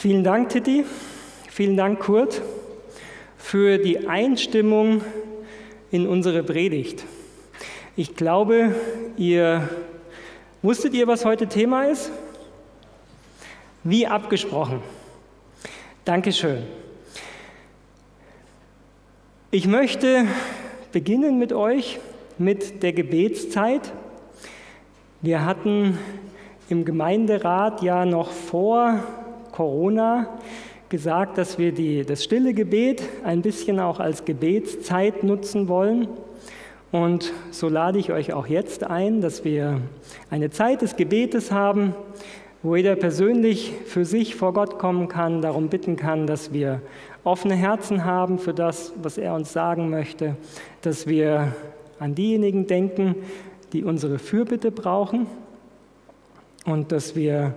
Vielen 0.00 0.24
Dank, 0.24 0.48
Titi. 0.48 0.86
Vielen 1.50 1.76
Dank, 1.76 2.00
Kurt, 2.00 2.40
für 3.36 3.76
die 3.76 4.08
Einstimmung 4.08 5.02
in 5.90 6.08
unsere 6.08 6.42
Predigt. 6.42 7.04
Ich 7.96 8.16
glaube, 8.16 8.74
ihr 9.18 9.68
wusstet 10.62 10.94
ihr, 10.94 11.06
was 11.06 11.26
heute 11.26 11.48
Thema 11.48 11.84
ist? 11.84 12.10
Wie 13.84 14.06
abgesprochen. 14.06 14.80
Dankeschön. 16.06 16.62
Ich 19.50 19.66
möchte 19.66 20.24
beginnen 20.92 21.38
mit 21.38 21.52
euch 21.52 22.00
mit 22.38 22.82
der 22.82 22.94
Gebetszeit. 22.94 23.92
Wir 25.20 25.44
hatten 25.44 25.98
im 26.70 26.86
Gemeinderat 26.86 27.82
ja 27.82 28.06
noch 28.06 28.30
vor 28.30 29.04
Corona 29.60 30.26
gesagt, 30.88 31.36
dass 31.36 31.58
wir 31.58 31.72
die, 31.72 32.02
das 32.02 32.24
stille 32.24 32.54
Gebet 32.54 33.02
ein 33.24 33.42
bisschen 33.42 33.78
auch 33.78 34.00
als 34.00 34.24
Gebetszeit 34.24 35.22
nutzen 35.22 35.68
wollen. 35.68 36.08
Und 36.92 37.34
so 37.50 37.68
lade 37.68 37.98
ich 37.98 38.10
euch 38.10 38.32
auch 38.32 38.46
jetzt 38.46 38.84
ein, 38.84 39.20
dass 39.20 39.44
wir 39.44 39.82
eine 40.30 40.48
Zeit 40.48 40.80
des 40.80 40.96
Gebetes 40.96 41.52
haben, 41.52 41.94
wo 42.62 42.74
jeder 42.74 42.96
persönlich 42.96 43.74
für 43.84 44.06
sich 44.06 44.34
vor 44.34 44.54
Gott 44.54 44.78
kommen 44.78 45.08
kann, 45.08 45.42
darum 45.42 45.68
bitten 45.68 45.96
kann, 45.96 46.26
dass 46.26 46.54
wir 46.54 46.80
offene 47.22 47.54
Herzen 47.54 48.06
haben 48.06 48.38
für 48.38 48.54
das, 48.54 48.94
was 49.02 49.18
er 49.18 49.34
uns 49.34 49.52
sagen 49.52 49.90
möchte, 49.90 50.36
dass 50.80 51.06
wir 51.06 51.54
an 51.98 52.14
diejenigen 52.14 52.66
denken, 52.66 53.14
die 53.74 53.84
unsere 53.84 54.18
Fürbitte 54.18 54.70
brauchen 54.70 55.26
und 56.64 56.92
dass 56.92 57.14
wir 57.14 57.52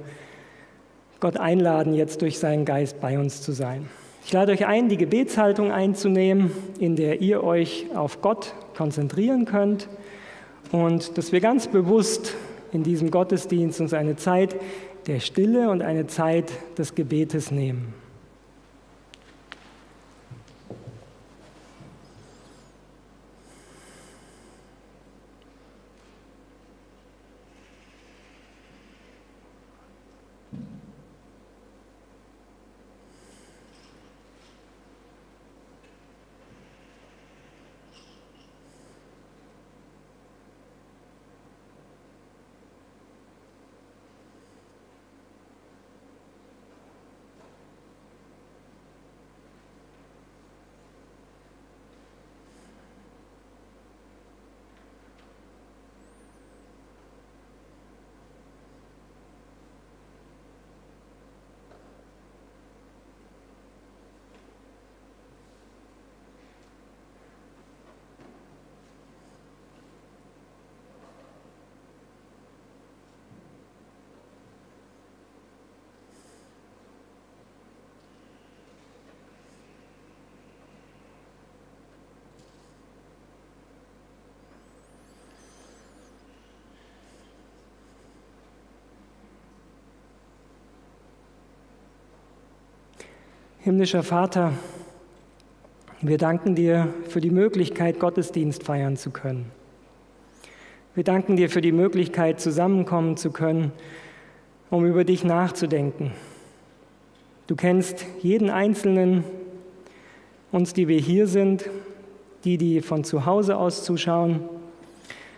Gott 1.23 1.38
einladen, 1.38 1.94
jetzt 1.94 2.22
durch 2.22 2.38
seinen 2.38 2.66
Geist 2.66 3.00
bei 3.00 3.18
uns 3.18 3.41
zu 3.41 3.54
sein. 3.54 3.88
Ich 4.26 4.34
lade 4.34 4.52
euch 4.52 4.66
ein, 4.66 4.90
die 4.90 4.98
Gebetshaltung 4.98 5.72
einzunehmen, 5.72 6.52
in 6.79 6.98
der 6.98 7.21
ihr 7.21 7.46
euch 7.46 7.85
auf 7.96 8.21
Gott 8.21 8.54
konzentrieren 8.76 9.46
könnt 9.46 9.88
und 10.74 11.18
dass 11.18 11.32
wir 11.32 11.40
ganz 11.40 11.68
bewusst 11.68 12.35
in 12.74 12.84
diesem 12.84 13.10
Gottesdienst 13.10 13.79
uns 13.79 13.94
eine 13.94 14.18
Zeit 14.18 14.57
der 15.07 15.21
Stille 15.21 15.70
und 15.70 15.82
eine 15.82 16.07
Zeit 16.07 16.51
des 16.77 16.94
Gebetes 16.94 17.51
nehmen. 17.51 17.94
Himmlischer 93.63 94.03
Vater, 94.03 94.51
wir 96.01 96.18
danken 96.18 96.53
dir 96.53 96.94
für 97.07 97.22
die 97.22 97.29
Möglichkeit, 97.29 97.97
Gottesdienst 97.97 98.63
feiern 98.63 98.97
zu 98.97 99.09
können. 99.09 99.46
Wir 100.96 101.06
danken 101.06 101.38
dir 101.38 101.50
für 101.50 101.62
die 101.62 101.72
Möglichkeit, 101.72 102.41
zusammenkommen 102.41 103.16
zu 103.16 103.31
können, 103.31 103.72
um 104.69 104.85
über 104.85 105.06
dich 105.06 105.23
nachzudenken. 105.23 106.12
Du 107.47 107.56
kennst 107.56 108.06
jeden 108.22 108.50
Einzelnen, 108.50 109.23
uns, 110.52 110.73
die 110.73 110.90
wir 110.90 111.00
hier 111.00 111.28
sind, 111.28 111.69
die, 112.44 112.57
die 112.57 112.81
von 112.81 113.06
zu 113.06 113.25
Hause 113.25 113.56
aus 113.56 113.85
zuschauen. 113.85 114.41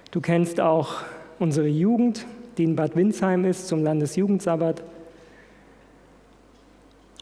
Du 0.09 0.19
kennst 0.19 0.59
auch 0.59 0.95
unsere 1.37 1.67
Jugend, 1.67 2.25
die 2.57 2.63
in 2.63 2.75
Bad 2.75 2.95
Windsheim 2.95 3.45
ist, 3.45 3.67
zum 3.67 3.83
Landesjugendsabbat. 3.83 4.83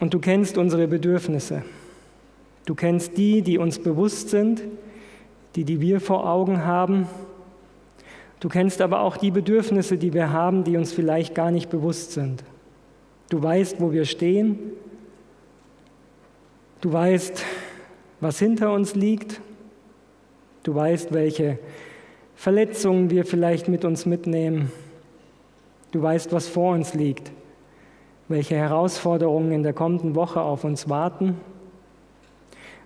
Und 0.03 0.14
du 0.14 0.19
kennst 0.19 0.58
unsere 0.58 0.90
Bedürfnisse. 0.90 1.64
Du 2.66 2.75
kennst 2.75 3.16
die, 3.16 3.41
die 3.41 3.58
uns 3.58 3.80
bewusst 3.80 4.31
sind, 4.31 4.62
die, 5.56 5.64
die 5.64 5.80
wir 5.80 6.02
vor 6.02 6.30
Augen 6.30 6.66
haben. 6.66 7.08
Du 8.42 8.50
kennst 8.50 8.81
aber 8.81 9.00
auch 9.00 9.16
die 9.16 9.31
Bedürfnisse, 9.31 9.97
die 9.97 10.13
wir 10.13 10.34
haben, 10.34 10.66
die 10.66 10.75
uns 10.75 10.92
vielleicht 10.92 11.36
gar 11.36 11.52
nicht 11.52 11.69
bewusst 11.69 12.12
sind. 12.12 12.44
Du 13.30 13.42
weißt, 13.42 13.80
wo 13.80 13.94
wir 13.94 14.03
stehen. 14.03 14.59
Du 16.81 16.92
weißt, 16.92 17.42
was 18.19 18.40
hinter 18.40 18.74
uns 18.74 18.96
liegt. 18.96 19.40
Du 20.63 20.75
weißt, 20.75 21.13
welche 21.13 21.59
Verletzungen 22.36 23.09
wir 23.09 23.24
vielleicht 23.24 23.69
mit 23.69 23.86
uns 23.86 24.06
mitnehmen. 24.06 24.69
Du 25.94 26.02
weißt, 26.02 26.34
was 26.34 26.50
vor 26.50 26.74
uns 26.74 26.94
liegt 26.94 27.31
welche 28.28 28.56
Herausforderungen 28.56 29.51
in 29.51 29.63
der 29.63 29.73
kommenden 29.73 30.16
Woche 30.16 30.41
auf 30.41 30.63
uns 30.63 30.89
warten. 30.89 31.38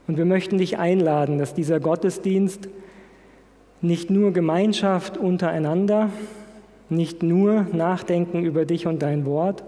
Und 0.07 0.17
wir 0.17 0.25
möchten 0.25 0.57
dich 0.57 0.77
einladen, 0.77 1.37
dass 1.37 1.53
dieser 1.53 1.79
Gottesdienst 1.79 2.69
nicht 3.81 4.09
nur 4.09 4.31
Gemeinschaft 4.31 5.17
untereinander, 5.17 6.09
nicht 6.89 7.21
nur 7.21 7.67
Nachdenken 7.73 8.43
über 8.43 8.65
dich 8.65 8.87
und 8.87 9.01
dein 9.01 9.25
Wort, 9.25 9.63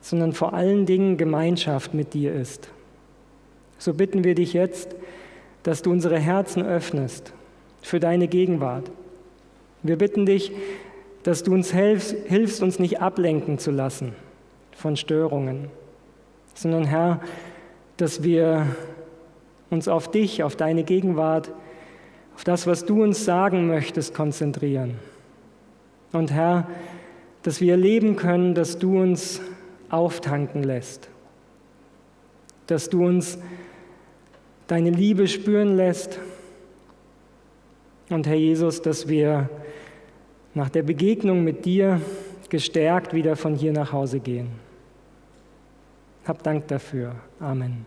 sondern 0.00 0.32
vor 0.32 0.52
allen 0.52 0.86
Dingen 0.86 1.16
Gemeinschaft 1.16 1.94
mit 1.94 2.12
dir 2.14 2.34
ist. 2.34 2.68
So 3.78 3.94
bitten 3.94 4.22
wir 4.22 4.34
dich 4.34 4.52
jetzt, 4.52 4.94
dass 5.62 5.82
du 5.82 5.90
unsere 5.90 6.18
Herzen 6.18 6.64
öffnest 6.64 7.32
für 7.80 7.98
deine 7.98 8.28
Gegenwart. 8.28 8.90
Wir 9.82 9.96
bitten 9.96 10.26
dich, 10.26 10.52
dass 11.22 11.42
du 11.42 11.54
uns 11.54 11.72
hilfst, 11.72 12.14
hilfst 12.26 12.62
uns 12.62 12.78
nicht 12.78 13.00
ablenken 13.00 13.58
zu 13.58 13.70
lassen 13.70 14.12
von 14.76 14.96
Störungen, 14.96 15.68
sondern 16.54 16.84
Herr, 16.84 17.20
dass 17.96 18.22
wir 18.22 18.66
uns 19.70 19.88
auf 19.88 20.10
dich, 20.10 20.42
auf 20.42 20.56
deine 20.56 20.84
Gegenwart, 20.84 21.50
auf 22.34 22.44
das, 22.44 22.66
was 22.66 22.84
du 22.84 23.02
uns 23.02 23.24
sagen 23.24 23.66
möchtest, 23.66 24.14
konzentrieren. 24.14 24.96
Und 26.12 26.32
Herr, 26.32 26.68
dass 27.42 27.60
wir 27.60 27.72
erleben 27.72 28.16
können, 28.16 28.54
dass 28.54 28.78
du 28.78 29.00
uns 29.00 29.40
auftanken 29.90 30.62
lässt, 30.62 31.08
dass 32.66 32.88
du 32.88 33.04
uns 33.04 33.38
deine 34.66 34.90
Liebe 34.90 35.28
spüren 35.28 35.76
lässt. 35.76 36.18
Und 38.10 38.26
Herr 38.26 38.36
Jesus, 38.36 38.82
dass 38.82 39.08
wir 39.08 39.50
nach 40.54 40.70
der 40.70 40.82
Begegnung 40.82 41.44
mit 41.44 41.64
dir 41.64 42.00
gestärkt 42.48 43.12
wieder 43.12 43.36
von 43.36 43.54
hier 43.54 43.72
nach 43.72 43.92
Hause 43.92 44.20
gehen. 44.20 44.63
Hab 46.26 46.42
Dank 46.42 46.68
dafür. 46.68 47.14
Amen. 47.38 47.84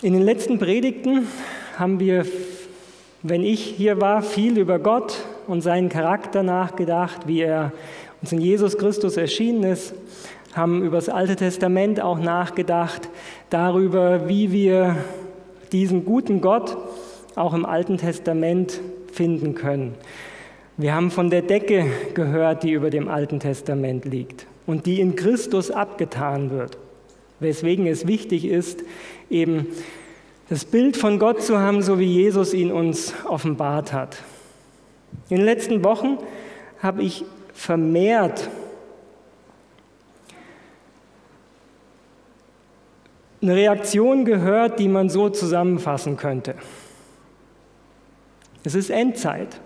In 0.00 0.14
den 0.14 0.22
letzten 0.22 0.58
Predigten 0.58 1.26
haben 1.78 2.00
wir, 2.00 2.24
wenn 3.22 3.42
ich 3.42 3.62
hier 3.62 4.00
war, 4.00 4.22
viel 4.22 4.56
über 4.56 4.78
Gott 4.78 5.26
und 5.46 5.60
seinen 5.60 5.90
Charakter 5.90 6.42
nachgedacht, 6.42 7.26
wie 7.26 7.42
er 7.42 7.72
uns 8.22 8.32
in 8.32 8.40
Jesus 8.40 8.78
Christus 8.78 9.18
erschienen 9.18 9.64
ist, 9.64 9.94
haben 10.54 10.82
über 10.82 10.96
das 10.96 11.10
Alte 11.10 11.36
Testament 11.36 12.00
auch 12.00 12.18
nachgedacht, 12.18 13.10
darüber, 13.50 14.26
wie 14.26 14.52
wir 14.52 14.96
diesen 15.72 16.04
guten 16.04 16.40
Gott 16.40 16.76
auch 17.36 17.54
im 17.54 17.64
Alten 17.64 17.98
Testament 17.98 18.80
finden 19.12 19.54
können. 19.54 19.94
Wir 20.76 20.94
haben 20.94 21.10
von 21.10 21.30
der 21.30 21.42
Decke 21.42 21.86
gehört, 22.14 22.62
die 22.62 22.72
über 22.72 22.90
dem 22.90 23.08
Alten 23.08 23.38
Testament 23.40 24.04
liegt 24.04 24.46
und 24.66 24.86
die 24.86 25.00
in 25.00 25.14
Christus 25.14 25.70
abgetan 25.70 26.50
wird. 26.50 26.78
Weswegen 27.40 27.86
es 27.86 28.06
wichtig 28.06 28.44
ist, 28.44 28.82
eben 29.30 29.68
das 30.48 30.64
Bild 30.64 30.96
von 30.96 31.18
Gott 31.18 31.42
zu 31.42 31.58
haben, 31.58 31.82
so 31.82 31.98
wie 31.98 32.12
Jesus 32.12 32.54
ihn 32.54 32.72
uns 32.72 33.14
offenbart 33.28 33.92
hat. 33.92 34.16
In 35.28 35.38
den 35.38 35.46
letzten 35.46 35.84
Wochen 35.84 36.18
habe 36.82 37.02
ich 37.02 37.24
vermehrt 37.52 38.50
eine 43.40 43.54
Reaktion 43.54 44.24
gehört, 44.24 44.78
die 44.78 44.88
man 44.88 45.08
so 45.08 45.28
zusammenfassen 45.28 46.16
könnte. 46.16 46.54
Es 48.64 48.74
ist 48.74 48.90
Endzeit. 48.90 49.60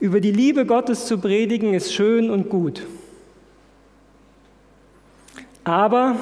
Über 0.00 0.20
die 0.20 0.32
Liebe 0.32 0.66
Gottes 0.66 1.06
zu 1.06 1.18
predigen 1.18 1.74
ist 1.74 1.92
schön 1.92 2.30
und 2.30 2.50
gut. 2.50 2.86
Aber 5.64 6.16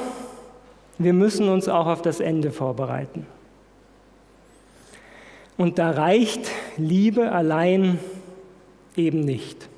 wir 0.99 1.13
müssen 1.13 1.49
uns 1.49 1.69
auch 1.69 1.87
auf 1.87 2.03
das 2.03 2.21
Ende 2.21 2.53
vorbereiten. 2.53 3.27
Und 5.57 5.79
da 5.79 5.91
reicht 5.91 6.51
Liebe 6.77 7.33
allein 7.33 7.99
eben 8.97 9.21
nicht. 9.21 9.69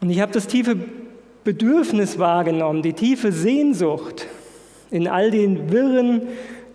Und 0.00 0.10
ich 0.10 0.20
habe 0.20 0.32
das 0.32 0.46
tiefe 0.46 0.76
Bedürfnis 1.44 2.18
wahrgenommen, 2.18 2.82
die 2.82 2.92
tiefe 2.92 3.32
Sehnsucht 3.32 4.26
in 4.90 5.08
all 5.08 5.30
den 5.30 5.70
Wirren, 5.70 6.22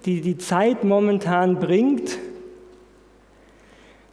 die 0.06 0.21
die 0.21 0.38
Zeit 0.38 0.83
momentan 0.83 1.60
bringt, 1.60 2.18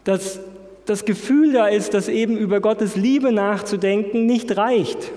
dass 0.04 0.40
das 0.86 1.04
Gefühl 1.04 1.52
da 1.52 1.66
ist, 1.66 1.94
dass 1.94 2.08
eben 2.08 2.36
über 2.36 2.60
Gottes 2.60 2.96
Liebe 2.96 3.32
nachzudenken 3.32 4.26
nicht 4.26 4.56
reicht 4.56 5.12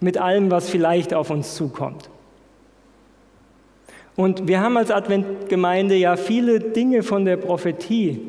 mit 0.00 0.18
allem, 0.18 0.50
was 0.50 0.68
vielleicht 0.68 1.14
auf 1.14 1.30
uns 1.30 1.54
zukommt. 1.54 2.10
Und 4.14 4.46
wir 4.46 4.60
haben 4.60 4.76
als 4.76 4.90
Adventgemeinde 4.90 5.94
ja 5.94 6.16
viele 6.16 6.60
Dinge 6.60 7.02
von 7.02 7.24
der 7.24 7.36
Prophetie, 7.36 8.20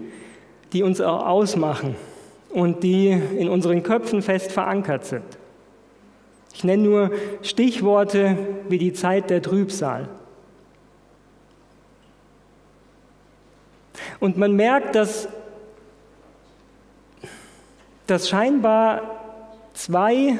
die 0.72 0.81
uns 0.81 1.01
auch 1.01 1.25
ausmachen 1.25 1.95
und 2.51 2.84
die 2.84 3.10
in 3.10 3.50
unseren 3.50 3.84
Köpfen 3.84 4.22
fest 4.22 4.51
verankert 4.51 5.06
sind. 5.06 5.24
Ich 6.54 6.64
nenne 6.64 6.84
nur 6.84 7.12
Stichworte 7.42 8.38
wie 8.70 8.78
die 8.78 8.94
Zeit 8.94 9.30
der 9.30 9.42
Trübsal. 9.42 10.08
Und 14.20 14.38
man 14.38 14.56
merkt, 14.56 14.96
dass, 14.96 15.28
dass 18.08 18.30
scheinbar 18.30 19.02
zwei 19.74 20.38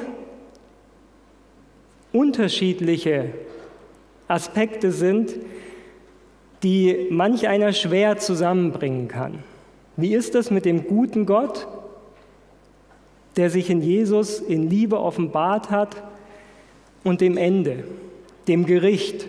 unterschiedliche 2.12 3.34
Aspekte 4.28 4.92
sind, 4.92 5.34
die 6.62 7.08
manch 7.10 7.48
einer 7.48 7.74
schwer 7.74 8.18
zusammenbringen 8.18 9.08
kann. 9.08 9.44
Wie 9.98 10.14
ist 10.14 10.34
das 10.34 10.50
mit 10.50 10.66
dem 10.66 10.88
guten 10.88 11.26
Gott 11.26 11.68
der 13.36 13.50
sich 13.50 13.70
in 13.70 13.82
Jesus 13.82 14.40
in 14.40 14.70
Liebe 14.70 15.00
offenbart 15.00 15.72
hat 15.72 16.04
und 17.04 17.22
dem 17.22 17.38
Ende, 17.38 17.84
dem 18.48 18.66
Gericht. 18.66 19.28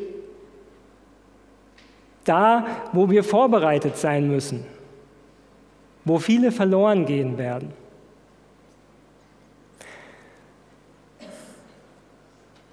Da, 2.24 2.66
wo 2.92 3.10
wir 3.10 3.22
vorbereitet 3.24 3.96
sein 3.96 4.28
müssen, 4.28 4.64
wo 6.04 6.18
viele 6.18 6.52
verloren 6.52 7.06
gehen 7.06 7.38
werden. 7.38 7.72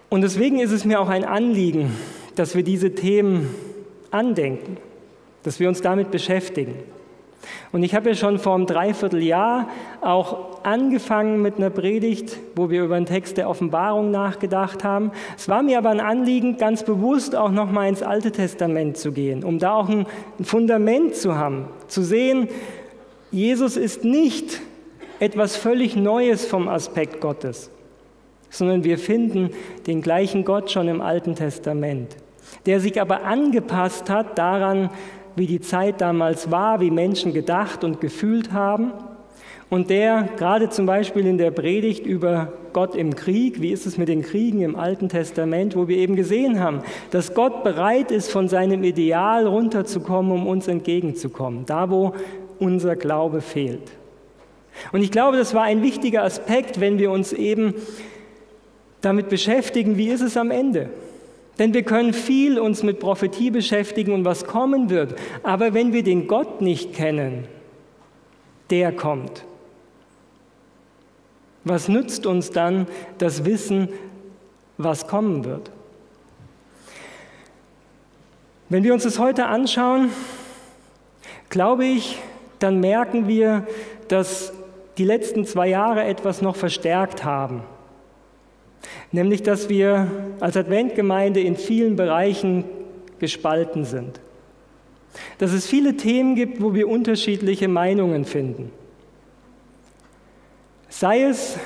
Und 0.10 0.22
deswegen 0.22 0.60
ist 0.60 0.72
es 0.72 0.84
mir 0.84 1.00
auch 1.00 1.08
ein 1.08 1.24
Anliegen, 1.24 1.96
dass 2.36 2.56
wir 2.56 2.64
diese 2.64 2.94
Themen 2.96 3.54
andenken, 4.12 4.76
dass 5.44 5.60
wir 5.60 5.70
uns 5.70 5.82
damit 5.82 6.12
beschäftigen. 6.12 6.76
Und 7.72 7.84
ich 7.84 7.96
habe 7.96 8.10
ja 8.10 8.16
schon 8.16 8.40
vor 8.40 8.56
einem 8.56 8.66
Dreivierteljahr 8.66 9.68
auch 10.02 10.64
angefangen 10.64 11.42
mit 11.42 11.58
einer 11.58 11.70
Predigt, 11.70 12.38
wo 12.56 12.70
wir 12.70 12.84
über 12.84 12.96
den 12.96 13.06
Text 13.06 13.38
der 13.38 13.50
Offenbarung 13.50 14.12
nachgedacht 14.12 14.84
haben. 14.84 15.12
Es 15.38 15.50
war 15.50 15.64
mir 15.64 15.78
aber 15.78 15.90
ein 15.90 16.00
Anliegen, 16.00 16.58
ganz 16.58 16.84
bewusst 16.84 17.36
auch 17.36 17.52
nochmal 17.52 17.90
ins 17.90 18.04
Alte 18.04 18.32
Testament 18.32 18.98
zu 18.98 19.12
gehen, 19.12 19.44
um 19.44 19.60
da 19.60 19.74
auch 19.74 19.90
ein 19.90 20.06
Fundament 20.44 21.16
zu 21.16 21.36
haben, 21.36 21.68
zu 21.88 22.04
sehen, 22.04 22.48
Jesus 23.32 23.78
ist 23.78 24.04
nicht 24.04 24.62
etwas 25.22 25.56
völlig 25.56 25.96
Neues 25.96 26.46
vom 26.46 26.68
Aspekt 26.68 27.22
Gottes, 27.22 27.72
sondern 28.50 28.84
wir 28.84 28.98
finden 28.98 29.52
den 29.88 30.02
gleichen 30.02 30.44
Gott 30.44 30.70
schon 30.70 30.90
im 30.90 31.00
Alten 31.00 31.36
Testament, 31.36 32.18
der 32.66 32.82
sich 32.82 33.00
aber 33.00 33.24
angepasst 33.24 34.10
hat 34.10 34.38
daran, 34.38 34.90
wie 35.36 35.48
die 35.48 35.62
Zeit 35.62 36.02
damals 36.02 36.52
war, 36.52 36.82
wie 36.82 36.92
Menschen 36.92 37.34
gedacht 37.34 37.84
und 37.84 38.02
gefühlt 38.02 38.52
haben. 38.52 38.92
Und 39.70 39.90
der 39.90 40.28
gerade 40.36 40.70
zum 40.70 40.86
Beispiel 40.86 41.26
in 41.26 41.38
der 41.38 41.52
Predigt 41.52 42.06
über 42.06 42.52
Gott 42.74 42.96
im 42.96 43.16
Krieg, 43.16 43.62
wie 43.62 43.72
ist 43.72 43.86
es 43.86 43.98
mit 43.98 44.10
den 44.10 44.22
Kriegen 44.22 44.62
im 44.62 44.76
Alten 44.76 45.08
Testament, 45.08 45.76
wo 45.76 45.88
wir 45.88 45.98
eben 45.98 46.16
gesehen 46.16 46.60
haben, 46.60 46.82
dass 47.10 47.34
Gott 47.34 47.64
bereit 47.64 48.12
ist, 48.12 48.32
von 48.32 48.50
seinem 48.50 48.84
Ideal 48.84 49.48
runterzukommen, 49.48 50.32
um 50.32 50.48
uns 50.48 50.68
entgegenzukommen, 50.68 51.66
da 51.66 51.90
wo 51.90 52.14
unser 52.60 52.98
Glaube 52.98 53.40
fehlt. 53.42 53.92
Und 54.92 55.02
ich 55.04 55.12
glaube, 55.12 55.38
das 55.38 55.54
war 55.54 55.64
ein 55.64 55.82
wichtiger 55.82 56.24
Aspekt, 56.24 56.80
wenn 56.80 57.00
wir 57.00 57.12
uns 57.12 57.34
eben 57.34 57.74
damit 59.02 59.30
beschäftigen, 59.30 59.98
wie 59.98 60.10
ist 60.10 60.22
es 60.22 60.38
am 60.38 60.52
Ende? 60.52 60.90
Denn 61.60 61.74
wir 61.74 61.84
können 61.84 62.14
viel 62.14 62.60
uns 62.60 62.84
mit 62.84 63.00
Prophetie 63.00 63.52
beschäftigen 63.52 64.14
und 64.14 64.26
was 64.26 64.46
kommen 64.46 64.90
wird. 64.90 65.16
Aber 65.44 65.74
wenn 65.74 65.94
wir 65.94 66.04
den 66.04 66.28
Gott 66.28 66.62
nicht 66.62 66.94
kennen, 66.94 67.48
der 68.70 68.92
kommt. 68.92 69.44
Was 71.64 71.88
nützt 71.88 72.26
uns 72.26 72.50
dann 72.50 72.88
das 73.18 73.46
Wissen, 73.46 73.90
was 74.78 75.08
kommen 75.08 75.46
wird? 75.46 75.70
Wenn 78.70 78.84
wir 78.84 78.94
uns 78.94 79.04
das 79.04 79.20
heute 79.20 79.48
anschauen, 79.48 80.10
glaube 81.50 81.86
ich, 81.86 82.20
dann 82.60 82.80
merken 82.80 83.28
wir, 83.28 83.68
dass 84.08 84.54
die 84.98 85.04
letzten 85.04 85.46
zwei 85.46 85.68
Jahre 85.68 86.04
etwas 86.04 86.42
noch 86.42 86.56
verstärkt 86.56 87.24
haben. 87.24 87.64
Nämlich, 89.12 89.44
dass 89.44 89.70
wir 89.70 90.08
als 90.40 90.58
Adventgemeinde 90.58 91.40
in 91.42 91.56
vielen 91.56 91.96
Bereichen 91.96 92.64
gespalten 93.20 93.86
sind. 93.86 94.20
Dass 95.38 95.52
es 95.52 95.68
viele 95.68 95.98
Themen 95.98 96.36
gibt, 96.36 96.62
wo 96.62 96.74
wir 96.74 96.88
unterschiedliche 96.88 97.68
Meinungen 97.68 98.26
finden. 98.26 98.72
Sei 100.90 101.24
es 101.24 101.58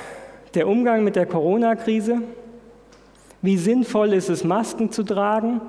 der 0.54 0.68
Umgang 0.68 1.04
mit 1.04 1.16
der 1.16 1.26
Corona-Krise, 1.26 2.22
wie 3.42 3.56
sinnvoll 3.56 4.12
ist 4.12 4.28
es, 4.28 4.44
Masken 4.44 4.90
zu 4.90 5.02
tragen, 5.02 5.60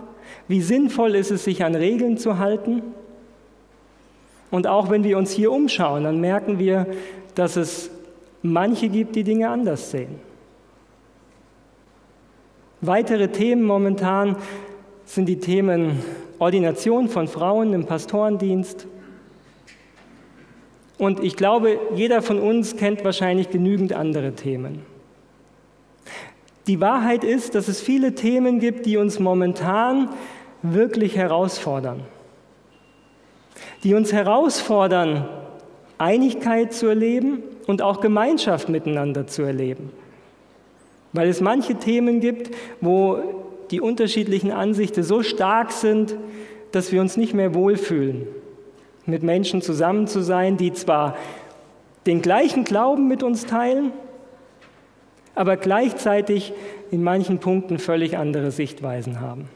wie 0.47 0.61
sinnvoll 0.61 1.15
ist 1.15 1.31
es, 1.31 1.43
sich 1.43 1.63
an 1.63 1.75
Regeln 1.75 2.17
zu 2.17 2.39
halten. 2.39 2.81
Und 4.49 4.67
auch 4.67 4.89
wenn 4.89 5.03
wir 5.03 5.17
uns 5.17 5.31
hier 5.31 5.51
umschauen, 5.51 6.05
dann 6.05 6.21
merken 6.21 6.59
wir, 6.59 6.87
dass 7.35 7.55
es 7.55 7.91
manche 8.41 8.89
gibt, 8.89 9.15
die 9.15 9.23
Dinge 9.23 9.49
anders 9.49 9.91
sehen. 9.91 10.26
Weitere 12.81 13.29
Themen 13.29 13.63
momentan 13.63 14.35
sind 15.05 15.25
die 15.25 15.39
Themen 15.39 16.03
Ordination 16.37 17.09
von 17.09 17.27
Frauen 17.27 17.73
im 17.73 17.85
Pastorendienst. 17.85 18.85
Und 20.99 21.23
ich 21.23 21.35
glaube, 21.35 21.79
jeder 21.95 22.21
von 22.21 22.39
uns 22.39 22.77
kennt 22.77 23.03
wahrscheinlich 23.03 23.49
genügend 23.49 23.93
andere 23.93 24.33
Themen. 24.33 24.83
Die 26.67 26.79
Wahrheit 26.79 27.23
ist, 27.23 27.55
dass 27.55 27.67
es 27.67 27.81
viele 27.81 28.13
Themen 28.13 28.59
gibt, 28.59 28.85
die 28.85 28.97
uns 28.97 29.19
momentan 29.19 30.09
wirklich 30.61 31.15
herausfordern. 31.15 32.01
Die 33.83 33.95
uns 33.95 34.13
herausfordern, 34.13 35.27
Einigkeit 35.97 36.73
zu 36.73 36.87
erleben 36.87 37.41
und 37.65 37.81
auch 37.81 38.01
Gemeinschaft 38.01 38.69
miteinander 38.69 39.25
zu 39.25 39.41
erleben. 39.41 39.91
Weil 41.17 41.29
es 41.29 41.41
manche 41.41 41.73
Themen 41.73 42.19
gibt, 42.19 42.51
wo 42.79 43.17
die 43.71 43.81
unterschiedlichen 43.81 44.51
Ansichten 44.51 45.01
so 45.01 45.23
stark 45.23 45.71
sind, 45.71 46.15
dass 46.71 46.91
wir 46.91 47.01
uns 47.01 47.17
nicht 47.17 47.33
mehr 47.33 47.55
wohlfühlen, 47.55 48.27
mit 49.07 49.23
Menschen 49.23 49.63
zusammen 49.63 50.05
zu 50.05 50.21
sein, 50.21 50.57
die 50.57 50.73
zwar 50.73 51.17
den 52.05 52.21
gleichen 52.21 52.65
Glauben 52.65 53.07
mit 53.07 53.23
uns 53.23 53.47
teilen, 53.47 53.93
aber 55.33 55.57
gleichzeitig 55.57 56.53
in 56.91 57.01
manchen 57.01 57.39
Punkten 57.39 57.79
völlig 57.79 58.15
andere 58.15 58.51
Sichtweisen 58.51 59.19
haben. 59.19 59.49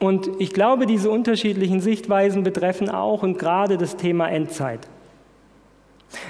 Und 0.00 0.30
ich 0.38 0.52
glaube, 0.54 0.86
diese 0.86 1.10
unterschiedlichen 1.10 1.80
Sichtweisen 1.80 2.42
betreffen 2.42 2.88
auch 2.88 3.22
und 3.22 3.38
gerade 3.38 3.76
das 3.76 3.96
Thema 3.96 4.28
Endzeit. 4.28 4.80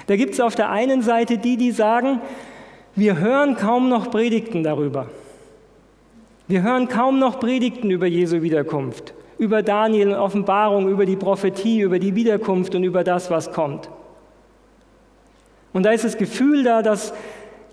Da 0.07 0.17
gibt 0.17 0.33
es 0.33 0.41
auf 0.41 0.55
der 0.55 0.69
einen 0.69 1.01
Seite 1.01 1.37
die, 1.37 1.57
die 1.57 1.71
sagen, 1.71 2.21
wir 2.95 3.17
hören 3.17 3.55
kaum 3.55 3.87
noch 3.87 4.11
Predigten 4.11 4.63
darüber. 4.63 5.07
Wir 6.49 6.63
hören 6.63 6.89
kaum 6.89 7.17
noch 7.17 7.39
Predigten 7.39 7.89
über 7.89 8.07
Jesu 8.07 8.41
Wiederkunft, 8.41 9.13
über 9.37 9.63
Daniel 9.63 10.09
und 10.09 10.15
Offenbarung, 10.15 10.89
über 10.89 11.05
die 11.05 11.15
Prophetie, 11.15 11.79
über 11.79 11.97
die 11.97 12.13
Wiederkunft 12.13 12.75
und 12.75 12.83
über 12.83 13.05
das, 13.05 13.31
was 13.31 13.53
kommt. 13.53 13.89
Und 15.71 15.83
da 15.83 15.91
ist 15.91 16.03
das 16.03 16.17
Gefühl 16.17 16.63
da, 16.63 16.81
dass 16.81 17.13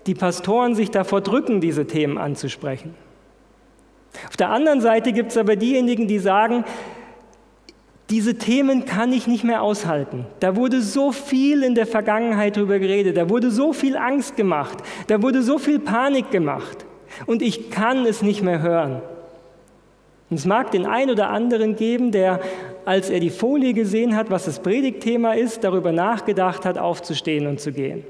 die 0.07 0.15
Pastoren 0.15 0.75
sich 0.75 0.91
davor 0.91 1.19
drücken, 1.19 1.59
diese 1.59 1.85
Themen 1.85 2.17
anzusprechen. 2.17 2.95
Auf 4.27 4.37
der 4.37 4.49
anderen 4.49 4.81
Seite 4.81 5.13
gibt 5.13 5.31
es 5.31 5.37
aber 5.37 5.55
diejenigen, 5.55 6.07
die 6.07 6.19
sagen, 6.19 6.63
diese 8.09 8.35
Themen 8.35 8.85
kann 8.85 9.13
ich 9.13 9.27
nicht 9.27 9.43
mehr 9.43 9.61
aushalten. 9.61 10.25
Da 10.39 10.55
wurde 10.55 10.81
so 10.81 11.11
viel 11.11 11.63
in 11.63 11.75
der 11.75 11.85
Vergangenheit 11.85 12.57
darüber 12.57 12.79
geredet, 12.79 13.17
da 13.17 13.29
wurde 13.29 13.51
so 13.51 13.71
viel 13.71 13.95
Angst 13.95 14.35
gemacht, 14.35 14.79
da 15.07 15.21
wurde 15.21 15.43
so 15.43 15.59
viel 15.59 15.79
Panik 15.79 16.31
gemacht 16.31 16.85
und 17.27 17.41
ich 17.41 17.69
kann 17.69 18.05
es 18.05 18.21
nicht 18.21 18.41
mehr 18.41 18.61
hören. 18.61 19.01
Und 20.29 20.37
es 20.37 20.45
mag 20.45 20.71
den 20.71 20.85
einen 20.85 21.11
oder 21.11 21.29
anderen 21.29 21.75
geben, 21.75 22.11
der, 22.11 22.39
als 22.85 23.09
er 23.09 23.19
die 23.19 23.29
Folie 23.29 23.73
gesehen 23.73 24.15
hat, 24.15 24.29
was 24.29 24.45
das 24.45 24.59
Predigtthema 24.59 25.33
ist, 25.33 25.63
darüber 25.63 25.91
nachgedacht 25.91 26.65
hat, 26.65 26.77
aufzustehen 26.77 27.47
und 27.47 27.59
zu 27.59 27.71
gehen. 27.71 28.03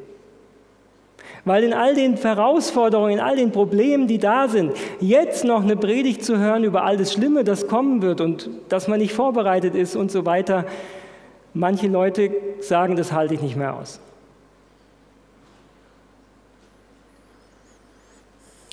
Weil 1.46 1.64
in 1.64 1.74
all 1.74 1.96
den 1.96 2.16
Herausforderungen, 2.16 3.14
in 3.14 3.20
all 3.20 3.36
den 3.36 3.52
Problemen, 3.52 4.08
die 4.08 4.18
da 4.18 4.48
sind, 4.48 4.74
jetzt 5.00 5.46
noch 5.46 5.64
eine 5.64 5.78
Predigt 5.78 6.24
zu 6.24 6.38
hören 6.38 6.64
über 6.64 6.84
all 6.84 6.98
das 6.98 7.14
Schlimme, 7.14 7.44
das 7.44 7.68
kommen 7.68 8.02
wird 8.02 8.22
und 8.22 8.50
dass 8.68 8.88
man 8.88 9.00
nicht 9.00 9.14
vorbereitet 9.14 9.76
ist 9.76 9.96
und 9.96 10.12
so 10.12 10.26
weiter, 10.26 10.66
manche 11.54 11.88
Leute 11.88 12.32
sagen, 12.60 12.96
das 12.96 13.14
halte 13.14 13.34
ich 13.34 13.42
nicht 13.42 13.56
mehr 13.56 13.76
aus. 13.76 14.00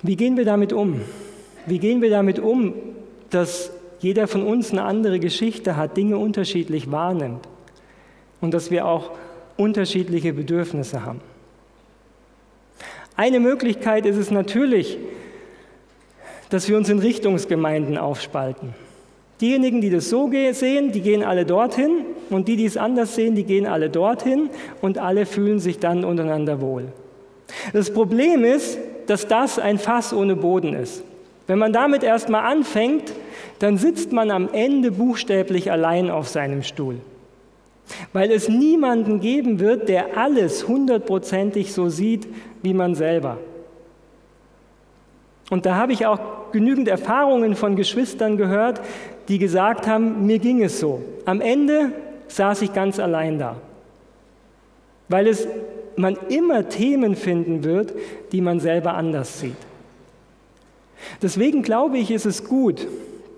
Wie 0.02 0.16
gehen 0.16 0.36
wir 0.36 0.44
damit 0.44 0.72
um? 0.72 1.00
Wie 1.66 1.78
gehen 1.78 2.02
wir 2.02 2.10
damit 2.10 2.38
um, 2.38 2.74
dass 3.30 3.70
jeder 3.98 4.28
von 4.28 4.42
uns 4.42 4.70
eine 4.70 4.82
andere 4.82 5.18
Geschichte 5.18 5.76
hat, 5.76 5.96
Dinge 5.96 6.18
unterschiedlich 6.18 6.92
wahrnimmt 6.92 7.48
und 8.40 8.52
dass 8.54 8.70
wir 8.70 8.86
auch 8.86 9.12
unterschiedliche 9.56 10.32
Bedürfnisse 10.32 11.04
haben? 11.04 11.20
Eine 13.16 13.40
Möglichkeit 13.40 14.04
ist 14.04 14.16
es 14.16 14.30
natürlich, 14.30 14.98
dass 16.50 16.68
wir 16.68 16.76
uns 16.76 16.88
in 16.88 16.98
Richtungsgemeinden 16.98 17.96
aufspalten. 17.96 18.74
Diejenigen, 19.40 19.80
die 19.80 19.90
das 19.90 20.08
so 20.08 20.30
sehen, 20.52 20.92
die 20.92 21.00
gehen 21.00 21.22
alle 21.22 21.44
dorthin 21.44 22.04
und 22.30 22.48
die, 22.48 22.56
die 22.56 22.64
es 22.64 22.76
anders 22.76 23.14
sehen, 23.14 23.34
die 23.34 23.44
gehen 23.44 23.66
alle 23.66 23.90
dorthin 23.90 24.48
und 24.80 24.98
alle 24.98 25.26
fühlen 25.26 25.58
sich 25.58 25.78
dann 25.78 26.04
untereinander 26.04 26.60
wohl. 26.60 26.84
Das 27.72 27.92
Problem 27.92 28.44
ist, 28.44 28.78
dass 29.06 29.28
das 29.28 29.58
ein 29.58 29.78
Fass 29.78 30.12
ohne 30.12 30.36
Boden 30.36 30.74
ist. 30.74 31.02
Wenn 31.46 31.58
man 31.58 31.72
damit 31.72 32.02
erstmal 32.02 32.44
anfängt, 32.44 33.12
dann 33.58 33.76
sitzt 33.76 34.12
man 34.12 34.30
am 34.30 34.48
Ende 34.52 34.90
buchstäblich 34.90 35.70
allein 35.70 36.10
auf 36.10 36.28
seinem 36.28 36.62
Stuhl. 36.62 36.96
Weil 38.12 38.30
es 38.30 38.48
niemanden 38.48 39.20
geben 39.20 39.60
wird, 39.60 39.88
der 39.88 40.16
alles 40.16 40.66
hundertprozentig 40.66 41.72
so 41.72 41.88
sieht 41.88 42.26
wie 42.62 42.74
man 42.74 42.94
selber. 42.94 43.38
Und 45.50 45.66
da 45.66 45.76
habe 45.76 45.92
ich 45.92 46.06
auch 46.06 46.50
genügend 46.52 46.88
Erfahrungen 46.88 47.54
von 47.54 47.76
Geschwistern 47.76 48.36
gehört, 48.36 48.80
die 49.28 49.38
gesagt 49.38 49.86
haben, 49.86 50.26
mir 50.26 50.38
ging 50.38 50.62
es 50.62 50.80
so. 50.80 51.02
Am 51.24 51.40
Ende 51.40 51.92
saß 52.28 52.62
ich 52.62 52.72
ganz 52.72 52.98
allein 52.98 53.38
da. 53.38 53.56
Weil 55.08 55.28
es 55.28 55.46
man 55.96 56.16
immer 56.28 56.68
Themen 56.68 57.16
finden 57.16 57.64
wird, 57.64 57.94
die 58.32 58.40
man 58.40 58.60
selber 58.60 58.94
anders 58.94 59.40
sieht. 59.40 59.56
Deswegen 61.22 61.62
glaube 61.62 61.98
ich, 61.98 62.10
ist 62.10 62.26
es 62.26 62.44
gut, 62.44 62.86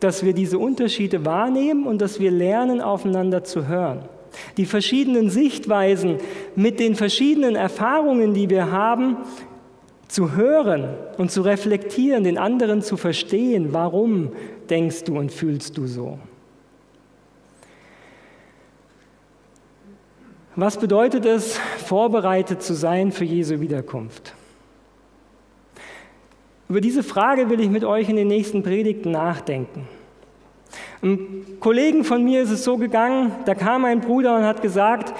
dass 0.00 0.24
wir 0.24 0.32
diese 0.32 0.58
Unterschiede 0.58 1.24
wahrnehmen 1.24 1.86
und 1.86 2.00
dass 2.00 2.20
wir 2.20 2.30
lernen, 2.30 2.80
aufeinander 2.80 3.44
zu 3.44 3.66
hören. 3.66 4.00
Die 4.56 4.66
verschiedenen 4.66 5.30
Sichtweisen 5.30 6.18
mit 6.56 6.80
den 6.80 6.94
verschiedenen 6.94 7.56
Erfahrungen, 7.56 8.34
die 8.34 8.50
wir 8.50 8.70
haben, 8.70 9.16
zu 10.08 10.32
hören 10.34 10.88
und 11.18 11.30
zu 11.30 11.42
reflektieren, 11.42 12.24
den 12.24 12.38
anderen 12.38 12.82
zu 12.82 12.96
verstehen, 12.96 13.72
warum 13.72 14.32
denkst 14.70 15.04
du 15.04 15.18
und 15.18 15.30
fühlst 15.30 15.76
du 15.76 15.86
so. 15.86 16.18
Was 20.56 20.78
bedeutet 20.78 21.24
es, 21.24 21.58
vorbereitet 21.86 22.62
zu 22.62 22.74
sein 22.74 23.12
für 23.12 23.24
Jesu 23.24 23.60
Wiederkunft? 23.60 24.34
Über 26.68 26.80
diese 26.80 27.02
Frage 27.02 27.48
will 27.48 27.60
ich 27.60 27.70
mit 27.70 27.84
euch 27.84 28.08
in 28.08 28.16
den 28.16 28.28
nächsten 28.28 28.62
Predigten 28.62 29.10
nachdenken. 29.10 29.86
Einem 31.02 31.60
Kollegen 31.60 32.04
von 32.04 32.24
mir 32.24 32.42
ist 32.42 32.50
es 32.50 32.64
so 32.64 32.76
gegangen, 32.76 33.32
da 33.44 33.54
kam 33.54 33.84
ein 33.84 34.00
Bruder 34.00 34.36
und 34.36 34.44
hat 34.44 34.62
gesagt, 34.62 35.14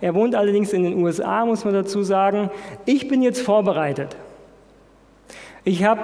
er 0.00 0.14
wohnt 0.14 0.34
allerdings 0.34 0.72
in 0.72 0.82
den 0.82 1.02
USA, 1.02 1.44
muss 1.44 1.64
man 1.64 1.74
dazu 1.74 2.02
sagen, 2.02 2.50
ich 2.86 3.06
bin 3.06 3.22
jetzt 3.22 3.42
vorbereitet. 3.42 4.16
Ich 5.62 5.84
habe 5.84 6.00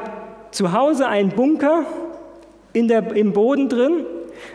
zu 0.50 0.72
Hause 0.72 1.08
einen 1.08 1.30
Bunker 1.30 1.84
der, 2.74 3.16
im 3.16 3.32
Boden 3.32 3.68
drin, 3.68 4.04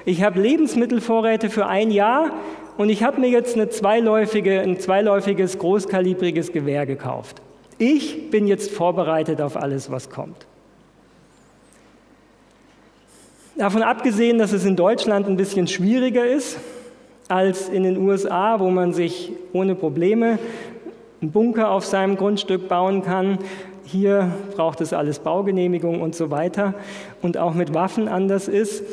ich 0.05 0.23
habe 0.23 0.39
Lebensmittelvorräte 0.39 1.49
für 1.49 1.65
ein 1.65 1.89
Jahr 1.89 2.31
und 2.77 2.89
ich 2.89 3.03
habe 3.03 3.19
mir 3.19 3.29
jetzt 3.29 3.57
zweiläufige, 3.73 4.61
ein 4.61 4.79
zweiläufiges, 4.79 5.57
großkalibriges 5.57 6.51
Gewehr 6.51 6.85
gekauft. 6.85 7.41
Ich 7.79 8.29
bin 8.29 8.45
jetzt 8.45 8.71
vorbereitet 8.71 9.41
auf 9.41 9.57
alles, 9.57 9.89
was 9.89 10.09
kommt. 10.11 10.45
Davon 13.61 13.83
abgesehen, 13.83 14.39
dass 14.39 14.53
es 14.53 14.65
in 14.65 14.75
Deutschland 14.75 15.27
ein 15.27 15.37
bisschen 15.37 15.67
schwieriger 15.67 16.25
ist 16.25 16.57
als 17.27 17.69
in 17.69 17.83
den 17.83 17.95
USA, 17.95 18.59
wo 18.59 18.71
man 18.71 18.91
sich 18.91 19.33
ohne 19.53 19.75
Probleme 19.75 20.39
einen 21.21 21.31
Bunker 21.31 21.69
auf 21.69 21.85
seinem 21.85 22.17
Grundstück 22.17 22.67
bauen 22.67 23.03
kann. 23.03 23.37
Hier 23.85 24.31
braucht 24.55 24.81
es 24.81 24.93
alles 24.93 25.19
Baugenehmigung 25.19 26.01
und 26.01 26.15
so 26.15 26.31
weiter 26.31 26.73
und 27.21 27.37
auch 27.37 27.53
mit 27.53 27.75
Waffen 27.75 28.07
anders 28.07 28.47
ist, 28.47 28.83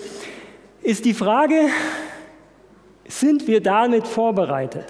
ist 0.83 1.07
die 1.07 1.15
Frage, 1.15 1.55
sind 3.09 3.49
wir 3.49 3.63
damit 3.63 4.07
vorbereitet? 4.07 4.85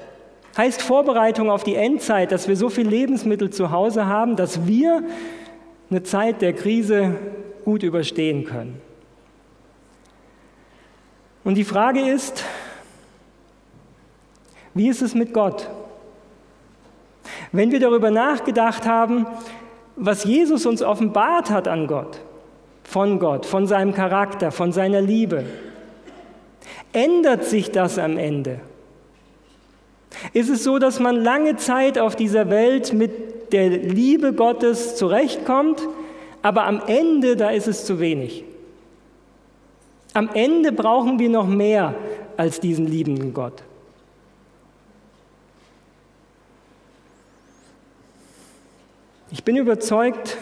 Heißt 0.57 0.83
Vorbereitung 0.83 1.53
auf 1.53 1.63
die 1.63 1.77
Endzeit, 1.77 2.33
dass 2.33 2.49
wir 2.49 2.57
so 2.57 2.69
viel 2.69 2.89
Lebensmittel 2.89 3.51
zu 3.51 3.71
Hause 3.71 4.07
haben, 4.07 4.35
dass 4.35 4.67
wir 4.67 5.05
eine 5.89 6.03
Zeit 6.03 6.43
der 6.43 6.53
Krise 6.53 7.15
gut 7.65 7.85
überstehen 7.85 8.45
können? 8.45 8.88
Und 11.49 11.55
die 11.55 11.65
Frage 11.65 12.01
ist, 12.01 12.45
wie 14.75 14.87
ist 14.87 15.01
es 15.01 15.15
mit 15.15 15.33
Gott? 15.33 15.71
Wenn 17.53 17.73
wir 17.73 17.81
darüber 17.81 18.11
nachgedacht 18.11 18.87
haben, 18.87 19.27
was 19.97 20.25
Jesus 20.25 20.67
uns 20.67 20.83
offenbart 20.83 21.49
hat 21.49 21.67
an 21.67 21.87
Gott, 21.87 22.21
von 22.85 23.19
Gott, 23.19 23.47
von 23.47 23.67
seinem 23.67 23.95
Charakter, 23.95 24.53
von 24.53 24.73
seiner 24.73 25.01
Liebe, 25.01 25.47
ändert 26.93 27.45
sich 27.45 27.71
das 27.71 27.99
am 27.99 28.19
Ende? 28.19 28.61
Ist 30.35 30.51
es 30.51 30.65
so, 30.65 30.79
dass 30.79 31.01
man 31.01 31.17
lange 31.17 31.57
Zeit 31.57 31.99
auf 31.99 32.15
dieser 32.15 32.51
Welt 32.51 32.93
mit 32.93 33.55
der 33.55 33.71
Liebe 33.71 34.35
Gottes 34.35 34.97
zurechtkommt, 34.97 35.81
aber 36.43 36.65
am 36.65 36.83
Ende, 36.87 37.37
da 37.37 37.49
ist 37.49 37.69
es 37.69 37.87
zu 37.87 38.01
wenig? 38.01 38.45
Am 40.15 40.31
Ende 40.35 40.73
brauchen 40.73 41.19
wir 41.19 41.29
noch 41.29 41.47
mehr 41.47 41.95
als 42.37 42.61
diesen 42.61 42.87
liebenden 42.87 43.35
Gott. 43.35 43.63
Ich 49.31 49.45
bin 49.45 49.57
überzeugt, 49.57 50.39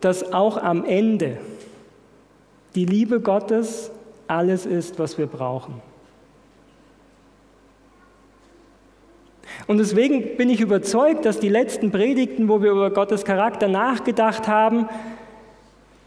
dass 0.00 0.32
auch 0.32 0.56
am 0.56 0.84
Ende 0.84 1.38
die 2.74 2.84
Liebe 2.84 3.20
Gottes 3.20 3.90
alles 4.26 4.66
ist, 4.66 4.98
was 4.98 5.18
wir 5.18 5.26
brauchen. 5.26 5.82
Und 9.66 9.78
deswegen 9.78 10.36
bin 10.36 10.50
ich 10.50 10.60
überzeugt, 10.60 11.24
dass 11.24 11.38
die 11.38 11.48
letzten 11.48 11.90
Predigten, 11.90 12.48
wo 12.48 12.62
wir 12.62 12.72
über 12.72 12.90
Gottes 12.90 13.24
Charakter 13.24 13.68
nachgedacht 13.68 14.48
haben, 14.48 14.88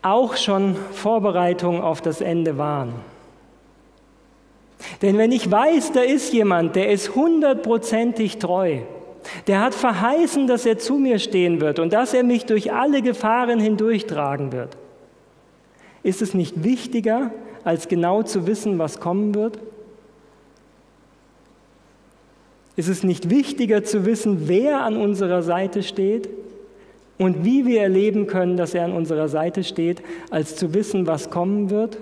auch 0.03 0.35
schon 0.35 0.75
Vorbereitungen 0.91 1.81
auf 1.81 2.01
das 2.01 2.21
Ende 2.21 2.57
waren. 2.57 2.93
Denn 5.01 5.17
wenn 5.17 5.31
ich 5.31 5.49
weiß, 5.49 5.93
da 5.93 6.01
ist 6.01 6.33
jemand, 6.33 6.75
der 6.75 6.91
ist 6.91 7.15
hundertprozentig 7.15 8.37
treu, 8.37 8.79
der 9.47 9.61
hat 9.61 9.73
verheißen, 9.73 10.45
dass 10.47 10.65
er 10.65 10.77
zu 10.77 10.95
mir 10.95 11.19
stehen 11.19 11.61
wird 11.61 11.79
und 11.79 11.93
dass 11.93 12.13
er 12.13 12.23
mich 12.23 12.45
durch 12.45 12.73
alle 12.73 13.01
Gefahren 13.01 13.59
hindurchtragen 13.59 14.51
wird, 14.51 14.77
ist 16.03 16.21
es 16.21 16.33
nicht 16.33 16.65
wichtiger, 16.65 17.31
als 17.63 17.87
genau 17.87 18.23
zu 18.23 18.45
wissen, 18.45 18.77
was 18.77 18.99
kommen 18.99 19.33
wird? 19.33 19.57
Ist 22.75 22.89
es 22.89 23.03
nicht 23.03 23.29
wichtiger 23.29 23.85
zu 23.85 24.05
wissen, 24.05 24.49
wer 24.49 24.81
an 24.81 24.97
unserer 24.97 25.43
Seite 25.43 25.81
steht 25.81 26.27
und 27.23 27.43
wie 27.45 27.65
wir 27.65 27.81
erleben 27.81 28.27
können, 28.27 28.57
dass 28.57 28.73
er 28.73 28.85
an 28.85 28.93
unserer 28.93 29.27
Seite 29.27 29.63
steht, 29.63 30.01
als 30.29 30.55
zu 30.55 30.73
wissen, 30.73 31.07
was 31.07 31.29
kommen 31.29 31.69
wird? 31.69 31.97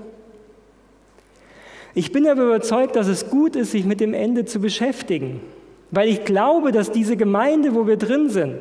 Ich 1.93 2.11
bin 2.11 2.27
aber 2.27 2.43
überzeugt, 2.43 2.95
dass 2.95 3.07
es 3.07 3.29
gut 3.29 3.55
ist, 3.55 3.71
sich 3.71 3.85
mit 3.85 3.99
dem 3.99 4.13
Ende 4.13 4.45
zu 4.45 4.59
beschäftigen, 4.59 5.41
weil 5.91 6.07
ich 6.07 6.23
glaube, 6.23 6.71
dass 6.71 6.91
diese 6.91 7.17
Gemeinde, 7.17 7.75
wo 7.75 7.85
wir 7.85 7.97
drin 7.97 8.29
sind, 8.29 8.55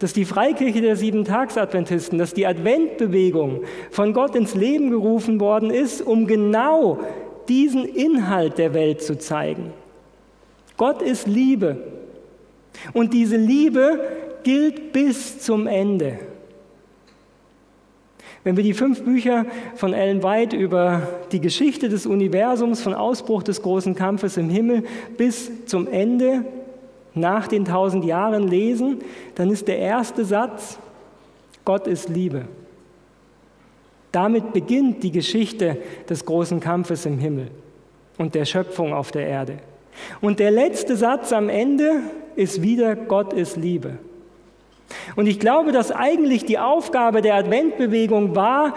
dass 0.00 0.12
die 0.12 0.24
Freikirche 0.24 0.80
der 0.80 0.96
Sieben-Tags-Adventisten, 0.96 2.18
dass 2.18 2.34
die 2.34 2.46
Adventbewegung 2.46 3.62
von 3.92 4.12
Gott 4.12 4.34
ins 4.34 4.56
Leben 4.56 4.90
gerufen 4.90 5.38
worden 5.38 5.70
ist, 5.70 6.02
um 6.02 6.26
genau 6.26 6.98
diesen 7.48 7.84
Inhalt 7.84 8.58
der 8.58 8.74
Welt 8.74 9.00
zu 9.00 9.16
zeigen. 9.16 9.72
Gott 10.76 11.02
ist 11.02 11.28
Liebe. 11.28 11.76
Und 12.92 13.12
diese 13.12 13.36
Liebe 13.36 14.00
gilt 14.44 14.92
bis 14.92 15.40
zum 15.40 15.66
Ende. 15.66 16.18
Wenn 18.44 18.56
wir 18.56 18.64
die 18.64 18.74
fünf 18.74 19.04
Bücher 19.04 19.46
von 19.76 19.92
Ellen 19.92 20.22
White 20.22 20.56
über 20.56 21.08
die 21.30 21.40
Geschichte 21.40 21.88
des 21.88 22.06
Universums, 22.06 22.82
von 22.82 22.92
Ausbruch 22.92 23.44
des 23.44 23.62
großen 23.62 23.94
Kampfes 23.94 24.36
im 24.36 24.50
Himmel 24.50 24.82
bis 25.16 25.66
zum 25.66 25.86
Ende 25.86 26.44
nach 27.14 27.46
den 27.46 27.64
tausend 27.64 28.04
Jahren 28.04 28.48
lesen, 28.48 28.98
dann 29.36 29.50
ist 29.50 29.68
der 29.68 29.78
erste 29.78 30.24
Satz, 30.24 30.78
Gott 31.64 31.86
ist 31.86 32.08
Liebe. 32.08 32.46
Damit 34.10 34.52
beginnt 34.52 35.02
die 35.04 35.12
Geschichte 35.12 35.78
des 36.08 36.24
großen 36.24 36.58
Kampfes 36.58 37.06
im 37.06 37.18
Himmel 37.18 37.48
und 38.18 38.34
der 38.34 38.44
Schöpfung 38.44 38.92
auf 38.92 39.12
der 39.12 39.26
Erde. 39.26 39.58
Und 40.20 40.40
der 40.40 40.50
letzte 40.50 40.96
Satz 40.96 41.32
am 41.32 41.48
Ende 41.48 42.00
ist 42.34 42.62
wieder, 42.62 42.96
Gott 42.96 43.32
ist 43.32 43.56
Liebe. 43.56 43.98
Und 45.16 45.26
ich 45.26 45.38
glaube, 45.38 45.72
dass 45.72 45.90
eigentlich 45.90 46.44
die 46.44 46.58
Aufgabe 46.58 47.22
der 47.22 47.34
Adventbewegung 47.34 48.34
war, 48.34 48.74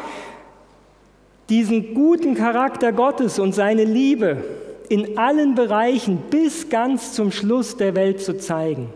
diesen 1.50 1.94
guten 1.94 2.36
Charakter 2.36 2.92
Gottes 2.92 3.40
und 3.40 3.54
seine 3.54 3.84
Liebe 3.84 4.44
in 4.90 5.18
allen 5.18 5.56
Bereichen 5.56 6.18
bis 6.30 6.70
ganz 6.70 7.14
zum 7.14 7.32
Schluss 7.32 7.78
der 7.78 7.96
Welt 7.96 8.22
zu 8.22 8.38
zeigen. 8.38 8.90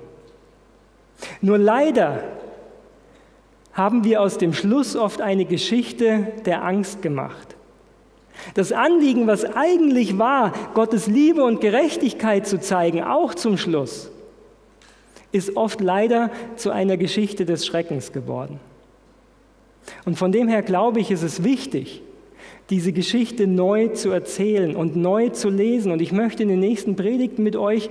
Nur 1.41 1.58
leider 1.58 2.24
haben 3.74 4.03
wir 4.03 4.22
aus 4.22 4.38
dem 4.38 4.53
Schluss 4.53 4.96
oft 4.96 5.22
eine 5.22 5.46
Geschichte 5.46 6.27
der 6.46 6.63
Angst 6.63 7.01
gemacht. 7.01 7.55
Das 8.53 8.72
Anliegen, 8.72 9.27
was 9.27 9.46
eigentlich 9.46 10.17
war, 10.17 10.53
Gottes 10.74 11.08
Liebe 11.08 11.43
und 11.43 11.62
Gerechtigkeit 11.62 12.48
zu 12.48 12.60
zeigen, 12.60 13.03
auch 13.03 13.34
zum 13.34 13.58
Schluss, 13.58 14.12
ist 15.32 15.56
oft 15.56 15.82
leider 15.82 16.32
zu 16.56 16.72
einer 16.72 16.98
Geschichte 16.98 17.46
des 17.46 17.66
Schreckens 17.66 18.12
geworden. 18.12 18.60
Und 20.06 20.18
von 20.18 20.32
dem 20.32 20.48
her 20.48 20.62
glaube 20.62 21.00
ich, 21.00 21.12
ist 21.12 21.24
es 21.24 21.44
wichtig, 21.44 22.02
diese 22.70 22.94
Geschichte 22.94 23.48
neu 23.48 23.88
zu 23.90 24.12
erzählen 24.12 24.76
und 24.76 24.96
neu 24.96 25.30
zu 25.30 25.50
lesen. 25.50 25.92
Und 25.92 26.02
ich 26.02 26.12
möchte 26.12 26.44
in 26.44 26.50
den 26.50 26.60
nächsten 26.60 26.96
Predigten 26.96 27.44
mit 27.44 27.56
euch 27.56 27.90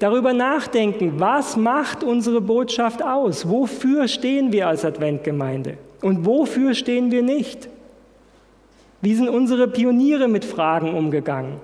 darüber 0.00 0.32
nachdenken, 0.32 1.14
was 1.18 1.56
macht 1.56 2.02
unsere 2.02 2.40
Botschaft 2.40 3.04
aus? 3.04 3.48
Wofür 3.48 4.08
stehen 4.08 4.52
wir 4.52 4.66
als 4.66 4.84
Adventgemeinde? 4.84 5.78
Und 6.02 6.26
wofür 6.26 6.74
stehen 6.74 7.10
wir 7.12 7.22
nicht? 7.22 7.68
Wie 9.00 9.14
sind 9.14 9.28
unsere 9.28 9.68
Pioniere 9.68 10.26
mit 10.26 10.44
Fragen 10.44 10.94
umgegangen? 10.94 11.60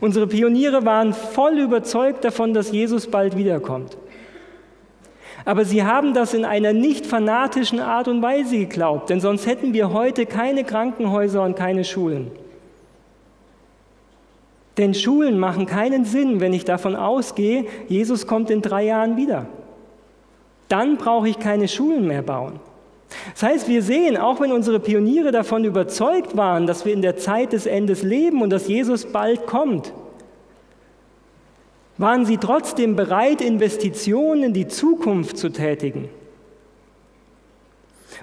Unsere 0.00 0.26
Pioniere 0.26 0.84
waren 0.86 1.12
voll 1.12 1.58
überzeugt 1.58 2.24
davon, 2.24 2.54
dass 2.54 2.72
Jesus 2.72 3.06
bald 3.06 3.36
wiederkommt. 3.36 3.96
Aber 5.46 5.64
sie 5.64 5.84
haben 5.84 6.12
das 6.12 6.34
in 6.34 6.44
einer 6.44 6.72
nicht 6.72 7.06
fanatischen 7.06 7.78
Art 7.78 8.08
und 8.08 8.20
Weise 8.20 8.58
geglaubt, 8.58 9.08
denn 9.10 9.20
sonst 9.20 9.46
hätten 9.46 9.72
wir 9.72 9.92
heute 9.92 10.26
keine 10.26 10.64
Krankenhäuser 10.64 11.42
und 11.44 11.54
keine 11.54 11.84
Schulen. 11.84 12.32
Denn 14.76 14.92
Schulen 14.92 15.38
machen 15.38 15.64
keinen 15.64 16.04
Sinn, 16.04 16.40
wenn 16.40 16.52
ich 16.52 16.64
davon 16.64 16.96
ausgehe, 16.96 17.64
Jesus 17.88 18.26
kommt 18.26 18.50
in 18.50 18.60
drei 18.60 18.86
Jahren 18.86 19.16
wieder. 19.16 19.46
Dann 20.68 20.96
brauche 20.96 21.28
ich 21.28 21.38
keine 21.38 21.68
Schulen 21.68 22.08
mehr 22.08 22.22
bauen. 22.22 22.58
Das 23.32 23.44
heißt, 23.44 23.68
wir 23.68 23.82
sehen, 23.82 24.16
auch 24.16 24.40
wenn 24.40 24.50
unsere 24.50 24.80
Pioniere 24.80 25.30
davon 25.30 25.64
überzeugt 25.64 26.36
waren, 26.36 26.66
dass 26.66 26.84
wir 26.84 26.92
in 26.92 27.02
der 27.02 27.16
Zeit 27.18 27.52
des 27.52 27.66
Endes 27.66 28.02
leben 28.02 28.42
und 28.42 28.50
dass 28.50 28.66
Jesus 28.66 29.06
bald 29.06 29.46
kommt, 29.46 29.92
waren 31.98 32.26
sie 32.26 32.36
trotzdem 32.36 32.96
bereit, 32.96 33.40
Investitionen 33.40 34.44
in 34.44 34.52
die 34.52 34.68
Zukunft 34.68 35.38
zu 35.38 35.50
tätigen. 35.50 36.08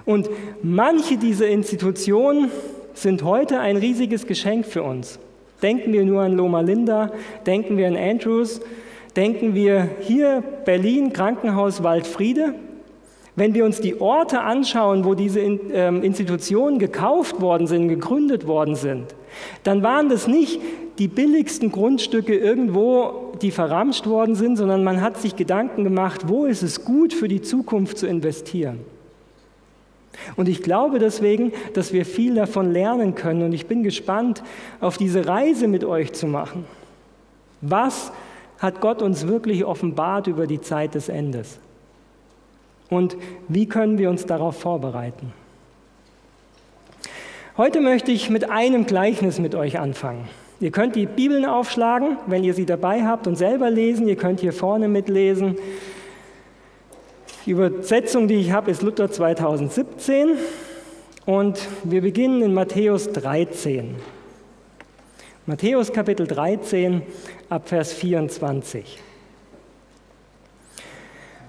Und 0.06 0.30
manche 0.62 1.18
dieser 1.18 1.48
Institutionen 1.48 2.52
sind 2.94 3.24
heute 3.24 3.60
ein 3.60 3.78
riesiges 3.78 4.28
Geschenk 4.28 4.66
für 4.66 4.84
uns. 4.84 5.20
Denken 5.62 5.94
wir 5.94 6.06
nur 6.06 6.22
an 6.22 6.34
Loma 6.34 6.62
Linda, 6.62 7.12
denken 7.46 7.78
wir 7.78 7.88
an 7.88 7.96
Andrews, 7.96 8.62
denken 9.16 9.56
wir 9.56 9.90
hier 10.02 10.44
Berlin, 10.66 11.14
Krankenhaus 11.14 11.84
Waldfriede, 11.84 12.56
wenn 13.36 13.54
wir 13.54 13.66
uns 13.66 13.82
die 13.82 14.00
Orte 14.00 14.42
anschauen, 14.42 15.06
wo 15.06 15.16
diese 15.16 15.40
ähm, 15.40 16.04
Institutionen 16.04 16.80
gekauft 16.80 17.42
worden 17.42 17.66
sind, 17.68 17.88
gegründet 17.88 18.46
worden 18.46 18.76
sind, 18.76 19.16
dann 19.64 19.84
waren 19.84 20.10
das 20.10 20.28
nicht 20.28 20.60
die 21.00 21.08
billigsten 21.08 21.72
Grundstücke 21.72 22.36
irgendwo, 22.36 23.34
die 23.42 23.52
verramscht 23.52 24.06
worden 24.06 24.36
sind, 24.36 24.58
sondern 24.58 24.84
man 24.84 25.02
hat 25.02 25.18
sich 25.18 25.36
Gedanken 25.36 25.84
gemacht, 25.84 26.28
wo 26.28 26.46
ist 26.46 26.62
es 26.62 26.86
gut 26.86 27.14
für 27.14 27.28
die 27.28 27.42
Zukunft 27.42 27.98
zu 27.98 28.08
investieren. 28.08 28.80
Und 30.36 30.48
ich 30.48 30.62
glaube 30.62 31.00
deswegen, 31.00 31.52
dass 31.74 31.92
wir 31.92 32.06
viel 32.06 32.36
davon 32.36 32.72
lernen 32.72 33.16
können 33.16 33.44
und 33.44 33.54
ich 33.54 33.66
bin 33.66 33.84
gespannt, 33.84 34.44
auf 34.80 34.98
diese 34.98 35.28
Reise 35.28 35.68
mit 35.68 35.84
euch 35.84 36.14
zu 36.14 36.28
machen. 36.28 36.66
Was 37.62 38.12
hat 38.60 38.80
Gott 38.80 39.02
uns 39.02 39.28
wirklich 39.28 39.66
offenbart 39.66 40.28
über 40.28 40.48
die 40.48 40.62
Zeit 40.62 40.96
des 40.96 41.10
Endes? 41.10 41.60
Und 42.90 43.18
wie 43.48 43.66
können 43.66 43.98
wir 43.98 44.10
uns 44.10 44.26
darauf 44.26 44.60
vorbereiten? 44.60 45.34
Heute 47.56 47.82
möchte 47.82 48.12
ich 48.12 48.32
mit 48.32 48.50
einem 48.50 48.88
Gleichnis 48.88 49.38
mit 49.38 49.54
euch 49.54 49.78
anfangen. 49.78 50.28
Ihr 50.60 50.72
könnt 50.72 50.96
die 50.96 51.06
Bibeln 51.06 51.46
aufschlagen, 51.46 52.18
wenn 52.26 52.44
ihr 52.44 52.56
sie 52.56 52.66
dabei 52.66 53.04
habt 53.04 53.28
und 53.28 53.36
selber 53.36 53.70
lesen. 53.70 54.08
Ihr 54.08 54.16
könnt 54.16 54.40
hier 54.40 54.54
vorne 54.54 54.88
mitlesen. 54.88 55.60
Die 57.46 57.52
Übersetzung, 57.52 58.28
die 58.28 58.38
ich 58.38 58.52
habe, 58.52 58.72
ist 58.72 58.82
Luther 58.82 59.12
2017 59.12 60.32
und 61.28 61.60
wir 61.84 62.02
beginnen 62.02 62.42
in 62.42 62.56
Matthäus 62.56 63.12
13. 63.12 63.98
Matthäus 65.46 65.94
Kapitel 65.94 66.26
13 66.26 67.04
ab 67.50 67.70
Vers 67.70 67.94
24. 67.94 68.98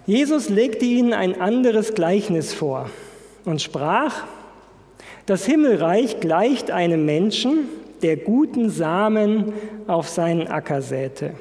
Jesus 0.05 0.51
legte 0.51 0.85
ihnen 0.85 1.15
ein 1.15 1.41
anderes 1.41 1.95
Gleichnis 1.95 2.53
vor 2.53 2.91
und 3.47 3.63
sprach, 3.63 4.25
das 5.27 5.47
Himmelreich 5.47 6.21
gleicht 6.21 6.71
einem 6.71 7.05
Menschen, 7.05 7.69
der 8.03 8.17
guten 8.17 8.69
Samen 8.71 9.53
auf 9.87 10.09
seinen 10.09 10.47
Acker 10.49 10.83
säte. 10.83 11.35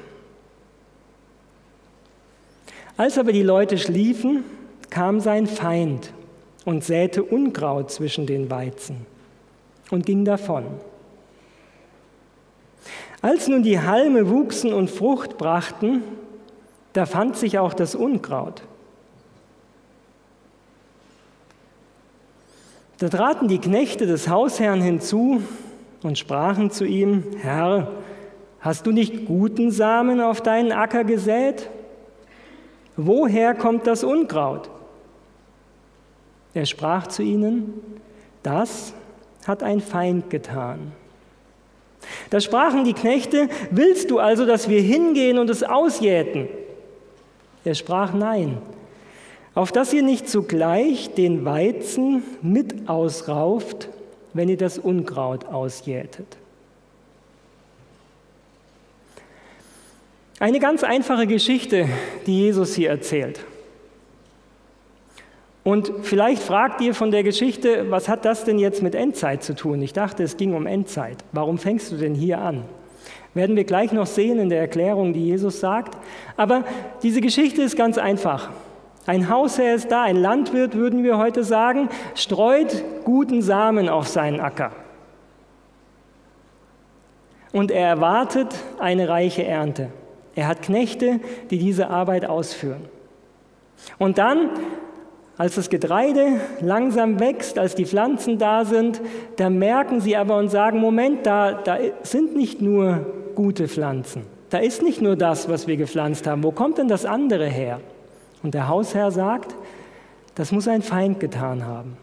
Als 2.96 3.18
aber 3.18 3.32
die 3.32 3.42
Leute 3.42 3.76
schliefen, 3.76 4.44
kam 4.88 5.20
sein 5.20 5.46
Feind 5.46 6.12
und 6.64 6.84
säte 6.84 7.22
Unkraut 7.22 7.90
zwischen 7.90 8.26
den 8.26 8.50
Weizen 8.50 9.06
und 9.90 10.06
ging 10.06 10.24
davon. 10.24 10.64
Als 13.20 13.48
nun 13.48 13.62
die 13.62 13.80
Halme 13.80 14.28
wuchsen 14.28 14.72
und 14.72 14.90
Frucht 14.90 15.38
brachten, 15.38 16.02
da 16.92 17.06
fand 17.06 17.36
sich 17.36 17.58
auch 17.58 17.74
das 17.74 17.94
Unkraut. 17.94 18.62
Da 22.98 23.08
traten 23.08 23.48
die 23.48 23.58
Knechte 23.58 24.06
des 24.06 24.28
Hausherrn 24.28 24.80
hinzu 24.80 25.42
und 26.02 26.18
sprachen 26.18 26.70
zu 26.70 26.84
ihm, 26.84 27.24
Herr, 27.40 27.88
hast 28.60 28.86
du 28.86 28.92
nicht 28.92 29.26
guten 29.26 29.70
Samen 29.70 30.20
auf 30.20 30.40
deinen 30.40 30.70
Acker 30.70 31.04
gesät? 31.04 31.68
Woher 32.96 33.54
kommt 33.54 33.86
das 33.86 34.04
Unkraut? 34.04 34.70
Er 36.54 36.66
sprach 36.66 37.08
zu 37.08 37.22
ihnen, 37.22 37.74
das 38.44 38.94
hat 39.46 39.64
ein 39.64 39.80
Feind 39.80 40.30
getan. 40.30 40.92
Da 42.30 42.40
sprachen 42.40 42.84
die 42.84 42.92
Knechte, 42.92 43.48
willst 43.70 44.10
du 44.10 44.18
also, 44.20 44.46
dass 44.46 44.68
wir 44.68 44.80
hingehen 44.80 45.38
und 45.38 45.50
es 45.50 45.64
ausjäten? 45.64 46.48
Er 47.64 47.74
sprach, 47.74 48.12
nein, 48.12 48.58
auf 49.54 49.70
dass 49.70 49.92
ihr 49.92 50.02
nicht 50.02 50.28
zugleich 50.28 51.14
den 51.14 51.44
Weizen 51.44 52.22
mit 52.42 52.88
ausrauft, 52.88 53.88
wenn 54.32 54.48
ihr 54.48 54.56
das 54.56 54.78
Unkraut 54.78 55.46
ausjätet. 55.46 56.26
Eine 60.40 60.58
ganz 60.58 60.82
einfache 60.82 61.26
Geschichte, 61.26 61.88
die 62.26 62.40
Jesus 62.40 62.74
hier 62.74 62.90
erzählt. 62.90 63.40
Und 65.62 65.90
vielleicht 66.02 66.42
fragt 66.42 66.82
ihr 66.82 66.94
von 66.94 67.10
der 67.10 67.22
Geschichte, 67.22 67.90
was 67.90 68.08
hat 68.08 68.26
das 68.26 68.44
denn 68.44 68.58
jetzt 68.58 68.82
mit 68.82 68.94
Endzeit 68.94 69.42
zu 69.42 69.54
tun? 69.54 69.80
Ich 69.80 69.94
dachte, 69.94 70.22
es 70.22 70.36
ging 70.36 70.52
um 70.52 70.66
Endzeit. 70.66 71.16
Warum 71.32 71.56
fängst 71.56 71.90
du 71.90 71.96
denn 71.96 72.14
hier 72.14 72.40
an? 72.40 72.64
Werden 73.32 73.56
wir 73.56 73.64
gleich 73.64 73.92
noch 73.92 74.06
sehen 74.06 74.38
in 74.38 74.50
der 74.50 74.60
Erklärung, 74.60 75.14
die 75.14 75.24
Jesus 75.24 75.60
sagt. 75.60 75.96
Aber 76.36 76.64
diese 77.02 77.20
Geschichte 77.20 77.62
ist 77.62 77.76
ganz 77.76 77.96
einfach. 77.96 78.50
Ein 79.06 79.28
Hausherr 79.28 79.74
ist 79.74 79.90
da, 79.90 80.02
ein 80.02 80.16
Landwirt, 80.16 80.74
würden 80.74 81.02
wir 81.02 81.18
heute 81.18 81.44
sagen, 81.44 81.88
streut 82.14 82.84
guten 83.04 83.42
Samen 83.42 83.88
auf 83.88 84.08
seinen 84.08 84.40
Acker. 84.40 84.72
Und 87.52 87.70
er 87.70 87.86
erwartet 87.86 88.54
eine 88.78 89.08
reiche 89.08 89.44
Ernte. 89.44 89.90
Er 90.34 90.48
hat 90.48 90.62
Knechte, 90.62 91.20
die 91.50 91.58
diese 91.58 91.88
Arbeit 91.90 92.26
ausführen. 92.26 92.88
Und 93.98 94.18
dann 94.18 94.50
als 95.36 95.56
das 95.56 95.68
Getreide 95.68 96.40
langsam 96.60 97.18
wächst, 97.18 97.58
als 97.58 97.74
die 97.74 97.86
Pflanzen 97.86 98.38
da 98.38 98.64
sind, 98.64 99.00
da 99.36 99.50
merken 99.50 100.00
sie 100.00 100.16
aber 100.16 100.36
und 100.38 100.48
sagen, 100.48 100.78
Moment, 100.78 101.26
da, 101.26 101.52
da 101.52 101.76
sind 102.02 102.36
nicht 102.36 102.62
nur 102.62 103.04
gute 103.34 103.66
Pflanzen. 103.66 104.22
Da 104.50 104.58
ist 104.58 104.82
nicht 104.82 105.02
nur 105.02 105.16
das, 105.16 105.48
was 105.48 105.66
wir 105.66 105.76
gepflanzt 105.76 106.28
haben. 106.28 106.44
Wo 106.44 106.52
kommt 106.52 106.78
denn 106.78 106.86
das 106.86 107.04
andere 107.04 107.46
her? 107.46 107.80
Und 108.44 108.52
der 108.52 108.68
Hausherr 108.68 109.10
sagt, 109.10 109.56
das 110.34 110.52
muss 110.52 110.68
ein 110.68 110.82
Feind 110.82 111.18
getan 111.18 111.66
haben. 111.66 111.96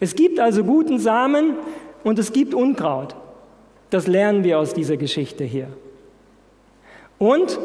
Es 0.00 0.16
gibt 0.16 0.40
also 0.40 0.64
guten 0.64 0.98
Samen 0.98 1.54
und 2.02 2.18
es 2.18 2.32
gibt 2.32 2.52
Unkraut. 2.52 3.14
Das 3.90 4.08
lernen 4.08 4.42
wir 4.42 4.58
aus 4.58 4.74
dieser 4.74 4.96
Geschichte 4.96 5.44
hier. 5.44 5.68
Und 7.18 7.60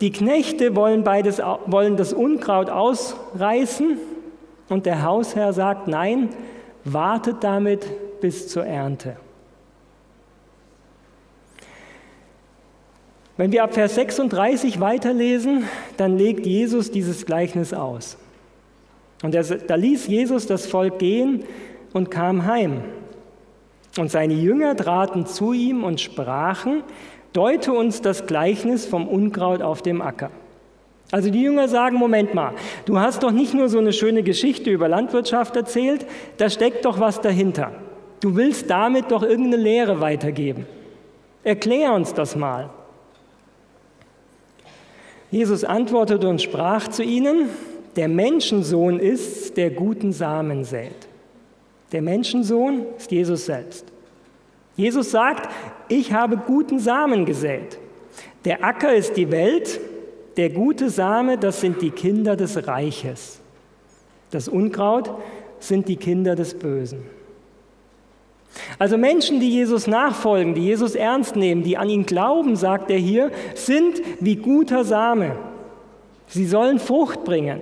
die 0.00 0.12
Knechte 0.12 0.76
wollen, 0.76 1.02
beides, 1.02 1.42
wollen 1.66 1.96
das 1.96 2.12
Unkraut 2.12 2.70
ausreißen 2.70 3.98
und 4.68 4.86
der 4.86 5.02
Hausherr 5.02 5.52
sagt, 5.52 5.88
nein, 5.88 6.28
wartet 6.84 7.42
damit 7.42 8.20
bis 8.20 8.48
zur 8.48 8.66
Ernte. 8.66 9.16
Wenn 13.36 13.50
wir 13.50 13.64
ab 13.64 13.74
Vers 13.74 13.96
36 13.96 14.80
weiterlesen, 14.80 15.64
dann 15.96 16.16
legt 16.16 16.46
Jesus 16.46 16.90
dieses 16.90 17.26
Gleichnis 17.26 17.74
aus. 17.74 18.16
Und 19.22 19.34
er, 19.34 19.42
da 19.42 19.74
ließ 19.74 20.06
Jesus 20.06 20.46
das 20.46 20.66
Volk 20.66 20.98
gehen 20.98 21.44
und 21.92 22.10
kam 22.10 22.46
heim. 22.46 22.82
Und 23.98 24.10
seine 24.10 24.34
Jünger 24.34 24.76
traten 24.76 25.26
zu 25.26 25.52
ihm 25.52 25.82
und 25.82 26.00
sprachen, 26.00 26.82
deute 27.32 27.72
uns 27.72 28.02
das 28.02 28.26
Gleichnis 28.26 28.86
vom 28.86 29.08
Unkraut 29.08 29.62
auf 29.62 29.82
dem 29.82 30.02
Acker. 30.02 30.30
Also 31.10 31.30
die 31.30 31.42
Jünger 31.42 31.68
sagen, 31.68 31.96
Moment 31.96 32.34
mal, 32.34 32.52
du 32.86 32.98
hast 32.98 33.22
doch 33.22 33.30
nicht 33.30 33.54
nur 33.54 33.68
so 33.68 33.78
eine 33.78 33.92
schöne 33.92 34.22
Geschichte 34.22 34.70
über 34.70 34.88
Landwirtschaft 34.88 35.54
erzählt, 35.54 36.06
da 36.38 36.50
steckt 36.50 36.84
doch 36.84 36.98
was 36.98 37.20
dahinter. 37.20 37.72
Du 38.20 38.36
willst 38.36 38.70
damit 38.70 39.10
doch 39.10 39.22
irgendeine 39.22 39.62
Lehre 39.62 40.00
weitergeben. 40.00 40.66
Erklär 41.44 41.92
uns 41.92 42.14
das 42.14 42.36
mal. 42.36 42.70
Jesus 45.30 45.64
antwortete 45.64 46.28
und 46.28 46.40
sprach 46.40 46.88
zu 46.88 47.02
ihnen, 47.02 47.48
der 47.96 48.08
Menschensohn 48.08 48.98
ist, 48.98 49.56
der 49.56 49.70
guten 49.70 50.12
Samen 50.12 50.64
sät. 50.64 51.08
Der 51.92 52.02
Menschensohn 52.02 52.86
ist 52.96 53.10
Jesus 53.12 53.46
selbst. 53.46 53.86
Jesus 54.76 55.10
sagt, 55.10 55.48
ich 55.88 56.12
habe 56.12 56.36
guten 56.36 56.80
Samen 56.80 57.24
gesät. 57.24 57.78
Der 58.44 58.64
Acker 58.64 58.94
ist 58.94 59.16
die 59.16 59.30
Welt, 59.30 59.80
der 60.36 60.50
gute 60.50 60.90
Same, 60.90 61.38
das 61.38 61.60
sind 61.60 61.80
die 61.80 61.90
Kinder 61.90 62.36
des 62.36 62.66
Reiches. 62.66 63.40
Das 64.30 64.48
Unkraut 64.48 65.14
sind 65.60 65.88
die 65.88 65.96
Kinder 65.96 66.34
des 66.34 66.54
Bösen. 66.54 67.02
Also 68.78 68.96
Menschen, 68.96 69.40
die 69.40 69.50
Jesus 69.50 69.86
nachfolgen, 69.86 70.54
die 70.54 70.64
Jesus 70.64 70.94
ernst 70.94 71.36
nehmen, 71.36 71.62
die 71.62 71.76
an 71.76 71.88
ihn 71.88 72.06
glauben, 72.06 72.56
sagt 72.56 72.90
er 72.90 72.98
hier, 72.98 73.30
sind 73.54 74.00
wie 74.20 74.36
guter 74.36 74.84
Same. 74.84 75.36
Sie 76.28 76.46
sollen 76.46 76.78
Frucht 76.78 77.24
bringen. 77.24 77.60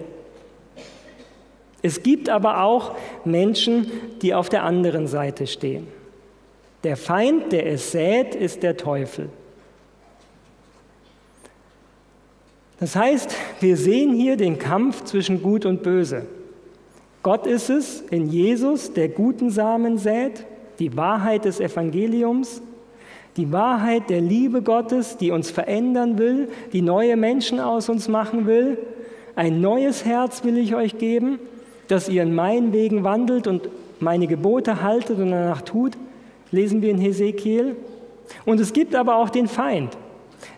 Es 1.83 2.03
gibt 2.03 2.29
aber 2.29 2.63
auch 2.63 2.95
Menschen, 3.25 3.91
die 4.23 4.35
auf 4.35 4.49
der 4.49 4.63
anderen 4.63 5.07
Seite 5.07 5.47
stehen. 5.47 5.89
Der 6.85 6.97
Feind, 6.97 7.53
der 7.53 7.67
es 7.67 7.93
sät, 7.93 8.35
ist 8.35 8.63
der 8.63 8.77
Teufel. 8.77 9.29
Das 12.81 12.97
heißt, 12.97 13.37
wir 13.61 13.77
sehen 13.77 14.13
hier 14.13 14.37
den 14.37 14.59
Kampf 14.59 15.05
zwischen 15.05 15.43
Gut 15.43 15.67
und 15.67 15.83
Böse. 15.83 16.27
Gott 17.23 17.47
ist 17.47 17.71
es 17.71 18.01
in 18.01 18.29
Jesus, 18.29 18.93
der 18.93 19.09
guten 19.09 19.51
Samen 19.51 19.99
sät, 19.99 20.45
die 20.79 20.97
Wahrheit 20.97 21.45
des 21.45 21.61
Evangeliums, 21.61 22.63
die 23.37 23.51
Wahrheit 23.53 24.11
der 24.11 24.21
Liebe 24.21 24.63
Gottes, 24.63 25.17
die 25.17 25.31
uns 25.31 25.51
verändern 25.51 26.19
will, 26.19 26.49
die 26.73 26.83
neue 26.83 27.17
Menschen 27.17 27.61
aus 27.61 27.89
uns 27.89 28.09
machen 28.09 28.47
will. 28.47 28.79
Ein 29.37 29.61
neues 29.61 30.05
Herz 30.05 30.45
will 30.45 30.59
ich 30.59 30.75
euch 30.75 30.99
geben, 30.99 31.39
dass 31.89 32.09
ihr 32.09 32.23
in 32.23 32.35
meinen 32.35 32.73
Wegen 32.73 33.05
wandelt 33.05 33.47
und 33.47 33.69
meine 34.01 34.27
Gebote 34.27 34.83
haltet 34.83 35.19
und 35.19 35.31
danach 35.31 35.63
tut 35.63 35.97
lesen 36.53 36.83
wir 36.83 36.91
in 36.91 36.99
Hesekiel. 36.99 37.75
Und 38.45 38.61
es 38.61 38.73
gibt 38.73 38.95
aber 38.95 39.17
auch 39.17 39.31
den 39.31 39.49
Feind. 39.49 39.97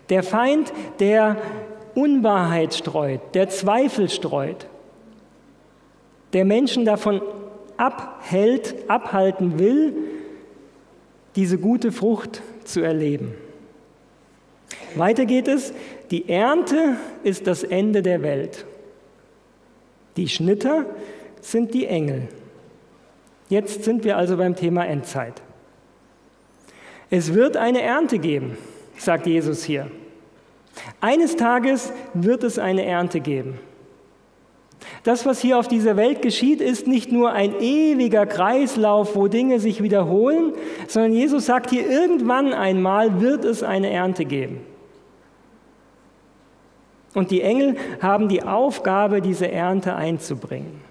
Der 0.09 0.21
Feind, 0.21 0.71
der 0.99 1.37
Unwahrheit 1.95 2.75
streut, 2.75 3.21
der 3.33 3.49
Zweifel 3.49 4.09
streut, 4.09 4.67
der 6.33 6.45
Menschen 6.45 6.85
davon 6.85 7.21
abhält, 7.77 8.75
abhalten 8.87 9.59
will, 9.59 9.93
diese 11.35 11.57
gute 11.57 11.91
Frucht 11.91 12.41
zu 12.63 12.81
erleben. 12.81 13.33
Weiter 14.95 15.25
geht 15.25 15.47
es, 15.47 15.73
die 16.11 16.29
Ernte 16.29 16.95
ist 17.23 17.47
das 17.47 17.63
Ende 17.63 18.01
der 18.01 18.21
Welt. 18.21 18.65
Die 20.17 20.29
Schnitter 20.29 20.85
sind 21.41 21.73
die 21.73 21.85
Engel. 21.85 22.29
Jetzt 23.49 23.83
sind 23.83 24.03
wir 24.03 24.17
also 24.17 24.37
beim 24.37 24.55
Thema 24.55 24.85
Endzeit. 24.85 25.41
Es 27.09 27.33
wird 27.33 27.57
eine 27.57 27.81
Ernte 27.81 28.17
geben, 28.17 28.57
sagt 28.97 29.27
Jesus 29.27 29.63
hier. 29.63 29.91
Eines 30.99 31.35
Tages 31.35 31.93
wird 32.13 32.43
es 32.43 32.57
eine 32.57 32.85
Ernte 32.85 33.19
geben. 33.19 33.59
Das, 35.03 35.25
was 35.25 35.39
hier 35.39 35.57
auf 35.59 35.67
dieser 35.67 35.97
Welt 35.97 36.21
geschieht, 36.21 36.61
ist 36.61 36.87
nicht 36.87 37.11
nur 37.11 37.31
ein 37.31 37.59
ewiger 37.59 38.25
Kreislauf, 38.25 39.15
wo 39.15 39.27
Dinge 39.27 39.59
sich 39.59 39.83
wiederholen, 39.83 40.53
sondern 40.87 41.13
Jesus 41.13 41.45
sagt 41.45 41.69
hier, 41.69 41.89
irgendwann 41.89 42.53
einmal 42.53 43.21
wird 43.21 43.45
es 43.45 43.63
eine 43.63 43.91
Ernte 43.91 44.25
geben. 44.25 44.61
Und 47.13 47.31
die 47.31 47.41
Engel 47.41 47.77
haben 48.01 48.27
die 48.27 48.43
Aufgabe, 48.43 49.21
diese 49.21 49.49
Ernte 49.49 49.95
einzubringen. 49.95 50.81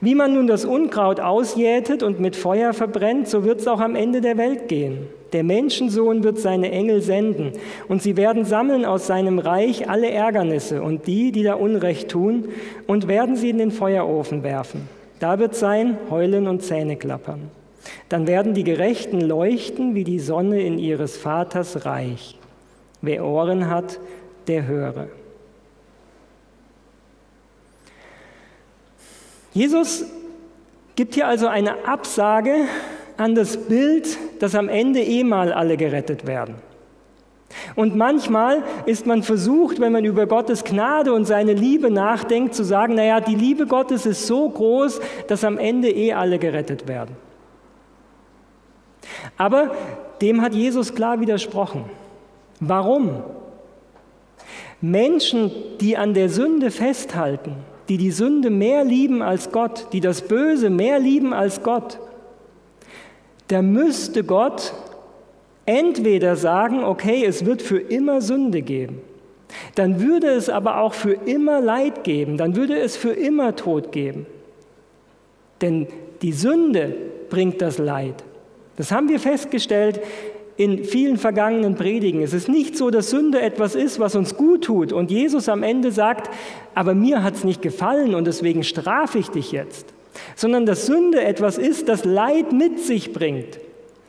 Wie 0.00 0.14
man 0.14 0.34
nun 0.34 0.46
das 0.46 0.64
Unkraut 0.64 1.20
ausjätet 1.20 2.02
und 2.02 2.20
mit 2.20 2.34
Feuer 2.34 2.72
verbrennt, 2.72 3.28
so 3.28 3.44
wird 3.44 3.60
es 3.60 3.68
auch 3.68 3.80
am 3.80 3.94
Ende 3.94 4.22
der 4.22 4.38
Welt 4.38 4.68
gehen. 4.68 5.08
Der 5.34 5.44
Menschensohn 5.44 6.24
wird 6.24 6.38
seine 6.38 6.72
Engel 6.72 7.02
senden, 7.02 7.52
und 7.86 8.02
sie 8.02 8.16
werden 8.16 8.44
sammeln 8.44 8.84
aus 8.84 9.06
seinem 9.06 9.38
Reich 9.38 9.88
alle 9.88 10.10
Ärgernisse 10.10 10.82
und 10.82 11.06
die, 11.06 11.32
die 11.32 11.42
da 11.42 11.54
Unrecht 11.54 12.08
tun, 12.08 12.48
und 12.86 13.08
werden 13.08 13.36
sie 13.36 13.50
in 13.50 13.58
den 13.58 13.70
Feuerofen 13.70 14.42
werfen. 14.42 14.88
Da 15.20 15.38
wird 15.38 15.54
sein 15.54 15.98
Heulen 16.08 16.48
und 16.48 16.62
Zähneklappern. 16.62 17.50
Dann 18.08 18.26
werden 18.26 18.54
die 18.54 18.64
Gerechten 18.64 19.20
leuchten 19.20 19.94
wie 19.94 20.04
die 20.04 20.18
Sonne 20.18 20.62
in 20.62 20.78
ihres 20.78 21.18
Vaters 21.18 21.84
Reich. 21.84 22.38
Wer 23.02 23.24
Ohren 23.24 23.68
hat, 23.70 24.00
der 24.48 24.66
höre. 24.66 25.08
Jesus 29.52 30.04
gibt 30.96 31.14
hier 31.14 31.26
also 31.26 31.46
eine 31.46 31.86
Absage 31.86 32.54
an 33.16 33.34
das 33.34 33.56
Bild, 33.56 34.18
dass 34.40 34.54
am 34.54 34.68
Ende 34.68 35.00
eh 35.00 35.24
mal 35.24 35.52
alle 35.52 35.76
gerettet 35.76 36.26
werden. 36.26 36.56
Und 37.74 37.96
manchmal 37.96 38.62
ist 38.86 39.06
man 39.06 39.22
versucht, 39.22 39.80
wenn 39.80 39.92
man 39.92 40.04
über 40.04 40.26
Gottes 40.26 40.64
Gnade 40.64 41.12
und 41.12 41.24
seine 41.24 41.52
Liebe 41.52 41.90
nachdenkt, 41.90 42.54
zu 42.54 42.64
sagen, 42.64 42.94
naja, 42.94 43.20
die 43.20 43.34
Liebe 43.34 43.66
Gottes 43.66 44.06
ist 44.06 44.26
so 44.26 44.48
groß, 44.48 45.00
dass 45.26 45.44
am 45.44 45.58
Ende 45.58 45.90
eh 45.90 46.12
alle 46.12 46.38
gerettet 46.38 46.86
werden. 46.86 47.16
Aber 49.36 49.72
dem 50.20 50.42
hat 50.42 50.54
Jesus 50.54 50.94
klar 50.94 51.20
widersprochen. 51.20 51.84
Warum? 52.60 53.22
Menschen, 54.80 55.50
die 55.80 55.96
an 55.96 56.14
der 56.14 56.28
Sünde 56.28 56.70
festhalten, 56.70 57.56
die 57.90 57.98
die 57.98 58.12
Sünde 58.12 58.50
mehr 58.50 58.84
lieben 58.84 59.20
als 59.20 59.50
Gott, 59.50 59.88
die 59.92 60.00
das 60.00 60.22
Böse 60.22 60.70
mehr 60.70 61.00
lieben 61.00 61.34
als 61.34 61.64
Gott, 61.64 61.98
da 63.48 63.62
müsste 63.62 64.22
Gott 64.22 64.72
entweder 65.66 66.36
sagen, 66.36 66.84
okay, 66.84 67.24
es 67.24 67.44
wird 67.44 67.62
für 67.62 67.80
immer 67.80 68.20
Sünde 68.20 68.62
geben, 68.62 69.00
dann 69.74 70.00
würde 70.00 70.28
es 70.28 70.48
aber 70.48 70.80
auch 70.82 70.94
für 70.94 71.14
immer 71.14 71.60
Leid 71.60 72.04
geben, 72.04 72.36
dann 72.36 72.54
würde 72.54 72.78
es 72.78 72.96
für 72.96 73.10
immer 73.10 73.56
Tod 73.56 73.90
geben. 73.90 74.24
Denn 75.60 75.88
die 76.22 76.32
Sünde 76.32 76.94
bringt 77.28 77.60
das 77.60 77.78
Leid. 77.78 78.22
Das 78.76 78.92
haben 78.92 79.08
wir 79.08 79.18
festgestellt 79.18 80.00
in 80.60 80.84
vielen 80.84 81.16
vergangenen 81.16 81.74
Predigen. 81.74 82.20
Es 82.20 82.34
ist 82.34 82.46
nicht 82.46 82.76
so, 82.76 82.90
dass 82.90 83.08
Sünde 83.08 83.40
etwas 83.40 83.74
ist, 83.74 83.98
was 83.98 84.14
uns 84.14 84.36
gut 84.36 84.64
tut 84.64 84.92
und 84.92 85.10
Jesus 85.10 85.48
am 85.48 85.62
Ende 85.62 85.90
sagt, 85.90 86.28
aber 86.74 86.92
mir 86.92 87.22
hat 87.22 87.36
es 87.36 87.44
nicht 87.44 87.62
gefallen 87.62 88.14
und 88.14 88.26
deswegen 88.26 88.62
strafe 88.62 89.18
ich 89.18 89.30
dich 89.30 89.52
jetzt, 89.52 89.94
sondern 90.36 90.66
dass 90.66 90.84
Sünde 90.84 91.24
etwas 91.24 91.56
ist, 91.56 91.88
das 91.88 92.04
Leid 92.04 92.52
mit 92.52 92.78
sich 92.78 93.14
bringt. 93.14 93.58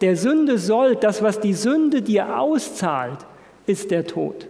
Der 0.02 0.18
Sünde 0.18 0.58
soll, 0.58 0.98
das, 0.98 1.24
was 1.24 1.40
die 1.40 1.54
Sünde 1.54 2.02
dir 2.02 2.38
auszahlt, 2.38 3.20
ist 3.66 3.90
der 3.90 4.06
Tod. 4.06 4.50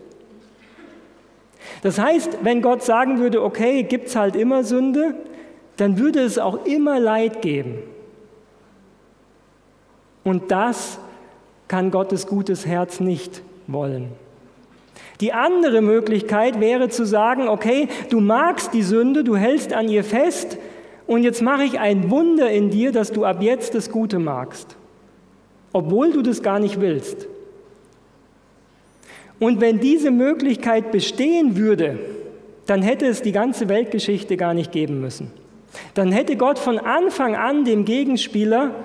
Das 1.83 1.99
heißt, 1.99 2.39
wenn 2.41 2.63
Gott 2.63 2.81
sagen 2.81 3.19
würde, 3.19 3.43
okay, 3.43 3.83
gibt 3.83 4.07
es 4.07 4.15
halt 4.15 4.35
immer 4.35 4.63
Sünde, 4.63 5.13
dann 5.77 5.99
würde 5.99 6.21
es 6.21 6.39
auch 6.39 6.65
immer 6.65 6.99
Leid 6.99 7.43
geben. 7.43 7.75
Und 10.23 10.49
das 10.49 10.97
kann 11.71 11.89
Gottes 11.89 12.27
gutes 12.27 12.65
Herz 12.65 12.99
nicht 12.99 13.43
wollen. 13.65 14.09
Die 15.21 15.31
andere 15.31 15.81
Möglichkeit 15.81 16.59
wäre 16.59 16.89
zu 16.89 17.05
sagen, 17.05 17.47
okay, 17.47 17.87
du 18.09 18.19
magst 18.19 18.73
die 18.73 18.81
Sünde, 18.81 19.23
du 19.23 19.37
hältst 19.37 19.71
an 19.71 19.87
ihr 19.87 20.03
fest 20.03 20.57
und 21.07 21.23
jetzt 21.23 21.41
mache 21.41 21.63
ich 21.63 21.79
ein 21.79 22.11
Wunder 22.11 22.51
in 22.51 22.71
dir, 22.71 22.91
dass 22.91 23.13
du 23.13 23.23
ab 23.23 23.41
jetzt 23.41 23.73
das 23.73 23.89
Gute 23.89 24.19
magst, 24.19 24.75
obwohl 25.71 26.11
du 26.11 26.21
das 26.21 26.43
gar 26.43 26.59
nicht 26.59 26.81
willst. 26.81 27.29
Und 29.39 29.61
wenn 29.61 29.79
diese 29.79 30.11
Möglichkeit 30.11 30.91
bestehen 30.91 31.55
würde, 31.55 31.99
dann 32.65 32.81
hätte 32.81 33.05
es 33.05 33.21
die 33.21 33.31
ganze 33.31 33.69
Weltgeschichte 33.69 34.35
gar 34.35 34.53
nicht 34.53 34.73
geben 34.73 34.99
müssen. 34.99 35.31
Dann 35.93 36.11
hätte 36.11 36.35
Gott 36.35 36.59
von 36.59 36.79
Anfang 36.79 37.37
an 37.37 37.63
dem 37.63 37.85
Gegenspieler, 37.85 38.75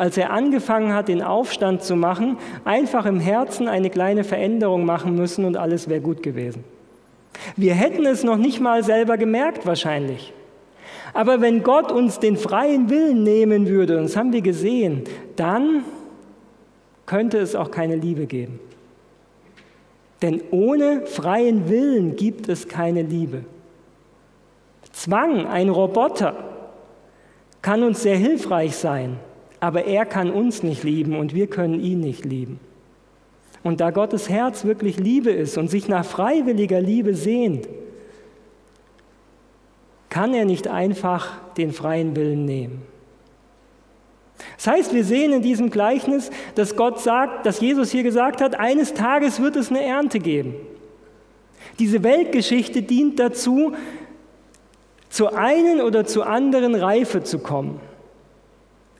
als 0.00 0.16
er 0.16 0.30
angefangen 0.30 0.94
hat, 0.94 1.08
den 1.08 1.20
Aufstand 1.20 1.82
zu 1.82 1.94
machen, 1.94 2.38
einfach 2.64 3.04
im 3.04 3.20
Herzen 3.20 3.68
eine 3.68 3.90
kleine 3.90 4.24
Veränderung 4.24 4.86
machen 4.86 5.14
müssen 5.14 5.44
und 5.44 5.58
alles 5.58 5.90
wäre 5.90 6.00
gut 6.00 6.22
gewesen. 6.22 6.64
Wir 7.54 7.74
hätten 7.74 8.06
es 8.06 8.24
noch 8.24 8.38
nicht 8.38 8.60
mal 8.60 8.82
selber 8.82 9.18
gemerkt 9.18 9.66
wahrscheinlich. 9.66 10.32
Aber 11.12 11.42
wenn 11.42 11.62
Gott 11.62 11.92
uns 11.92 12.18
den 12.18 12.38
freien 12.38 12.88
Willen 12.88 13.24
nehmen 13.24 13.68
würde, 13.68 13.98
und 13.98 14.04
das 14.04 14.16
haben 14.16 14.32
wir 14.32 14.40
gesehen, 14.40 15.04
dann 15.36 15.84
könnte 17.04 17.36
es 17.36 17.54
auch 17.54 17.70
keine 17.70 17.96
Liebe 17.96 18.24
geben. 18.24 18.58
Denn 20.22 20.40
ohne 20.50 21.04
freien 21.04 21.68
Willen 21.68 22.16
gibt 22.16 22.48
es 22.48 22.68
keine 22.68 23.02
Liebe. 23.02 23.44
Zwang, 24.92 25.46
ein 25.46 25.68
Roboter, 25.68 26.36
kann 27.60 27.82
uns 27.82 28.00
sehr 28.02 28.16
hilfreich 28.16 28.74
sein, 28.76 29.18
aber 29.60 29.84
er 29.84 30.06
kann 30.06 30.30
uns 30.30 30.62
nicht 30.62 30.82
lieben 30.82 31.16
und 31.16 31.34
wir 31.34 31.46
können 31.46 31.80
ihn 31.80 32.00
nicht 32.00 32.24
lieben. 32.24 32.58
Und 33.62 33.80
da 33.80 33.90
Gottes 33.90 34.28
Herz 34.30 34.64
wirklich 34.64 34.98
Liebe 34.98 35.30
ist 35.30 35.58
und 35.58 35.68
sich 35.68 35.86
nach 35.86 36.04
freiwilliger 36.04 36.80
Liebe 36.80 37.14
sehnt, 37.14 37.68
kann 40.08 40.34
er 40.34 40.46
nicht 40.46 40.66
einfach 40.66 41.38
den 41.56 41.72
freien 41.72 42.16
Willen 42.16 42.46
nehmen. 42.46 42.82
Das 44.56 44.66
heißt, 44.66 44.94
wir 44.94 45.04
sehen 45.04 45.32
in 45.32 45.42
diesem 45.42 45.70
Gleichnis, 45.70 46.30
dass 46.54 46.74
Gott 46.74 47.00
sagt, 47.00 47.44
dass 47.44 47.60
Jesus 47.60 47.90
hier 47.90 48.02
gesagt 48.02 48.40
hat, 48.40 48.58
eines 48.58 48.94
Tages 48.94 49.40
wird 49.40 49.56
es 49.56 49.70
eine 49.70 49.84
Ernte 49.84 50.18
geben. 50.18 50.54
Diese 51.78 52.02
Weltgeschichte 52.02 52.82
dient 52.82 53.18
dazu, 53.18 53.74
zur 55.10 55.36
einen 55.36 55.80
oder 55.80 56.06
zur 56.06 56.26
anderen 56.26 56.74
Reife 56.74 57.22
zu 57.22 57.38
kommen. 57.40 57.80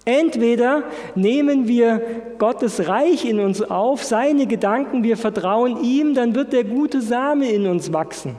Entweder 0.04 0.84
nehmen 1.14 1.68
wir 1.68 2.00
Gottes 2.38 2.88
Reich 2.88 3.24
in 3.24 3.38
uns 3.38 3.62
auf, 3.62 4.02
seine 4.02 4.46
Gedanken, 4.46 5.04
wir 5.04 5.16
vertrauen 5.16 5.82
ihm, 5.82 6.14
dann 6.14 6.34
wird 6.34 6.52
der 6.52 6.64
gute 6.64 7.00
Same 7.00 7.50
in 7.50 7.66
uns 7.66 7.92
wachsen. 7.92 8.36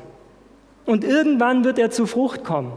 Und 0.86 1.04
irgendwann 1.04 1.64
wird 1.64 1.78
er 1.78 1.92
zu 1.92 2.08
Frucht 2.08 2.44
kommen. 2.44 2.74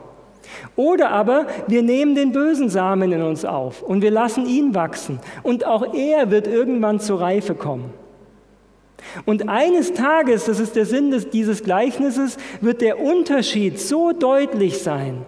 Oder 0.76 1.10
aber 1.10 1.46
wir 1.66 1.82
nehmen 1.82 2.14
den 2.14 2.32
bösen 2.32 2.68
Samen 2.68 3.12
in 3.12 3.22
uns 3.22 3.46
auf 3.46 3.82
und 3.82 4.02
wir 4.02 4.10
lassen 4.10 4.46
ihn 4.46 4.74
wachsen. 4.74 5.18
Und 5.42 5.66
auch 5.66 5.94
er 5.94 6.30
wird 6.30 6.46
irgendwann 6.46 7.00
zur 7.00 7.20
Reife 7.20 7.54
kommen. 7.54 7.92
Und 9.24 9.48
eines 9.48 9.94
Tages, 9.94 10.44
das 10.44 10.60
ist 10.60 10.76
der 10.76 10.86
Sinn 10.86 11.10
des, 11.10 11.30
dieses 11.30 11.62
Gleichnisses, 11.62 12.36
wird 12.60 12.80
der 12.80 13.00
Unterschied 13.00 13.78
so 13.80 14.12
deutlich 14.12 14.82
sein, 14.82 15.24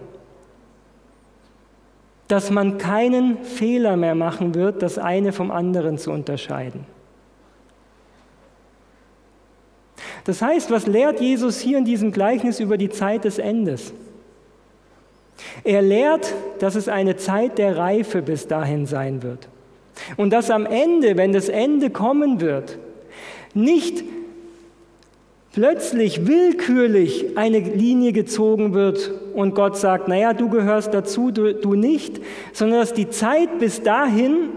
dass 2.27 2.51
man 2.51 2.77
keinen 2.77 3.43
Fehler 3.43 3.95
mehr 3.95 4.15
machen 4.15 4.53
wird, 4.53 4.81
das 4.81 4.97
eine 4.97 5.31
vom 5.31 5.51
anderen 5.51 5.97
zu 5.97 6.11
unterscheiden. 6.11 6.85
Das 10.25 10.41
heißt, 10.41 10.71
was 10.71 10.87
lehrt 10.87 11.21
Jesus 11.21 11.59
hier 11.59 11.77
in 11.77 11.85
diesem 11.85 12.11
Gleichnis 12.11 12.59
über 12.59 12.77
die 12.77 12.89
Zeit 12.89 13.23
des 13.23 13.39
Endes? 13.39 13.93
Er 15.63 15.81
lehrt, 15.81 16.33
dass 16.59 16.75
es 16.75 16.89
eine 16.89 17.15
Zeit 17.15 17.57
der 17.57 17.77
Reife 17.77 18.21
bis 18.21 18.47
dahin 18.47 18.85
sein 18.85 19.23
wird. 19.23 19.47
Und 20.17 20.31
dass 20.31 20.51
am 20.51 20.65
Ende, 20.65 21.15
wenn 21.17 21.31
das 21.31 21.49
Ende 21.49 21.89
kommen 21.89 22.41
wird, 22.41 22.77
nicht 23.53 24.03
plötzlich 25.57 26.27
willkürlich 26.27 27.35
eine 27.35 27.57
Linie 27.57 28.11
gezogen 28.11 28.75
wird 28.75 29.11
und 29.33 29.55
Gott 29.55 29.75
sagt, 29.75 30.07
naja, 30.07 30.35
du 30.35 30.49
gehörst 30.49 30.93
dazu, 30.93 31.31
du, 31.31 31.55
du 31.55 31.73
nicht, 31.73 32.21
sondern 32.53 32.79
dass 32.79 32.93
die 32.93 33.09
Zeit 33.09 33.57
bis 33.57 33.81
dahin 33.81 34.49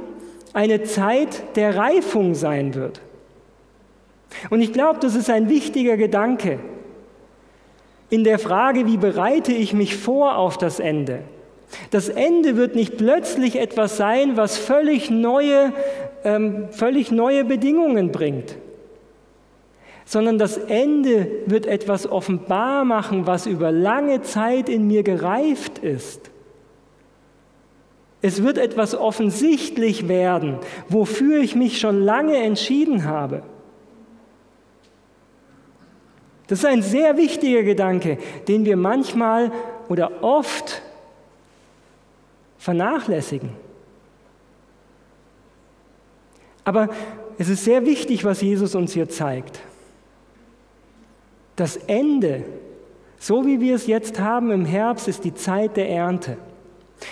eine 0.52 0.82
Zeit 0.82 1.56
der 1.56 1.74
Reifung 1.74 2.34
sein 2.34 2.74
wird. 2.74 3.00
Und 4.50 4.60
ich 4.60 4.74
glaube, 4.74 4.98
das 5.00 5.14
ist 5.14 5.30
ein 5.30 5.48
wichtiger 5.48 5.96
Gedanke, 5.96 6.58
in 8.10 8.22
der 8.22 8.38
Frage, 8.38 8.86
wie 8.86 8.98
bereite 8.98 9.52
ich 9.52 9.72
mich 9.72 9.96
vor 9.96 10.36
auf 10.36 10.58
das 10.58 10.80
Ende. 10.80 11.20
Das 11.92 12.10
Ende 12.10 12.56
wird 12.56 12.74
nicht 12.74 12.98
plötzlich 12.98 13.58
etwas 13.58 13.96
sein, 13.96 14.36
was 14.36 14.58
völlig 14.58 15.10
neue, 15.10 15.72
ähm, 16.24 16.68
völlig 16.72 17.10
neue 17.10 17.46
Bedingungen 17.46 18.12
bringt, 18.12 18.56
sondern 20.10 20.38
das 20.38 20.56
Ende 20.56 21.30
wird 21.46 21.66
etwas 21.66 22.04
offenbar 22.04 22.84
machen, 22.84 23.28
was 23.28 23.46
über 23.46 23.70
lange 23.70 24.22
Zeit 24.22 24.68
in 24.68 24.88
mir 24.88 25.04
gereift 25.04 25.78
ist. 25.78 26.32
Es 28.20 28.42
wird 28.42 28.58
etwas 28.58 28.96
offensichtlich 28.96 30.08
werden, 30.08 30.58
wofür 30.88 31.38
ich 31.38 31.54
mich 31.54 31.78
schon 31.78 32.02
lange 32.02 32.36
entschieden 32.38 33.04
habe. 33.04 33.44
Das 36.48 36.58
ist 36.58 36.66
ein 36.66 36.82
sehr 36.82 37.16
wichtiger 37.16 37.62
Gedanke, 37.62 38.18
den 38.48 38.64
wir 38.64 38.76
manchmal 38.76 39.52
oder 39.88 40.24
oft 40.24 40.82
vernachlässigen. 42.58 43.50
Aber 46.64 46.88
es 47.38 47.48
ist 47.48 47.62
sehr 47.62 47.86
wichtig, 47.86 48.24
was 48.24 48.40
Jesus 48.40 48.74
uns 48.74 48.92
hier 48.92 49.08
zeigt. 49.08 49.60
Das 51.60 51.76
Ende, 51.76 52.42
so 53.18 53.44
wie 53.44 53.60
wir 53.60 53.74
es 53.74 53.86
jetzt 53.86 54.18
haben 54.18 54.50
im 54.50 54.64
Herbst, 54.64 55.08
ist 55.08 55.24
die 55.24 55.34
Zeit 55.34 55.76
der 55.76 55.90
Ernte. 55.90 56.38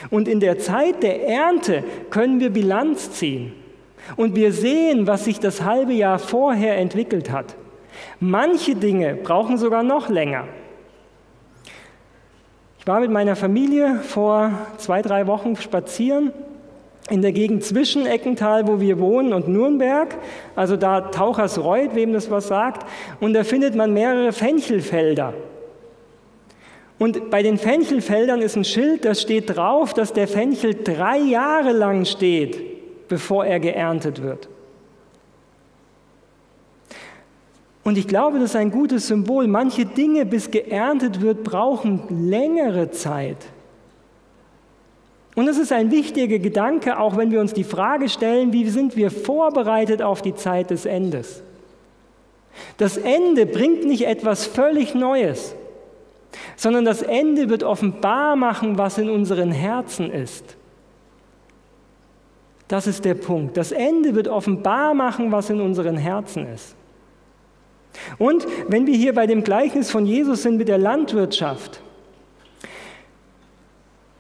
Und 0.09 0.27
in 0.27 0.41
der 0.41 0.59
Zeit 0.59 1.03
der 1.03 1.29
Ernte 1.29 1.85
können 2.09 2.41
wir 2.41 2.49
Bilanz 2.49 3.11
ziehen. 3.11 3.53
Und 4.17 4.35
wir 4.35 4.55
sehen, 4.55 5.07
was 5.07 5.27
sich 5.27 5.39
das 5.39 5.65
halbe 5.65 5.93
Jahr 5.93 6.19
vorher 6.19 6.79
entwickelt 6.79 7.31
hat. 7.31 7.57
Manche 8.21 8.75
Dinge 8.75 9.17
brauchen 9.17 9.59
sogar 9.59 9.83
noch 9.83 10.09
länger. 10.09 10.49
Ich 12.79 12.87
war 12.87 13.01
mit 13.01 13.11
meiner 13.11 13.37
Familie 13.37 13.97
vor 13.97 14.53
zwei, 14.79 15.03
drei 15.03 15.27
Wochen 15.27 15.57
spazieren 15.57 16.33
in 17.11 17.23
der 17.23 17.33
Gegend 17.33 17.65
zwischen 17.65 18.07
Eckental, 18.07 18.67
wo 18.67 18.81
wir 18.81 18.99
wohnen, 19.01 19.33
und 19.33 19.49
Nürnberg, 19.49 20.17
also 20.55 20.77
da 20.77 21.01
Tauchersreuth, 21.01 21.95
wem 21.95 22.13
das 22.13 22.31
was 22.31 22.49
sagt, 22.49 22.87
und 23.21 23.33
da 23.33 23.45
findet 23.45 23.75
man 23.75 23.93
mehrere 23.93 24.33
Fenchelfelder. 24.33 25.35
Und 26.99 27.31
bei 27.31 27.43
den 27.43 27.59
Fenchelfeldern 27.59 28.43
ist 28.43 28.57
ein 28.57 28.65
Schild, 28.65 29.05
da 29.05 29.15
steht 29.15 29.57
drauf, 29.57 29.95
dass 29.95 30.13
der 30.13 30.27
Fenchel 30.27 30.75
drei 30.83 31.19
Jahre 31.19 31.73
lang 31.73 32.05
steht, 32.05 33.09
bevor 33.09 33.47
er 33.47 33.61
geerntet 33.61 34.23
wird. 34.23 34.49
Und 37.85 37.97
ich 37.97 38.07
glaube, 38.07 38.39
das 38.39 38.51
ist 38.51 38.57
ein 38.57 38.71
gutes 38.71 39.07
Symbol. 39.07 39.47
Manche 39.47 39.87
Dinge, 39.87 40.27
bis 40.27 40.51
geerntet 40.51 41.23
wird, 41.23 41.43
brauchen 41.43 42.03
längere 42.29 42.91
Zeit. 42.91 43.39
Und 45.39 45.47
das 45.47 45.57
ist 45.57 45.71
ein 45.71 45.93
wichtiger 45.93 46.41
Gedanke, 46.41 46.99
auch 46.99 47.17
wenn 47.17 47.31
wir 47.31 47.39
uns 47.39 47.53
die 47.53 47.63
Frage 47.63 48.09
stellen, 48.09 48.53
wie 48.53 48.69
sind 48.69 48.97
wir 48.97 49.13
vorbereitet 49.13 50.03
auf 50.03 50.21
die 50.21 50.35
Zeit 50.35 50.71
des 50.71 50.85
Endes? 50.85 51.45
Das 52.77 52.97
Ende 52.97 53.47
bringt 53.47 53.87
nicht 53.87 54.05
etwas 54.05 54.47
völlig 54.47 54.97
Neues, 54.97 55.55
sondern 56.57 56.85
das 56.85 57.03
Ende 57.03 57.49
wird 57.51 57.63
offenbar 57.63 58.35
machen, 58.35 58.79
was 58.79 58.99
in 58.99 59.09
unseren 59.09 59.53
Herzen 59.53 60.11
ist. 60.11 60.57
Das 62.67 62.89
ist 62.89 63.05
der 63.05 63.15
Punkt. 63.15 63.57
Das 63.57 63.71
Ende 63.71 64.17
wird 64.17 64.27
offenbar 64.27 64.93
machen, 64.93 65.31
was 65.31 65.51
in 65.51 65.61
unseren 65.61 65.99
Herzen 65.99 66.49
ist. 66.53 66.75
Und 68.19 68.45
wenn 68.67 68.89
wir 68.89 68.97
hier 68.97 69.15
bei 69.15 69.29
dem 69.29 69.45
Gleichnis 69.45 69.89
von 69.89 70.05
Jesus 70.05 70.43
sind 70.43 70.57
mit 70.57 70.67
der 70.67 70.79
Landwirtschaft, 70.79 71.81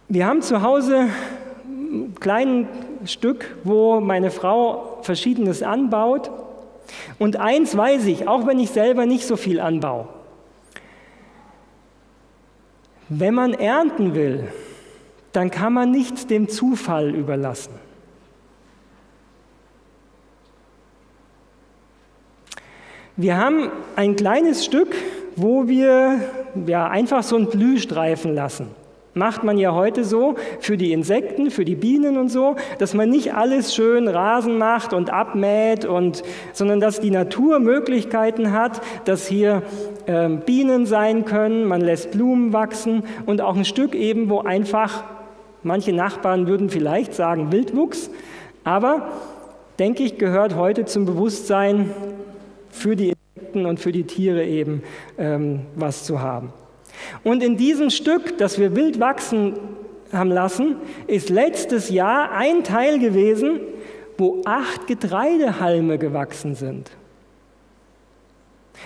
wir 0.08 0.26
haben 0.26 0.40
zu 0.42 0.62
Hause 0.62 1.08
ein 1.64 2.14
kleines 2.18 2.66
Stück, 3.04 3.56
wo 3.64 4.00
meine 4.00 4.30
Frau 4.30 4.98
Verschiedenes 5.02 5.62
anbaut. 5.62 6.30
Und 7.18 7.36
eins 7.36 7.76
weiß 7.76 8.06
ich, 8.06 8.26
auch 8.26 8.46
wenn 8.46 8.58
ich 8.58 8.70
selber 8.70 9.04
nicht 9.04 9.26
so 9.26 9.36
viel 9.36 9.60
anbaue. 9.60 10.08
Wenn 13.10 13.34
man 13.34 13.52
ernten 13.52 14.14
will, 14.14 14.48
dann 15.32 15.50
kann 15.50 15.72
man 15.72 15.90
nichts 15.90 16.26
dem 16.26 16.48
Zufall 16.48 17.14
überlassen. 17.14 17.72
Wir 23.16 23.36
haben 23.36 23.70
ein 23.96 24.16
kleines 24.16 24.64
Stück, 24.64 24.94
wo 25.36 25.68
wir 25.68 26.20
ja, 26.66 26.88
einfach 26.88 27.22
so 27.22 27.36
einen 27.36 27.48
Blühstreifen 27.48 28.34
lassen. 28.34 28.68
Macht 29.18 29.42
man 29.42 29.58
ja 29.58 29.74
heute 29.74 30.04
so 30.04 30.36
für 30.60 30.76
die 30.76 30.92
Insekten, 30.92 31.50
für 31.50 31.64
die 31.64 31.74
Bienen 31.74 32.16
und 32.16 32.28
so, 32.28 32.54
dass 32.78 32.94
man 32.94 33.10
nicht 33.10 33.34
alles 33.34 33.74
schön 33.74 34.06
Rasen 34.06 34.58
macht 34.58 34.92
und 34.92 35.10
abmäht, 35.10 35.84
und, 35.84 36.22
sondern 36.52 36.78
dass 36.78 37.00
die 37.00 37.10
Natur 37.10 37.58
Möglichkeiten 37.58 38.52
hat, 38.52 38.80
dass 39.06 39.26
hier 39.26 39.62
äh, 40.06 40.28
Bienen 40.28 40.86
sein 40.86 41.24
können, 41.24 41.64
man 41.64 41.80
lässt 41.80 42.12
Blumen 42.12 42.52
wachsen 42.52 43.02
und 43.26 43.40
auch 43.40 43.56
ein 43.56 43.64
Stück 43.64 43.96
eben, 43.96 44.30
wo 44.30 44.40
einfach, 44.40 45.02
manche 45.64 45.92
Nachbarn 45.92 46.46
würden 46.46 46.70
vielleicht 46.70 47.12
sagen 47.12 47.50
Wildwuchs, 47.50 48.10
aber 48.62 49.08
denke 49.80 50.04
ich, 50.04 50.16
gehört 50.16 50.54
heute 50.54 50.84
zum 50.84 51.06
Bewusstsein, 51.06 51.90
für 52.70 52.94
die 52.94 53.14
Insekten 53.34 53.66
und 53.66 53.80
für 53.80 53.92
die 53.92 54.04
Tiere 54.04 54.44
eben 54.44 54.82
ähm, 55.18 55.62
was 55.74 56.04
zu 56.04 56.20
haben. 56.20 56.52
Und 57.24 57.42
in 57.42 57.56
diesem 57.56 57.90
Stück, 57.90 58.38
das 58.38 58.58
wir 58.58 58.74
wild 58.74 59.00
wachsen 59.00 59.54
haben 60.12 60.30
lassen, 60.30 60.76
ist 61.06 61.28
letztes 61.28 61.90
Jahr 61.90 62.32
ein 62.32 62.64
Teil 62.64 62.98
gewesen, 62.98 63.60
wo 64.16 64.42
acht 64.44 64.86
Getreidehalme 64.86 65.98
gewachsen 65.98 66.54
sind. 66.54 66.90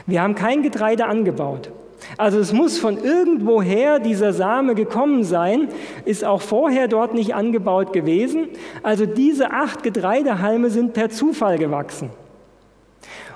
Wir 0.07 0.22
haben 0.22 0.35
kein 0.35 0.62
Getreide 0.62 1.07
angebaut. 1.07 1.70
Also 2.18 2.38
es 2.38 2.53
muss 2.53 2.79
von 2.79 2.98
irgendwoher 2.98 4.01
dieser 4.01 4.33
Same 4.33 4.75
gekommen 4.75 5.25
sein, 5.25 5.68
ist 6.05 6.25
auch 6.25 6.42
vorher 6.42 6.88
dort 6.88 7.14
nicht 7.14 7.35
angebaut 7.35 7.92
gewesen. 7.92 8.48
Also 8.83 9.07
diese 9.07 9.53
acht 9.53 9.83
Getreidehalme 9.83 10.70
sind 10.70 10.94
per 10.94 11.11
Zufall 11.11 11.59
gewachsen. 11.59 12.11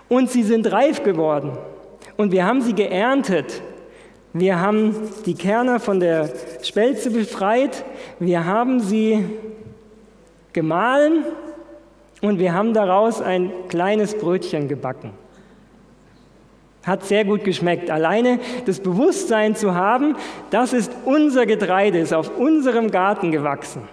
Und 0.09 0.31
sie 0.31 0.43
sind 0.43 0.71
reif 0.71 1.03
geworden. 1.03 1.53
Und 2.17 2.33
wir 2.33 2.45
haben 2.47 2.61
sie 2.61 2.75
geerntet. 2.75 3.63
Wir 4.39 4.61
haben 4.61 4.95
die 5.25 5.33
Kerne 5.33 5.81
von 5.81 5.99
der 5.99 6.29
Spelze 6.63 7.11
befreit. 7.11 7.87
Wir 8.19 8.45
haben 8.45 8.81
sie 8.81 9.25
gemahlen 10.53 11.25
und 12.21 12.39
wir 12.39 12.53
haben 12.53 12.75
daraus 12.75 13.23
ein 13.23 13.51
kleines 13.71 14.19
Brötchen 14.19 14.69
gebacken. 14.69 15.13
Hat 16.85 17.07
sehr 17.07 17.25
gut 17.25 17.45
geschmeckt. 17.45 17.91
Alleine 17.91 18.39
das 18.67 18.81
Bewusstsein 18.81 19.57
zu 19.57 19.75
haben, 19.75 20.17
das 20.51 20.75
ist 20.75 20.93
unser 21.07 21.47
Getreide, 21.47 21.99
ist 21.99 22.13
auf 22.13 22.37
unserem 22.37 22.91
Garten 22.91 23.33
gewachsen. 23.33 23.89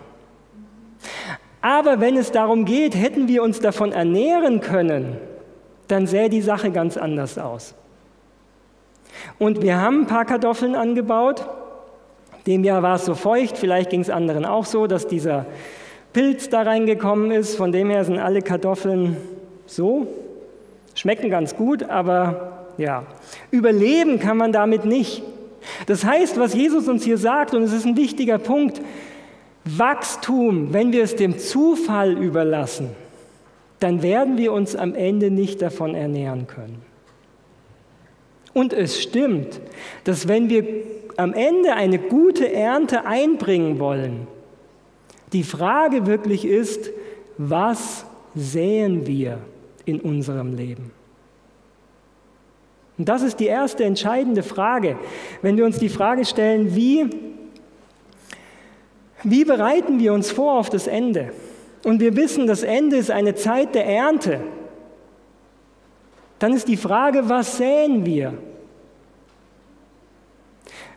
Aber 1.62 2.02
wenn 2.02 2.18
es 2.18 2.34
darum 2.34 2.66
geht, 2.66 2.96
hätten 2.96 3.30
wir 3.30 3.44
uns 3.44 3.62
davon 3.62 3.94
ernähren 3.94 4.60
können, 4.60 5.16
dann 5.88 6.06
sähe 6.06 6.30
die 6.30 6.42
Sache 6.42 6.70
ganz 6.70 6.98
anders 6.98 7.38
aus. 7.38 7.76
Und 9.40 9.62
wir 9.62 9.80
haben 9.80 10.02
ein 10.02 10.08
paar 10.08 10.26
Kartoffeln 10.26 10.76
angebaut. 10.76 11.46
Dem 12.48 12.64
Jahr 12.64 12.84
war 12.84 12.96
es 12.96 13.06
so 13.06 13.16
feucht, 13.16 13.58
vielleicht 13.58 13.90
ging 13.90 14.02
es 14.02 14.10
anderen 14.10 14.46
auch 14.46 14.66
so, 14.66 14.88
dass 14.88 15.08
dieser 15.08 15.46
Pilz 16.12 16.50
da 16.50 16.64
reingekommen 16.64 17.32
ist. 17.32 17.56
Von 17.56 17.72
dem 17.72 17.90
her 17.90 18.04
sind 18.04 18.20
alle 18.20 18.42
Kartoffeln 18.42 19.18
so, 19.66 20.08
schmecken 20.94 21.30
ganz 21.30 21.56
gut, 21.56 21.84
aber 21.84 22.68
ja, 22.78 23.04
überleben 23.52 24.20
kann 24.20 24.38
man 24.38 24.52
damit 24.52 24.86
nicht. 24.86 25.24
Das 25.86 26.04
heißt, 26.04 26.38
was 26.40 26.54
Jesus 26.54 26.88
uns 26.88 27.04
hier 27.04 27.18
sagt, 27.18 27.54
und 27.54 27.64
es 27.64 27.72
ist 27.74 27.86
ein 27.86 27.96
wichtiger 27.96 28.38
Punkt, 28.38 28.82
Wachstum, 29.66 30.74
wenn 30.74 30.92
wir 30.92 31.04
es 31.04 31.16
dem 31.16 31.40
Zufall 31.40 32.18
überlassen, 32.18 32.90
dann 33.80 34.02
werden 34.02 34.38
wir 34.38 34.52
uns 34.52 34.76
am 34.76 34.94
Ende 34.94 35.32
nicht 35.32 35.62
davon 35.62 35.96
ernähren 35.96 36.48
können. 36.48 36.82
Und 38.54 38.74
es 38.74 39.02
stimmt, 39.02 39.60
dass 40.04 40.28
wenn 40.28 40.50
wir 40.50 40.66
am 41.18 41.34
Ende 41.34 41.74
eine 41.74 42.00
gute 42.00 42.52
Ernte 42.52 43.06
einbringen 43.06 43.80
wollen, 43.80 44.28
die 45.32 45.44
Frage 45.44 46.06
wirklich 46.06 46.46
ist, 46.46 46.92
was 47.38 48.06
säen 48.36 49.08
wir 49.08 49.40
in 49.86 50.00
unserem 50.00 50.56
Leben? 50.56 50.92
Und 52.98 53.10
das 53.10 53.24
ist 53.24 53.40
die 53.40 53.48
erste 53.48 53.84
entscheidende 53.86 54.44
Frage. 54.44 54.98
Wenn 55.42 55.58
wir 55.58 55.66
uns 55.66 55.80
die 55.80 55.90
Frage 55.90 56.26
stellen, 56.26 56.76
wie, 56.76 57.10
wie 59.24 59.46
bereiten 59.46 60.00
wir 60.00 60.14
uns 60.14 60.30
vor 60.30 60.60
auf 60.60 60.70
das 60.70 60.86
Ende? 60.86 61.32
und 61.84 62.00
wir 62.00 62.16
wissen, 62.16 62.48
das 62.48 62.64
Ende 62.64 62.98
ist 62.98 63.12
eine 63.12 63.36
Zeit 63.36 63.76
der 63.76 63.86
Ernte, 63.86 64.42
dann 66.44 66.52
ist 66.52 66.68
die 66.68 66.76
Frage, 66.76 67.30
was 67.30 67.56
säen 67.56 68.06
wir? 68.06 68.34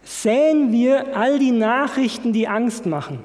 Säen 0.02 0.72
wir 0.72 1.16
all 1.16 1.38
die 1.38 1.52
Nachrichten, 1.52 2.32
die 2.32 2.48
Angst 2.48 2.84
machen? 2.84 3.20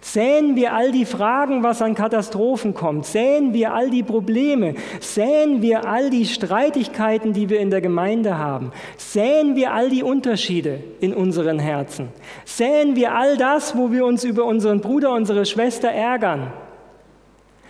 Säen 0.00 0.56
wir 0.56 0.72
all 0.72 0.92
die 0.92 1.04
Fragen, 1.04 1.62
was 1.62 1.82
an 1.82 1.94
Katastrophen 1.94 2.72
kommt? 2.72 3.04
Säen 3.04 3.52
wir 3.52 3.74
all 3.74 3.90
die 3.90 4.02
Probleme? 4.02 4.76
Säen 5.00 5.60
wir 5.60 5.86
all 5.86 6.08
die 6.08 6.24
Streitigkeiten, 6.24 7.34
die 7.34 7.50
wir 7.50 7.60
in 7.60 7.68
der 7.68 7.82
Gemeinde 7.82 8.38
haben? 8.38 8.72
Säen 8.96 9.54
wir 9.54 9.74
all 9.74 9.90
die 9.90 10.02
Unterschiede 10.02 10.82
in 11.00 11.12
unseren 11.12 11.58
Herzen? 11.58 12.08
Säen 12.46 12.96
wir 12.96 13.14
all 13.14 13.36
das, 13.36 13.76
wo 13.76 13.92
wir 13.92 14.06
uns 14.06 14.24
über 14.24 14.46
unseren 14.46 14.80
Bruder, 14.80 15.12
unsere 15.12 15.44
Schwester 15.44 15.90
ärgern? 15.90 16.50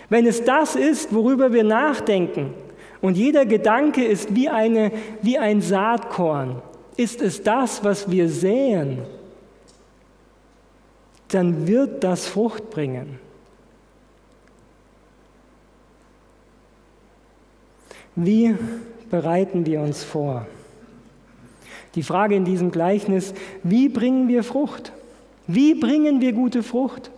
Wenn 0.09 0.25
es 0.25 0.45
das 0.45 0.77
ist, 0.77 1.13
worüber 1.13 1.53
wir 1.53 1.65
nachdenken, 1.65 2.55
und 3.03 3.17
jeder 3.17 3.45
Gedanke 3.45 4.05
ist 4.05 4.35
wie, 4.35 4.49
eine, 4.49 4.93
wie 5.21 5.37
ein 5.37 5.61
Saatkorn, 5.61 6.63
ist 6.97 7.21
es 7.21 7.43
das, 7.43 7.85
was 7.85 8.11
wir 8.11 8.29
säen, 8.29 8.99
dann 11.29 11.67
wird 11.67 12.05
das 12.05 12.27
Frucht 12.27 12.71
bringen. 12.71 13.19
Wie 18.15 18.55
bereiten 19.11 19.67
wir 19.67 19.81
uns 19.81 20.05
vor? 20.05 20.47
Die 21.95 22.03
Frage 22.03 22.37
in 22.37 22.45
diesem 22.45 22.71
Gleichnis, 22.71 23.35
wie 23.63 23.89
bringen 23.89 24.29
wir 24.29 24.45
Frucht? 24.45 24.93
Wie 25.47 25.75
bringen 25.75 26.21
wir 26.21 26.33
gute 26.33 26.63
Frucht? 26.63 27.11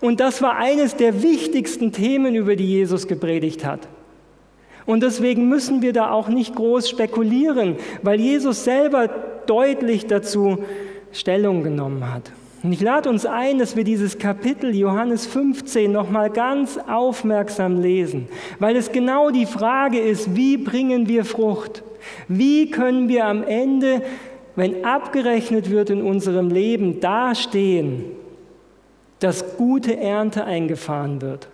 Und 0.00 0.20
das 0.20 0.42
war 0.42 0.56
eines 0.56 0.96
der 0.96 1.22
wichtigsten 1.22 1.92
Themen, 1.92 2.34
über 2.34 2.54
die 2.54 2.66
Jesus 2.66 3.08
gepredigt 3.08 3.64
hat. 3.64 3.88
Und 4.88 5.02
deswegen 5.02 5.48
müssen 5.48 5.82
wir 5.82 5.92
da 5.92 6.10
auch 6.10 6.28
nicht 6.28 6.56
groß 6.56 6.88
spekulieren, 6.88 7.76
weil 8.02 8.18
Jesus 8.18 8.64
selber 8.64 9.08
deutlich 9.46 10.06
dazu 10.06 10.64
Stellung 11.12 11.62
genommen 11.62 12.12
hat. 12.12 12.32
Und 12.62 12.72
ich 12.72 12.80
lade 12.80 13.08
uns 13.08 13.26
ein, 13.26 13.58
dass 13.58 13.76
wir 13.76 13.84
dieses 13.84 14.18
Kapitel 14.18 14.74
Johannes 14.74 15.26
15 15.26 15.92
nochmal 15.92 16.30
ganz 16.30 16.78
aufmerksam 16.88 17.80
lesen, 17.80 18.28
weil 18.58 18.76
es 18.76 18.90
genau 18.90 19.30
die 19.30 19.46
Frage 19.46 20.00
ist, 20.00 20.34
wie 20.34 20.56
bringen 20.56 21.06
wir 21.06 21.26
Frucht? 21.26 21.82
Wie 22.26 22.70
können 22.70 23.08
wir 23.08 23.26
am 23.26 23.44
Ende, 23.44 24.02
wenn 24.56 24.86
abgerechnet 24.86 25.70
wird 25.70 25.90
in 25.90 26.02
unserem 26.02 26.48
Leben, 26.48 26.98
dastehen 26.98 28.16
dass 29.18 29.56
gute 29.56 29.98
Ernte 29.98 30.44
eingefahren 30.44 31.20
wird. 31.20 31.48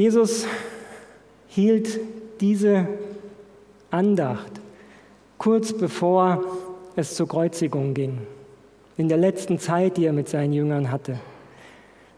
Jesus 0.00 0.46
hielt 1.48 2.00
diese 2.40 2.88
Andacht 3.90 4.50
kurz 5.36 5.74
bevor 5.74 6.42
es 6.96 7.16
zur 7.16 7.28
Kreuzigung 7.28 7.92
ging, 7.92 8.16
in 8.96 9.10
der 9.10 9.18
letzten 9.18 9.58
Zeit, 9.58 9.98
die 9.98 10.06
er 10.06 10.14
mit 10.14 10.30
seinen 10.30 10.54
Jüngern 10.54 10.90
hatte. 10.90 11.20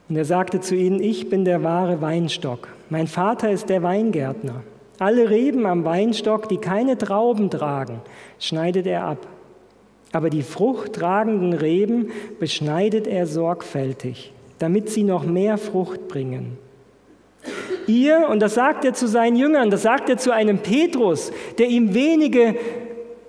Und 0.09 0.15
er 0.15 0.25
sagte 0.25 0.61
zu 0.61 0.77
ihnen, 0.77 1.03
ich 1.03 1.29
bin 1.29 1.45
der 1.45 1.65
wahre 1.65 2.01
Weinstock, 2.01 2.69
mein 2.89 3.09
Vater 3.09 3.51
ist 3.51 3.69
der 3.69 3.83
Weingärtner. 3.83 4.63
Alle 5.01 5.29
Reben 5.29 5.67
am 5.67 5.85
Weinstock, 5.85 6.49
die 6.49 6.59
keine 6.59 6.97
Trauben 6.97 7.51
tragen, 7.51 8.01
schneidet 8.39 8.87
er 8.87 9.07
ab. 9.07 9.27
Aber 10.13 10.31
die 10.31 10.43
fruchttragenden 10.43 11.53
Reben 11.53 12.13
beschneidet 12.39 13.09
er 13.09 13.27
sorgfältig, 13.27 14.33
damit 14.61 14.89
sie 14.89 15.03
noch 15.03 15.25
mehr 15.25 15.59
Frucht 15.59 16.07
bringen. 16.07 16.59
Ihr, 17.87 18.29
und 18.29 18.41
das 18.41 18.55
sagt 18.55 18.85
er 18.85 18.95
zu 18.95 19.07
seinen 19.07 19.37
Jüngern, 19.37 19.71
das 19.71 19.83
sagt 19.83 20.09
er 20.09 20.17
zu 20.17 20.33
einem 20.33 20.59
Petrus, 20.59 21.33
der 21.59 21.69
ihm 21.69 21.95
wenige 21.95 22.57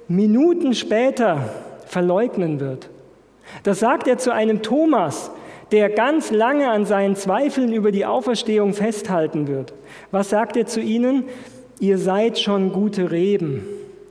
Minuten 0.07 0.73
später 0.73 1.49
verleugnen 1.85 2.59
wird. 2.59 2.89
Das 3.63 3.79
sagt 3.79 4.07
er 4.07 4.17
zu 4.17 4.33
einem 4.33 4.61
Thomas, 4.61 5.31
der 5.71 5.89
ganz 5.89 6.31
lange 6.31 6.69
an 6.69 6.85
seinen 6.85 7.15
Zweifeln 7.15 7.73
über 7.73 7.91
die 7.91 8.05
Auferstehung 8.05 8.73
festhalten 8.73 9.47
wird. 9.47 9.73
Was 10.11 10.29
sagt 10.29 10.57
er 10.57 10.65
zu 10.65 10.81
ihnen? 10.81 11.25
Ihr 11.79 11.97
seid 11.97 12.39
schon 12.39 12.71
gute 12.71 13.11
Reben, 13.11 13.65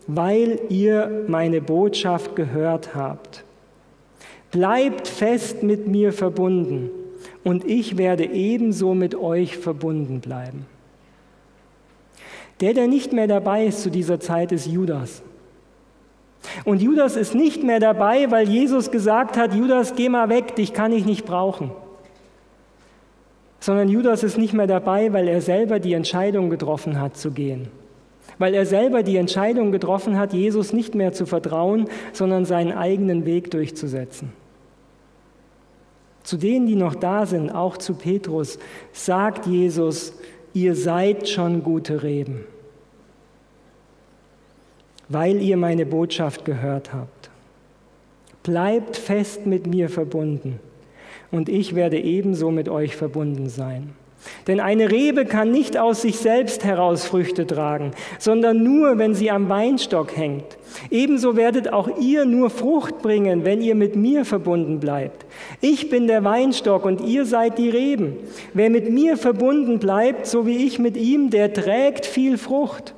weil 0.07 0.61
ihr 0.69 1.25
meine 1.29 1.61
Botschaft 1.61 2.37
gehört 2.37 2.95
habt. 2.95 3.45
Bleibt 4.51 5.09
fest 5.09 5.63
mit 5.63 5.87
mir 5.87 6.13
verbunden 6.13 6.91
und 7.45 7.65
ich 7.65 7.97
werde 7.97 8.25
ebenso 8.25 8.95
mit 8.95 9.15
euch 9.15 9.59
verbunden 9.59 10.21
bleiben. 10.21 10.67
Der, 12.61 12.75
der 12.75 12.87
nicht 12.87 13.13
mehr 13.13 13.27
dabei 13.27 13.67
ist 13.67 13.83
zu 13.83 13.91
dieser 13.91 14.21
Zeit, 14.21 14.53
ist 14.53 14.67
Judas. 14.67 15.23
Und 16.65 16.83
Judas 16.83 17.17
ist 17.17 17.35
nicht 17.35 17.63
mehr 17.63 17.81
dabei, 17.81 18.31
weil 18.31 18.49
Jesus 18.49 18.91
gesagt 18.91 19.37
hat, 19.37 19.55
Judas, 19.55 19.95
geh 19.97 20.09
mal 20.09 20.29
weg, 20.29 20.55
dich 20.57 20.73
kann 20.73 20.93
ich 20.93 21.05
nicht 21.05 21.25
brauchen. 21.25 21.71
Sondern 23.61 23.89
Judas 23.89 24.23
ist 24.23 24.39
nicht 24.39 24.55
mehr 24.55 24.67
dabei, 24.67 25.13
weil 25.13 25.29
er 25.29 25.41
selber 25.41 25.79
die 25.79 25.93
Entscheidung 25.93 26.51
getroffen 26.51 27.01
hat 27.01 27.17
zu 27.17 27.31
gehen. 27.31 27.69
Weil 28.39 28.55
er 28.55 28.67
selber 28.67 29.03
die 29.03 29.17
Entscheidung 29.17 29.73
getroffen 29.73 30.19
hat, 30.19 30.33
Jesus 30.33 30.73
nicht 30.73 30.95
mehr 30.95 31.13
zu 31.13 31.27
vertrauen, 31.27 31.89
sondern 32.13 32.45
seinen 32.45 32.73
eigenen 32.73 33.25
Weg 33.25 33.51
durchzusetzen. 33.51 34.33
Zu 36.23 36.37
denen, 36.37 36.67
die 36.67 36.77
noch 36.77 36.95
da 36.95 37.27
sind, 37.27 37.51
auch 37.51 37.77
zu 37.77 37.95
Petrus, 37.95 38.59
sagt 38.93 39.47
Jesus, 39.47 40.13
ihr 40.55 40.75
seid 40.77 41.29
schon 41.29 41.63
gute 41.63 42.03
Reben 42.03 42.45
weil 45.13 45.43
ihr 45.43 45.57
meine 45.57 45.85
Botschaft 45.85 46.45
gehört 46.45 46.93
habt. 46.93 47.31
Bleibt 48.43 48.97
fest 48.97 49.47
mit 49.47 49.67
mir 49.67 49.89
verbunden 49.89 50.59
und 51.31 51.49
ich 51.49 51.75
werde 51.75 52.01
ebenso 52.01 52.51
mit 52.51 52.69
euch 52.69 52.97
verbunden 52.97 53.49
sein. 53.49 53.95
Denn 54.47 54.61
eine 54.61 54.91
Rebe 54.91 55.25
kann 55.25 55.51
nicht 55.51 55.77
aus 55.77 56.03
sich 56.03 56.19
selbst 56.19 56.65
heraus 56.65 57.05
Früchte 57.05 57.47
tragen, 57.47 57.93
sondern 58.19 58.63
nur, 58.63 58.99
wenn 58.99 59.15
sie 59.15 59.31
am 59.31 59.49
Weinstock 59.49 60.17
hängt. 60.17 60.45
Ebenso 60.91 61.37
werdet 61.37 61.73
auch 61.73 62.01
ihr 62.01 62.25
nur 62.25 62.51
Frucht 62.51 63.03
bringen, 63.03 63.45
wenn 63.45 63.61
ihr 63.61 63.75
mit 63.75 63.97
mir 63.97 64.25
verbunden 64.25 64.81
bleibt. 64.81 65.27
Ich 65.61 65.91
bin 65.91 66.07
der 66.07 66.25
Weinstock 66.25 66.85
und 66.85 67.01
ihr 67.01 67.25
seid 67.25 67.59
die 67.59 67.71
Reben. 67.71 68.17
Wer 68.55 68.71
mit 68.71 68.91
mir 68.91 69.17
verbunden 69.17 69.79
bleibt, 69.79 70.27
so 70.27 70.47
wie 70.47 70.67
ich 70.67 70.79
mit 70.79 70.97
ihm, 70.97 71.31
der 71.31 71.53
trägt 71.53 72.07
viel 72.07 72.39
Frucht. 72.39 72.95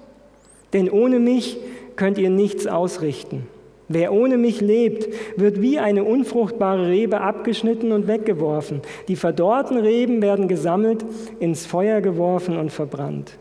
Denn 0.73 0.91
ohne 0.91 1.19
mich 1.19 1.57
könnt 1.97 2.19
ihr 2.19 2.31
nichts 2.31 2.67
ausrichten. 2.67 3.47
Wer 3.95 4.13
ohne 4.13 4.37
mich 4.37 4.61
lebt, 4.61 5.09
wird 5.37 5.63
wie 5.63 5.79
eine 5.79 6.05
unfruchtbare 6.05 6.89
Rebe 6.89 7.21
abgeschnitten 7.21 7.93
und 7.93 8.09
weggeworfen. 8.09 8.83
Die 9.09 9.17
verdorrten 9.17 9.79
Reben 9.79 10.21
werden 10.21 10.49
gesammelt, 10.49 11.05
ins 11.39 11.65
Feuer 11.65 12.01
geworfen 12.01 12.57
und 12.59 12.73
verbrannt. 12.73 13.39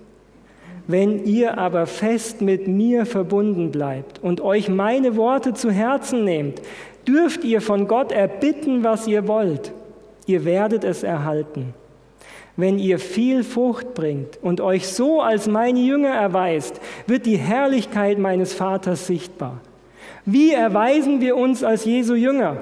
Wenn 0.85 1.25
ihr 1.25 1.57
aber 1.57 1.87
fest 1.87 2.41
mit 2.41 2.67
mir 2.67 3.05
verbunden 3.05 3.71
bleibt 3.71 4.23
und 4.23 4.41
euch 4.41 4.69
meine 4.69 5.15
Worte 5.15 5.53
zu 5.53 5.71
Herzen 5.71 6.23
nehmt, 6.23 6.61
dürft 7.07 7.43
ihr 7.43 7.59
von 7.59 7.87
Gott 7.87 8.11
erbitten, 8.11 8.83
was 8.83 9.07
ihr 9.07 9.27
wollt. 9.27 9.71
Ihr 10.27 10.45
werdet 10.45 10.83
es 10.83 11.03
erhalten 11.03 11.73
wenn 12.55 12.77
ihr 12.77 12.99
viel 12.99 13.43
Frucht 13.43 13.93
bringt 13.95 14.37
und 14.41 14.61
euch 14.61 14.87
so 14.87 15.21
als 15.21 15.47
meine 15.47 15.79
Jünger 15.79 16.09
erweist, 16.09 16.79
wird 17.07 17.25
die 17.25 17.37
Herrlichkeit 17.37 18.19
meines 18.19 18.53
Vaters 18.53 19.07
sichtbar. 19.07 19.59
Wie 20.25 20.51
erweisen 20.51 21.21
wir 21.21 21.35
uns 21.35 21.63
als 21.63 21.85
Jesu 21.85 22.15
Jünger? 22.15 22.57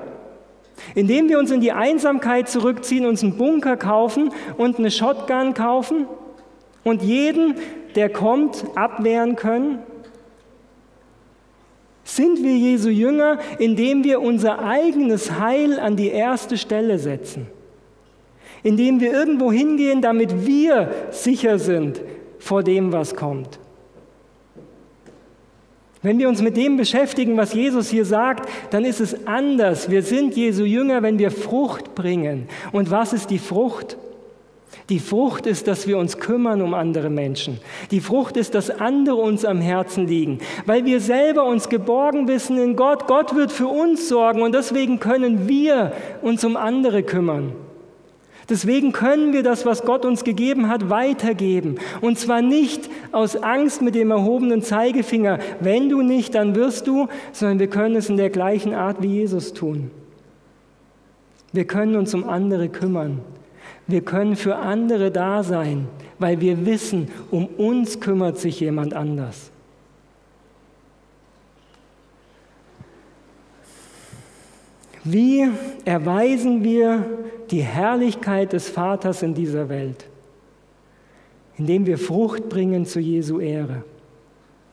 Indem 0.95 1.29
wir 1.29 1.37
uns 1.37 1.51
in 1.51 1.61
die 1.61 1.71
Einsamkeit 1.71 2.49
zurückziehen, 2.49 3.05
uns 3.05 3.23
einen 3.23 3.37
Bunker 3.37 3.77
kaufen 3.77 4.31
und 4.57 4.79
eine 4.79 4.89
Shotgun 4.89 5.53
kaufen 5.53 6.07
und 6.83 7.03
jeden, 7.03 7.55
der 7.95 8.09
kommt, 8.09 8.65
abwehren 8.75 9.35
können? 9.35 9.79
Sind 12.03 12.43
wir 12.43 12.57
Jesu 12.57 12.89
Jünger, 12.89 13.37
indem 13.59 14.03
wir 14.03 14.21
unser 14.21 14.59
eigenes 14.59 15.39
Heil 15.39 15.79
an 15.79 15.95
die 15.95 16.09
erste 16.09 16.57
Stelle 16.57 16.97
setzen? 16.97 17.47
indem 18.63 18.99
wir 18.99 19.11
irgendwo 19.11 19.51
hingehen, 19.51 20.01
damit 20.01 20.45
wir 20.45 20.91
sicher 21.11 21.59
sind 21.59 22.01
vor 22.39 22.63
dem, 22.63 22.91
was 22.91 23.15
kommt. 23.15 23.59
Wenn 26.03 26.17
wir 26.17 26.29
uns 26.29 26.41
mit 26.41 26.57
dem 26.57 26.77
beschäftigen, 26.77 27.37
was 27.37 27.53
Jesus 27.53 27.89
hier 27.89 28.05
sagt, 28.05 28.49
dann 28.71 28.85
ist 28.85 28.99
es 28.99 29.27
anders. 29.27 29.91
Wir 29.91 30.01
sind 30.01 30.35
Jesu 30.35 30.63
Jünger, 30.63 31.03
wenn 31.03 31.19
wir 31.19 31.29
Frucht 31.29 31.93
bringen. 31.93 32.47
Und 32.71 32.89
was 32.89 33.13
ist 33.13 33.29
die 33.29 33.37
Frucht? 33.37 33.97
Die 34.89 34.99
Frucht 34.99 35.45
ist, 35.45 35.67
dass 35.67 35.87
wir 35.87 35.99
uns 35.99 36.17
kümmern 36.17 36.61
um 36.61 36.73
andere 36.73 37.09
Menschen. 37.09 37.59
Die 37.91 38.01
Frucht 38.01 38.35
ist, 38.35 38.55
dass 38.55 38.69
andere 38.71 39.15
uns 39.15 39.45
am 39.45 39.61
Herzen 39.61 40.07
liegen, 40.07 40.39
weil 40.65 40.85
wir 40.85 40.99
selber 40.99 41.45
uns 41.45 41.69
geborgen 41.69 42.27
wissen 42.27 42.57
in 42.57 42.75
Gott. 42.75 43.07
Gott 43.07 43.35
wird 43.35 43.51
für 43.51 43.67
uns 43.67 44.09
sorgen 44.09 44.41
und 44.41 44.55
deswegen 44.55 44.99
können 44.99 45.47
wir 45.47 45.93
uns 46.21 46.43
um 46.43 46.57
andere 46.57 47.03
kümmern. 47.03 47.53
Deswegen 48.51 48.91
können 48.91 49.31
wir 49.31 49.43
das, 49.43 49.65
was 49.65 49.83
Gott 49.83 50.03
uns 50.03 50.25
gegeben 50.25 50.67
hat, 50.67 50.89
weitergeben. 50.89 51.75
Und 52.01 52.19
zwar 52.19 52.41
nicht 52.41 52.89
aus 53.13 53.37
Angst 53.37 53.81
mit 53.81 53.95
dem 53.95 54.11
erhobenen 54.11 54.61
Zeigefinger, 54.61 55.39
wenn 55.61 55.87
du 55.87 56.01
nicht, 56.01 56.35
dann 56.35 56.53
wirst 56.53 56.85
du, 56.85 57.07
sondern 57.31 57.59
wir 57.59 57.67
können 57.67 57.95
es 57.95 58.09
in 58.09 58.17
der 58.17 58.29
gleichen 58.29 58.73
Art 58.73 59.01
wie 59.01 59.07
Jesus 59.07 59.53
tun. 59.53 59.89
Wir 61.53 61.63
können 61.63 61.95
uns 61.95 62.13
um 62.13 62.27
andere 62.27 62.67
kümmern. 62.67 63.21
Wir 63.87 64.01
können 64.01 64.35
für 64.35 64.57
andere 64.57 65.11
da 65.11 65.43
sein, 65.43 65.87
weil 66.19 66.41
wir 66.41 66.65
wissen, 66.65 67.07
um 67.31 67.45
uns 67.45 68.01
kümmert 68.01 68.37
sich 68.37 68.59
jemand 68.59 68.93
anders. 68.93 69.50
Wie 75.03 75.49
erweisen 75.83 76.63
wir 76.63 77.05
die 77.49 77.61
Herrlichkeit 77.61 78.53
des 78.53 78.69
Vaters 78.69 79.23
in 79.23 79.33
dieser 79.33 79.67
Welt? 79.69 80.05
Indem 81.57 81.85
wir 81.85 81.97
Frucht 81.97 82.49
bringen 82.49 82.85
zu 82.85 82.99
Jesu 82.99 83.39
Ehre. 83.39 83.83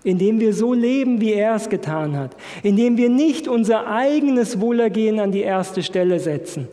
Indem 0.04 0.38
wir 0.38 0.52
so 0.52 0.74
leben, 0.74 1.20
wie 1.20 1.32
er 1.32 1.54
es 1.54 1.68
getan 1.68 2.16
hat. 2.16 2.36
Indem 2.62 2.96
wir 2.96 3.08
nicht 3.08 3.48
unser 3.48 3.86
eigenes 3.88 4.60
Wohlergehen 4.60 5.18
an 5.18 5.32
die 5.32 5.40
erste 5.40 5.82
Stelle 5.82 6.20
setzen, 6.20 6.68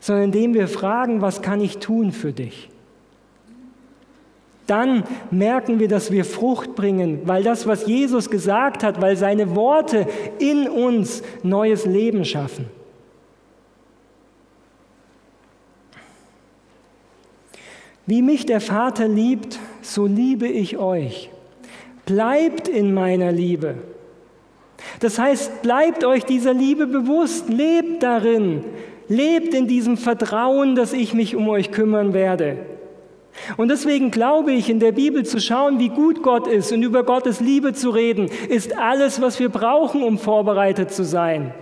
sondern 0.00 0.26
indem 0.26 0.54
wir 0.54 0.68
fragen, 0.68 1.22
was 1.22 1.40
kann 1.40 1.60
ich 1.60 1.78
tun 1.78 2.12
für 2.12 2.32
dich? 2.32 2.68
Dann 4.66 5.04
merken 5.30 5.80
wir, 5.80 5.88
dass 5.88 6.12
wir 6.12 6.26
Frucht 6.26 6.74
bringen, 6.74 7.20
weil 7.24 7.42
das, 7.42 7.66
was 7.66 7.86
Jesus 7.86 8.28
gesagt 8.28 8.82
hat, 8.82 9.00
weil 9.00 9.16
seine 9.16 9.56
Worte 9.56 10.06
in 10.38 10.68
uns 10.68 11.22
neues 11.42 11.86
Leben 11.86 12.24
schaffen. 12.24 12.66
Wie 18.08 18.22
mich 18.22 18.46
der 18.46 18.62
Vater 18.62 19.06
liebt, 19.06 19.58
so 19.82 20.06
liebe 20.06 20.48
ich 20.48 20.78
euch. 20.78 21.28
Bleibt 22.06 22.66
in 22.66 22.94
meiner 22.94 23.32
Liebe. 23.32 23.74
Das 25.00 25.18
heißt, 25.18 25.60
bleibt 25.60 26.06
euch 26.06 26.24
dieser 26.24 26.54
Liebe 26.54 26.86
bewusst, 26.86 27.50
lebt 27.50 28.02
darin, 28.02 28.64
lebt 29.08 29.52
in 29.52 29.66
diesem 29.66 29.98
Vertrauen, 29.98 30.74
dass 30.74 30.94
ich 30.94 31.12
mich 31.12 31.36
um 31.36 31.50
euch 31.50 31.70
kümmern 31.70 32.14
werde. 32.14 32.56
Und 33.58 33.68
deswegen 33.68 34.10
glaube 34.10 34.52
ich, 34.52 34.70
in 34.70 34.80
der 34.80 34.92
Bibel 34.92 35.26
zu 35.26 35.38
schauen, 35.38 35.78
wie 35.78 35.90
gut 35.90 36.22
Gott 36.22 36.46
ist 36.46 36.72
und 36.72 36.82
über 36.82 37.04
Gottes 37.04 37.40
Liebe 37.40 37.74
zu 37.74 37.90
reden, 37.90 38.30
ist 38.48 38.74
alles, 38.78 39.20
was 39.20 39.38
wir 39.38 39.50
brauchen, 39.50 40.02
um 40.02 40.16
vorbereitet 40.16 40.92
zu 40.92 41.04
sein. 41.04 41.52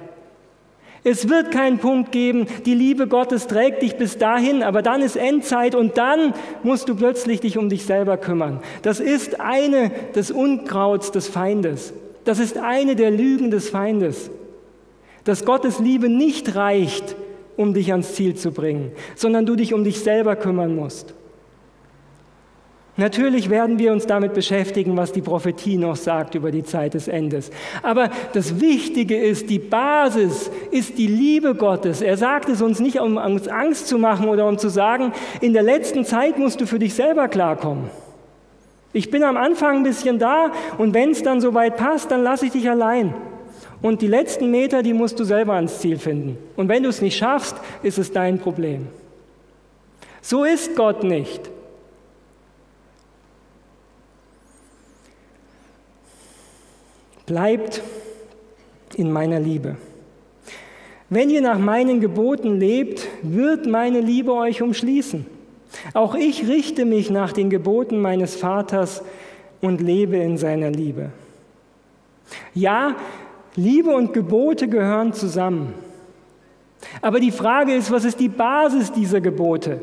Es 1.08 1.28
wird 1.28 1.52
keinen 1.52 1.78
Punkt 1.78 2.10
geben, 2.10 2.48
die 2.64 2.74
Liebe 2.74 3.06
Gottes 3.06 3.46
trägt 3.46 3.82
dich 3.82 3.94
bis 3.94 4.18
dahin, 4.18 4.64
aber 4.64 4.82
dann 4.82 5.02
ist 5.02 5.14
Endzeit 5.14 5.76
und 5.76 5.98
dann 5.98 6.34
musst 6.64 6.88
du 6.88 6.96
plötzlich 6.96 7.38
dich 7.38 7.58
um 7.58 7.68
dich 7.68 7.84
selber 7.84 8.16
kümmern. 8.16 8.58
Das 8.82 8.98
ist 8.98 9.40
eine 9.40 9.92
des 10.16 10.32
Unkrauts 10.32 11.12
des 11.12 11.28
Feindes. 11.28 11.92
Das 12.24 12.40
ist 12.40 12.58
eine 12.58 12.96
der 12.96 13.12
Lügen 13.12 13.52
des 13.52 13.70
Feindes. 13.70 14.32
Dass 15.22 15.44
Gottes 15.44 15.78
Liebe 15.78 16.08
nicht 16.08 16.56
reicht, 16.56 17.14
um 17.56 17.72
dich 17.72 17.92
ans 17.92 18.16
Ziel 18.16 18.34
zu 18.34 18.50
bringen, 18.50 18.90
sondern 19.14 19.46
du 19.46 19.54
dich 19.54 19.74
um 19.74 19.84
dich 19.84 20.00
selber 20.00 20.34
kümmern 20.34 20.74
musst. 20.74 21.14
Natürlich 22.98 23.50
werden 23.50 23.78
wir 23.78 23.92
uns 23.92 24.06
damit 24.06 24.32
beschäftigen, 24.32 24.96
was 24.96 25.12
die 25.12 25.20
Prophetie 25.20 25.76
noch 25.76 25.96
sagt 25.96 26.34
über 26.34 26.50
die 26.50 26.64
Zeit 26.64 26.94
des 26.94 27.08
Endes. 27.08 27.50
Aber 27.82 28.10
das 28.32 28.58
Wichtige 28.58 29.18
ist, 29.18 29.50
die 29.50 29.58
Basis 29.58 30.50
ist 30.70 30.96
die 30.96 31.06
Liebe 31.06 31.54
Gottes. 31.54 32.00
Er 32.00 32.16
sagt 32.16 32.48
es 32.48 32.62
uns 32.62 32.80
nicht, 32.80 32.98
um 32.98 33.18
uns 33.18 33.48
Angst 33.48 33.88
zu 33.88 33.98
machen 33.98 34.28
oder 34.28 34.48
um 34.48 34.56
zu 34.56 34.70
sagen, 34.70 35.12
in 35.42 35.52
der 35.52 35.62
letzten 35.62 36.06
Zeit 36.06 36.38
musst 36.38 36.62
du 36.62 36.66
für 36.66 36.78
dich 36.78 36.94
selber 36.94 37.28
klarkommen. 37.28 37.90
Ich 38.94 39.10
bin 39.10 39.24
am 39.24 39.36
Anfang 39.36 39.76
ein 39.76 39.82
bisschen 39.82 40.18
da 40.18 40.52
und 40.78 40.94
wenn 40.94 41.10
es 41.10 41.22
dann 41.22 41.42
soweit 41.42 41.76
passt, 41.76 42.10
dann 42.10 42.22
lasse 42.22 42.46
ich 42.46 42.52
dich 42.52 42.70
allein. 42.70 43.12
Und 43.82 44.00
die 44.00 44.06
letzten 44.06 44.50
Meter, 44.50 44.82
die 44.82 44.94
musst 44.94 45.20
du 45.20 45.24
selber 45.24 45.52
ans 45.52 45.80
Ziel 45.80 45.98
finden. 45.98 46.38
Und 46.56 46.70
wenn 46.70 46.82
du 46.82 46.88
es 46.88 47.02
nicht 47.02 47.18
schaffst, 47.18 47.56
ist 47.82 47.98
es 47.98 48.10
dein 48.10 48.38
Problem. 48.38 48.86
So 50.22 50.44
ist 50.44 50.74
Gott 50.76 51.04
nicht. 51.04 51.50
Bleibt 57.26 57.82
in 58.94 59.12
meiner 59.12 59.40
Liebe. 59.40 59.76
Wenn 61.08 61.30
ihr 61.30 61.40
nach 61.40 61.58
meinen 61.58 62.00
Geboten 62.00 62.58
lebt, 62.58 63.06
wird 63.22 63.66
meine 63.66 64.00
Liebe 64.00 64.32
euch 64.32 64.62
umschließen. 64.62 65.26
Auch 65.92 66.14
ich 66.14 66.48
richte 66.48 66.84
mich 66.84 67.10
nach 67.10 67.32
den 67.32 67.50
Geboten 67.50 68.00
meines 68.00 68.36
Vaters 68.36 69.02
und 69.60 69.80
lebe 69.80 70.16
in 70.16 70.36
seiner 70.36 70.70
Liebe. 70.70 71.10
Ja, 72.54 72.96
Liebe 73.54 73.90
und 73.90 74.12
Gebote 74.12 74.68
gehören 74.68 75.12
zusammen. 75.12 75.74
Aber 77.00 77.20
die 77.20 77.30
Frage 77.30 77.74
ist, 77.74 77.90
was 77.90 78.04
ist 78.04 78.20
die 78.20 78.28
Basis 78.28 78.92
dieser 78.92 79.20
Gebote? 79.20 79.80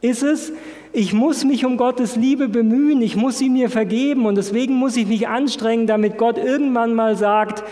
Ist 0.00 0.22
es, 0.22 0.52
ich 0.94 1.12
muss 1.12 1.44
mich 1.44 1.66
um 1.66 1.76
Gottes 1.76 2.14
Liebe 2.14 2.48
bemühen, 2.48 3.02
ich 3.02 3.16
muss 3.16 3.38
sie 3.38 3.50
mir 3.50 3.68
vergeben 3.68 4.26
und 4.26 4.36
deswegen 4.36 4.74
muss 4.74 4.96
ich 4.96 5.06
mich 5.06 5.26
anstrengen, 5.26 5.88
damit 5.88 6.18
Gott 6.18 6.38
irgendwann 6.38 6.94
mal 6.94 7.16
sagt, 7.16 7.64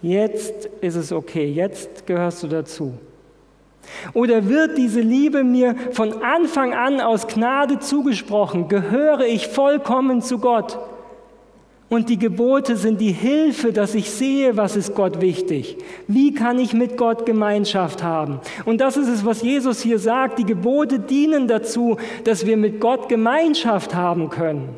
jetzt 0.00 0.66
ist 0.80 0.94
es 0.94 1.10
okay, 1.10 1.44
jetzt 1.44 2.06
gehörst 2.06 2.44
du 2.44 2.46
dazu. 2.46 2.94
Oder 4.12 4.48
wird 4.48 4.78
diese 4.78 5.00
Liebe 5.00 5.42
mir 5.42 5.74
von 5.90 6.22
Anfang 6.22 6.72
an 6.72 7.00
aus 7.00 7.26
Gnade 7.26 7.80
zugesprochen? 7.80 8.68
Gehöre 8.68 9.26
ich 9.26 9.48
vollkommen 9.48 10.22
zu 10.22 10.38
Gott? 10.38 10.78
Und 11.88 12.08
die 12.08 12.18
Gebote 12.18 12.76
sind 12.76 13.00
die 13.00 13.12
Hilfe, 13.12 13.72
dass 13.72 13.94
ich 13.94 14.10
sehe, 14.10 14.56
was 14.56 14.74
ist 14.74 14.96
Gott 14.96 15.20
wichtig. 15.20 15.78
Wie 16.08 16.34
kann 16.34 16.58
ich 16.58 16.72
mit 16.72 16.96
Gott 16.96 17.26
Gemeinschaft 17.26 18.02
haben? 18.02 18.40
Und 18.64 18.80
das 18.80 18.96
ist 18.96 19.08
es, 19.08 19.24
was 19.24 19.42
Jesus 19.42 19.82
hier 19.82 20.00
sagt. 20.00 20.40
Die 20.40 20.44
Gebote 20.44 20.98
dienen 20.98 21.46
dazu, 21.46 21.96
dass 22.24 22.44
wir 22.44 22.56
mit 22.56 22.80
Gott 22.80 23.08
Gemeinschaft 23.08 23.94
haben 23.94 24.30
können. 24.30 24.70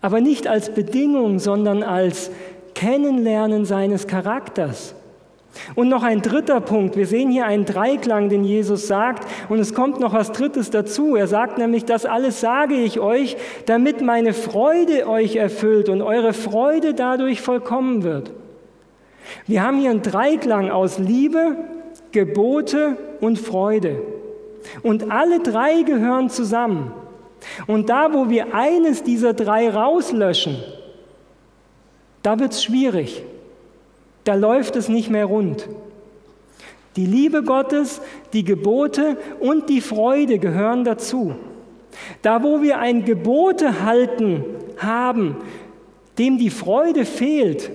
Aber 0.00 0.20
nicht 0.20 0.48
als 0.48 0.74
Bedingung, 0.74 1.38
sondern 1.38 1.84
als 1.84 2.30
Kennenlernen 2.74 3.64
seines 3.64 4.08
Charakters. 4.08 4.94
Und 5.74 5.88
noch 5.88 6.02
ein 6.02 6.22
dritter 6.22 6.60
Punkt. 6.60 6.96
Wir 6.96 7.06
sehen 7.06 7.30
hier 7.30 7.46
einen 7.46 7.64
Dreiklang, 7.64 8.28
den 8.28 8.44
Jesus 8.44 8.86
sagt. 8.86 9.26
Und 9.48 9.58
es 9.58 9.74
kommt 9.74 10.00
noch 10.00 10.12
was 10.12 10.32
Drittes 10.32 10.70
dazu. 10.70 11.16
Er 11.16 11.26
sagt 11.26 11.58
nämlich, 11.58 11.84
das 11.84 12.06
alles 12.06 12.40
sage 12.40 12.74
ich 12.74 13.00
euch, 13.00 13.36
damit 13.66 14.00
meine 14.00 14.32
Freude 14.32 15.08
euch 15.08 15.36
erfüllt 15.36 15.88
und 15.88 16.02
eure 16.02 16.32
Freude 16.32 16.94
dadurch 16.94 17.40
vollkommen 17.40 18.02
wird. 18.02 18.32
Wir 19.46 19.62
haben 19.62 19.78
hier 19.78 19.90
einen 19.90 20.02
Dreiklang 20.02 20.70
aus 20.70 20.98
Liebe, 20.98 21.56
Gebote 22.12 22.96
und 23.20 23.38
Freude. 23.38 24.02
Und 24.82 25.10
alle 25.10 25.40
drei 25.40 25.82
gehören 25.82 26.30
zusammen. 26.30 26.92
Und 27.66 27.88
da, 27.88 28.12
wo 28.12 28.28
wir 28.28 28.54
eines 28.54 29.02
dieser 29.02 29.32
drei 29.34 29.70
rauslöschen, 29.70 30.56
da 32.22 32.38
wird 32.38 32.52
es 32.52 32.64
schwierig 32.64 33.22
da 34.28 34.34
läuft 34.34 34.76
es 34.76 34.90
nicht 34.90 35.08
mehr 35.08 35.24
rund. 35.24 35.66
Die 36.96 37.06
Liebe 37.06 37.42
Gottes, 37.42 38.02
die 38.34 38.44
Gebote 38.44 39.16
und 39.40 39.70
die 39.70 39.80
Freude 39.80 40.38
gehören 40.38 40.84
dazu. 40.84 41.34
Da, 42.20 42.42
wo 42.42 42.60
wir 42.60 42.78
ein 42.78 43.06
Gebote 43.06 43.86
halten 43.86 44.44
haben, 44.76 45.38
dem 46.18 46.36
die 46.36 46.50
Freude 46.50 47.06
fehlt, 47.06 47.70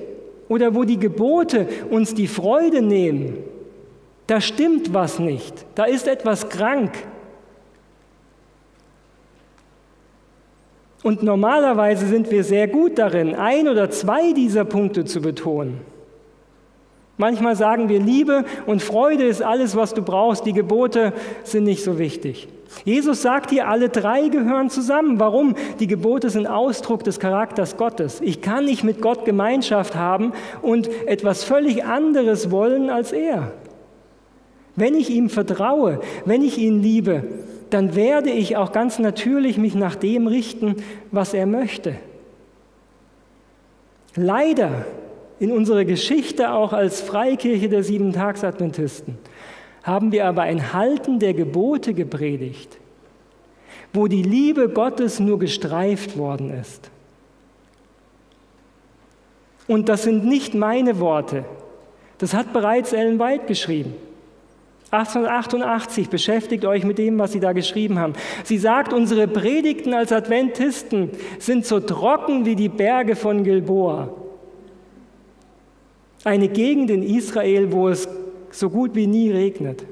oder 0.48 0.76
wo 0.76 0.84
die 0.84 1.00
Gebote 1.00 1.68
uns 1.90 2.14
die 2.14 2.28
Freude 2.28 2.84
nehmen, 2.84 3.38
da 4.28 4.40
stimmt 4.40 4.94
was 4.94 5.18
nicht, 5.18 5.66
da 5.74 5.86
ist 5.86 6.08
etwas 6.08 6.50
krank. 6.50 6.92
Und 11.02 11.24
normalerweise 11.24 12.06
sind 12.06 12.30
wir 12.30 12.44
sehr 12.44 12.68
gut 12.68 13.00
darin, 13.00 13.34
ein 13.34 13.68
oder 13.68 13.90
zwei 13.90 14.34
dieser 14.34 14.66
Punkte 14.66 15.04
zu 15.04 15.20
betonen. 15.20 15.93
Manchmal 17.24 17.56
sagen 17.56 17.88
wir, 17.88 18.02
Liebe 18.02 18.44
und 18.66 18.82
Freude 18.82 19.24
ist 19.24 19.42
alles, 19.42 19.78
was 19.78 19.94
du 19.94 20.02
brauchst, 20.02 20.46
die 20.46 20.52
Gebote 20.52 21.14
sind 21.46 21.64
nicht 21.64 21.82
so 21.82 21.98
wichtig. 21.98 22.50
Jesus 22.84 23.22
sagt 23.22 23.50
hier, 23.50 23.70
alle 23.70 23.88
drei 23.88 24.28
gehören 24.28 24.70
zusammen. 24.70 25.22
Warum? 25.22 25.56
Die 25.80 25.88
Gebote 25.88 26.30
sind 26.30 26.48
Ausdruck 26.48 27.06
des 27.06 27.22
Charakters 27.22 27.78
Gottes. 27.78 28.20
Ich 28.20 28.42
kann 28.42 28.66
nicht 28.66 28.84
mit 28.84 29.02
Gott 29.02 29.24
Gemeinschaft 29.24 29.96
haben 29.96 30.34
und 30.62 30.90
etwas 31.08 31.46
völlig 31.46 31.86
anderes 31.86 32.52
wollen 32.52 32.90
als 32.90 33.14
er. 33.14 33.54
Wenn 34.76 34.94
ich 34.94 35.10
ihm 35.10 35.30
vertraue, 35.30 36.02
wenn 36.26 36.42
ich 36.42 36.58
ihn 36.58 36.82
liebe, 36.82 37.24
dann 37.70 37.96
werde 37.96 38.32
ich 38.32 38.58
auch 38.58 38.74
ganz 38.74 39.00
natürlich 39.00 39.58
mich 39.58 39.76
nach 39.76 39.96
dem 39.96 40.28
richten, 40.28 40.76
was 41.10 41.34
er 41.34 41.46
möchte. 41.46 41.96
Leider 44.18 44.86
in 45.40 45.52
unserer 45.52 45.86
Geschichte 45.86 46.52
auch 46.52 46.74
als 46.74 47.02
Freikirche 47.02 47.70
der 47.70 47.84
Sieben-Tags-Adventisten 47.84 49.18
haben 49.84 50.14
wir 50.14 50.26
aber 50.26 50.44
ein 50.44 50.74
Halten 50.74 51.20
der 51.20 51.34
Gebote 51.34 51.94
gepredigt, 51.94 52.78
wo 53.92 54.08
die 54.08 54.24
Liebe 54.24 54.70
Gottes 54.70 55.20
nur 55.20 55.38
gestreift 55.38 56.18
worden 56.18 56.52
ist. 56.58 56.90
Und 59.68 59.90
das 59.90 60.04
sind 60.04 60.26
nicht 60.26 60.56
meine 60.56 61.00
Worte. 61.00 61.46
Das 62.18 62.34
hat 62.34 62.54
bereits 62.54 62.94
Ellen 62.94 63.20
White 63.20 63.46
geschrieben. 63.46 63.94
1888 64.92 66.10
beschäftigt 66.10 66.66
euch 66.66 66.84
mit 66.84 67.00
dem, 67.00 67.18
was 67.18 67.32
sie 67.32 67.40
da 67.40 67.52
geschrieben 67.52 67.98
haben. 67.98 68.14
Sie 68.44 68.60
sagt, 68.60 68.94
unsere 68.94 69.28
Predigten 69.28 69.94
als 69.94 70.12
Adventisten 70.12 71.10
sind 71.40 71.66
so 71.66 71.80
trocken 71.80 72.46
wie 72.46 72.56
die 72.56 72.70
Berge 72.70 73.16
von 73.16 73.44
Gilboa. 73.44 74.10
Eine 76.24 76.48
Gegend 76.48 76.90
in 76.90 77.04
Israel, 77.04 77.72
wo 77.72 77.90
es 77.90 78.08
so 78.52 78.70
gut 78.70 78.96
wie 78.96 79.08
nie 79.08 79.32
regnet. 79.32 79.84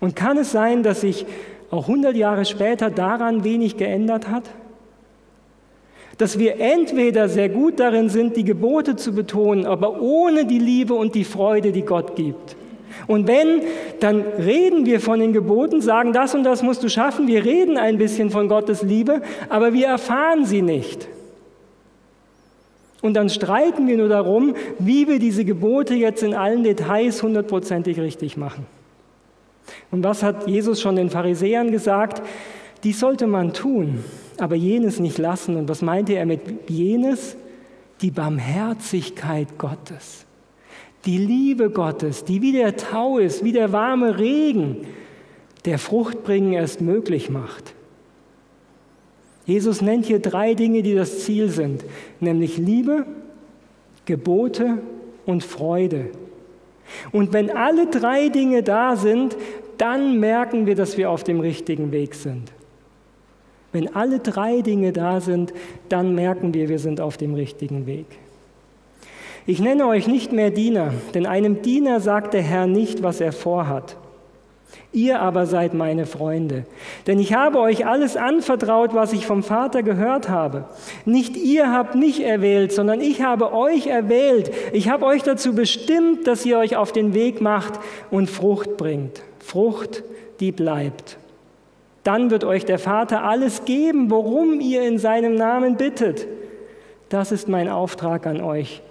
Und 0.00 0.16
kann 0.16 0.38
es 0.38 0.52
sein, 0.52 0.82
dass 0.82 1.00
sich 1.00 1.26
auch 1.70 1.88
100 1.88 2.16
Jahre 2.16 2.44
später 2.44 2.90
daran 2.90 3.44
wenig 3.44 3.76
geändert 3.76 4.28
hat? 4.28 4.44
Dass 6.18 6.38
wir 6.38 6.60
entweder 6.60 7.28
sehr 7.28 7.48
gut 7.48 7.80
darin 7.80 8.08
sind, 8.08 8.36
die 8.36 8.44
Gebote 8.44 8.96
zu 8.96 9.14
betonen, 9.14 9.66
aber 9.66 10.00
ohne 10.00 10.44
die 10.44 10.58
Liebe 10.58 10.94
und 10.94 11.14
die 11.14 11.24
Freude, 11.24 11.72
die 11.72 11.82
Gott 11.82 12.14
gibt. 12.14 12.56
Und 13.06 13.26
wenn, 13.26 13.62
dann 14.00 14.20
reden 14.20 14.86
wir 14.86 15.00
von 15.00 15.18
den 15.18 15.32
Geboten, 15.32 15.80
sagen, 15.80 16.12
das 16.12 16.34
und 16.34 16.44
das 16.44 16.62
musst 16.62 16.82
du 16.82 16.88
schaffen. 16.88 17.26
Wir 17.26 17.44
reden 17.44 17.76
ein 17.76 17.98
bisschen 17.98 18.30
von 18.30 18.48
Gottes 18.48 18.82
Liebe, 18.82 19.22
aber 19.48 19.72
wir 19.72 19.86
erfahren 19.86 20.44
sie 20.44 20.62
nicht. 20.62 21.08
Und 23.02 23.14
dann 23.14 23.28
streiten 23.28 23.88
wir 23.88 23.96
nur 23.96 24.08
darum, 24.08 24.54
wie 24.78 25.08
wir 25.08 25.18
diese 25.18 25.44
Gebote 25.44 25.94
jetzt 25.94 26.22
in 26.22 26.34
allen 26.34 26.62
Details 26.62 27.22
hundertprozentig 27.22 27.98
richtig 27.98 28.36
machen. 28.36 28.64
Und 29.90 30.04
was 30.04 30.22
hat 30.22 30.48
Jesus 30.48 30.80
schon 30.80 30.96
den 30.96 31.10
Pharisäern 31.10 31.72
gesagt? 31.72 32.22
Dies 32.84 33.00
sollte 33.00 33.26
man 33.26 33.52
tun, 33.52 34.04
aber 34.38 34.54
jenes 34.54 35.00
nicht 35.00 35.18
lassen. 35.18 35.56
Und 35.56 35.68
was 35.68 35.82
meinte 35.82 36.14
er 36.14 36.26
mit 36.26 36.40
jenes? 36.70 37.36
Die 38.00 38.10
Barmherzigkeit 38.10 39.58
Gottes, 39.58 40.26
die 41.04 41.18
Liebe 41.18 41.70
Gottes, 41.70 42.24
die 42.24 42.42
wie 42.42 42.50
der 42.50 42.76
Tau 42.76 43.18
ist, 43.18 43.44
wie 43.44 43.52
der 43.52 43.72
warme 43.72 44.18
Regen, 44.18 44.86
der 45.64 45.78
Fruchtbringen 45.78 46.52
erst 46.52 46.80
möglich 46.80 47.30
macht. 47.30 47.74
Jesus 49.44 49.82
nennt 49.82 50.06
hier 50.06 50.20
drei 50.20 50.54
Dinge, 50.54 50.82
die 50.82 50.94
das 50.94 51.24
Ziel 51.24 51.48
sind, 51.48 51.84
nämlich 52.20 52.58
Liebe, 52.58 53.06
Gebote 54.04 54.78
und 55.26 55.42
Freude. 55.42 56.10
Und 57.10 57.32
wenn 57.32 57.50
alle 57.50 57.86
drei 57.86 58.28
Dinge 58.28 58.62
da 58.62 58.96
sind, 58.96 59.36
dann 59.78 60.20
merken 60.20 60.66
wir, 60.66 60.74
dass 60.74 60.96
wir 60.96 61.10
auf 61.10 61.24
dem 61.24 61.40
richtigen 61.40 61.90
Weg 61.92 62.14
sind. 62.14 62.52
Wenn 63.72 63.94
alle 63.96 64.18
drei 64.18 64.60
Dinge 64.60 64.92
da 64.92 65.20
sind, 65.20 65.52
dann 65.88 66.14
merken 66.14 66.52
wir, 66.52 66.68
wir 66.68 66.78
sind 66.78 67.00
auf 67.00 67.16
dem 67.16 67.34
richtigen 67.34 67.86
Weg. 67.86 68.06
Ich 69.46 69.60
nenne 69.60 69.86
euch 69.86 70.06
nicht 70.06 70.30
mehr 70.32 70.50
Diener, 70.50 70.92
denn 71.14 71.26
einem 71.26 71.62
Diener 71.62 72.00
sagt 72.00 72.34
der 72.34 72.42
Herr 72.42 72.66
nicht, 72.66 73.02
was 73.02 73.20
er 73.20 73.32
vorhat. 73.32 73.96
Ihr 74.94 75.20
aber 75.20 75.46
seid 75.46 75.72
meine 75.72 76.04
Freunde, 76.04 76.66
denn 77.06 77.18
ich 77.18 77.32
habe 77.32 77.58
euch 77.60 77.86
alles 77.86 78.18
anvertraut, 78.18 78.92
was 78.92 79.14
ich 79.14 79.26
vom 79.26 79.42
Vater 79.42 79.82
gehört 79.82 80.28
habe. 80.28 80.66
Nicht 81.06 81.34
ihr 81.38 81.72
habt 81.72 81.94
mich 81.94 82.22
erwählt, 82.22 82.72
sondern 82.72 83.00
ich 83.00 83.22
habe 83.22 83.54
euch 83.54 83.86
erwählt. 83.86 84.50
Ich 84.74 84.90
habe 84.90 85.06
euch 85.06 85.22
dazu 85.22 85.54
bestimmt, 85.54 86.26
dass 86.26 86.44
ihr 86.44 86.58
euch 86.58 86.76
auf 86.76 86.92
den 86.92 87.14
Weg 87.14 87.40
macht 87.40 87.80
und 88.10 88.28
Frucht 88.28 88.76
bringt. 88.76 89.22
Frucht, 89.38 90.04
die 90.40 90.52
bleibt. 90.52 91.16
Dann 92.04 92.30
wird 92.30 92.44
euch 92.44 92.66
der 92.66 92.78
Vater 92.78 93.24
alles 93.24 93.64
geben, 93.64 94.10
worum 94.10 94.60
ihr 94.60 94.82
in 94.86 94.98
seinem 94.98 95.36
Namen 95.36 95.76
bittet. 95.76 96.26
Das 97.08 97.32
ist 97.32 97.48
mein 97.48 97.70
Auftrag 97.70 98.26
an 98.26 98.42
euch. 98.42 98.82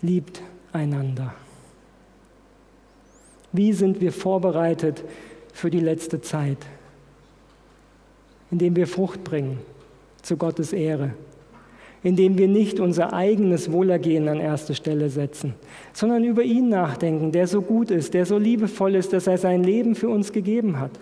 Liebt 0.00 0.42
einander. 0.72 1.34
Wie 3.52 3.72
sind 3.72 4.00
wir 4.00 4.12
vorbereitet 4.12 5.04
für 5.52 5.70
die 5.70 5.80
letzte 5.80 6.20
Zeit? 6.20 6.58
Indem 8.50 8.76
wir 8.76 8.86
Frucht 8.86 9.24
bringen 9.24 9.58
zu 10.22 10.36
Gottes 10.36 10.72
Ehre. 10.72 11.12
Indem 12.02 12.38
wir 12.38 12.48
nicht 12.48 12.78
unser 12.78 13.12
eigenes 13.12 13.72
Wohlergehen 13.72 14.28
an 14.28 14.38
erste 14.38 14.74
Stelle 14.74 15.10
setzen, 15.10 15.54
sondern 15.92 16.22
über 16.22 16.42
ihn 16.42 16.68
nachdenken, 16.68 17.32
der 17.32 17.46
so 17.46 17.60
gut 17.60 17.90
ist, 17.90 18.14
der 18.14 18.24
so 18.24 18.38
liebevoll 18.38 18.94
ist, 18.94 19.12
dass 19.12 19.26
er 19.26 19.38
sein 19.38 19.64
Leben 19.64 19.94
für 19.94 20.08
uns 20.08 20.32
gegeben 20.32 20.78
hat. 20.78 20.92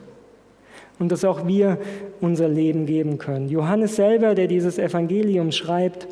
Und 0.98 1.12
dass 1.12 1.26
auch 1.26 1.46
wir 1.46 1.78
unser 2.22 2.48
Leben 2.48 2.86
geben 2.86 3.18
können. 3.18 3.50
Johannes 3.50 3.96
selber, 3.96 4.34
der 4.34 4.46
dieses 4.46 4.78
Evangelium 4.78 5.52
schreibt, 5.52 6.08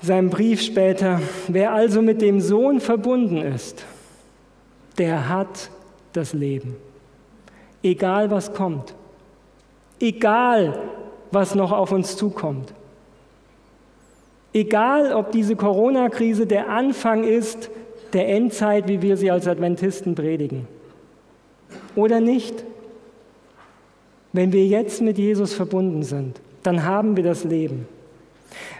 in 0.00 0.06
seinem 0.06 0.30
Brief 0.30 0.62
später, 0.62 1.20
wer 1.48 1.74
also 1.74 2.00
mit 2.00 2.22
dem 2.22 2.40
Sohn 2.40 2.80
verbunden 2.80 3.36
ist, 3.36 3.84
der 5.00 5.30
hat 5.30 5.70
das 6.12 6.34
Leben. 6.34 6.76
Egal 7.82 8.30
was 8.30 8.52
kommt. 8.52 8.94
Egal 9.98 10.78
was 11.30 11.54
noch 11.54 11.72
auf 11.72 11.90
uns 11.90 12.18
zukommt. 12.18 12.74
Egal 14.52 15.14
ob 15.14 15.32
diese 15.32 15.56
Corona-Krise 15.56 16.46
der 16.46 16.68
Anfang 16.68 17.24
ist 17.24 17.70
der 18.12 18.28
Endzeit, 18.28 18.88
wie 18.88 19.00
wir 19.00 19.16
sie 19.16 19.30
als 19.30 19.48
Adventisten 19.48 20.14
predigen. 20.14 20.68
Oder 21.94 22.20
nicht. 22.20 22.62
Wenn 24.34 24.52
wir 24.52 24.66
jetzt 24.66 25.00
mit 25.00 25.16
Jesus 25.16 25.54
verbunden 25.54 26.02
sind, 26.02 26.42
dann 26.62 26.84
haben 26.84 27.16
wir 27.16 27.24
das 27.24 27.44
Leben. 27.44 27.88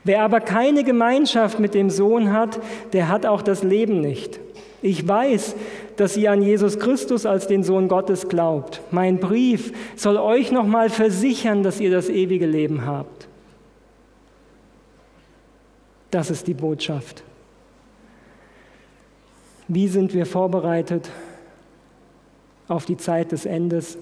Wer 0.04 0.22
aber 0.22 0.40
keine 0.40 0.84
Gemeinschaft 0.84 1.60
mit 1.60 1.72
dem 1.72 1.88
Sohn 1.88 2.30
hat, 2.30 2.60
der 2.92 3.08
hat 3.08 3.24
auch 3.24 3.40
das 3.40 3.62
Leben 3.62 4.02
nicht. 4.02 4.38
Ich 4.82 5.06
weiß, 5.06 5.56
dass 5.96 6.16
ihr 6.16 6.30
an 6.32 6.42
Jesus 6.42 6.78
Christus 6.78 7.26
als 7.26 7.46
den 7.46 7.62
Sohn 7.62 7.88
Gottes 7.88 8.28
glaubt. 8.28 8.80
Mein 8.90 9.18
Brief 9.18 9.72
soll 9.96 10.16
euch 10.16 10.52
nochmal 10.52 10.90
versichern, 10.90 11.62
dass 11.62 11.80
ihr 11.80 11.90
das 11.90 12.08
ewige 12.08 12.46
Leben 12.46 12.86
habt. 12.86 13.28
Das 16.10 16.30
ist 16.30 16.46
die 16.46 16.54
Botschaft. 16.54 17.22
Wie 19.68 19.86
sind 19.86 20.14
wir 20.14 20.26
vorbereitet 20.26 21.08
auf 22.66 22.86
die 22.86 22.96
Zeit 22.96 23.30
des 23.30 23.46
Endes, 23.46 23.98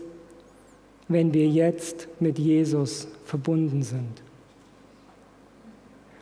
wenn 1.09 1.35
wir 1.35 1.47
jetzt 1.47 2.09
mit 2.21 2.39
Jesus 2.39 3.09
verbunden 3.25 3.83
sind? 3.83 4.23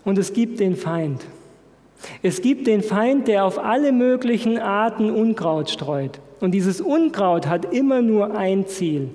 Und 0.05 0.19
es 0.19 0.33
gibt 0.33 0.61
den 0.61 0.77
Feind. 0.77 1.27
Es 2.23 2.43
gibt 2.43 2.67
den 2.67 2.83
Feind, 2.83 3.29
der 3.29 3.45
auf 3.45 3.59
alle 3.59 3.93
möglichen 3.93 4.59
Arten 4.59 5.11
Unkraut 5.11 5.71
streut. 5.71 6.21
Und 6.41 6.53
dieses 6.53 6.81
Unkraut 6.81 7.47
hat 7.47 7.73
immer 7.73 8.03
nur 8.03 8.37
ein 8.37 8.67
Ziel, 8.67 9.09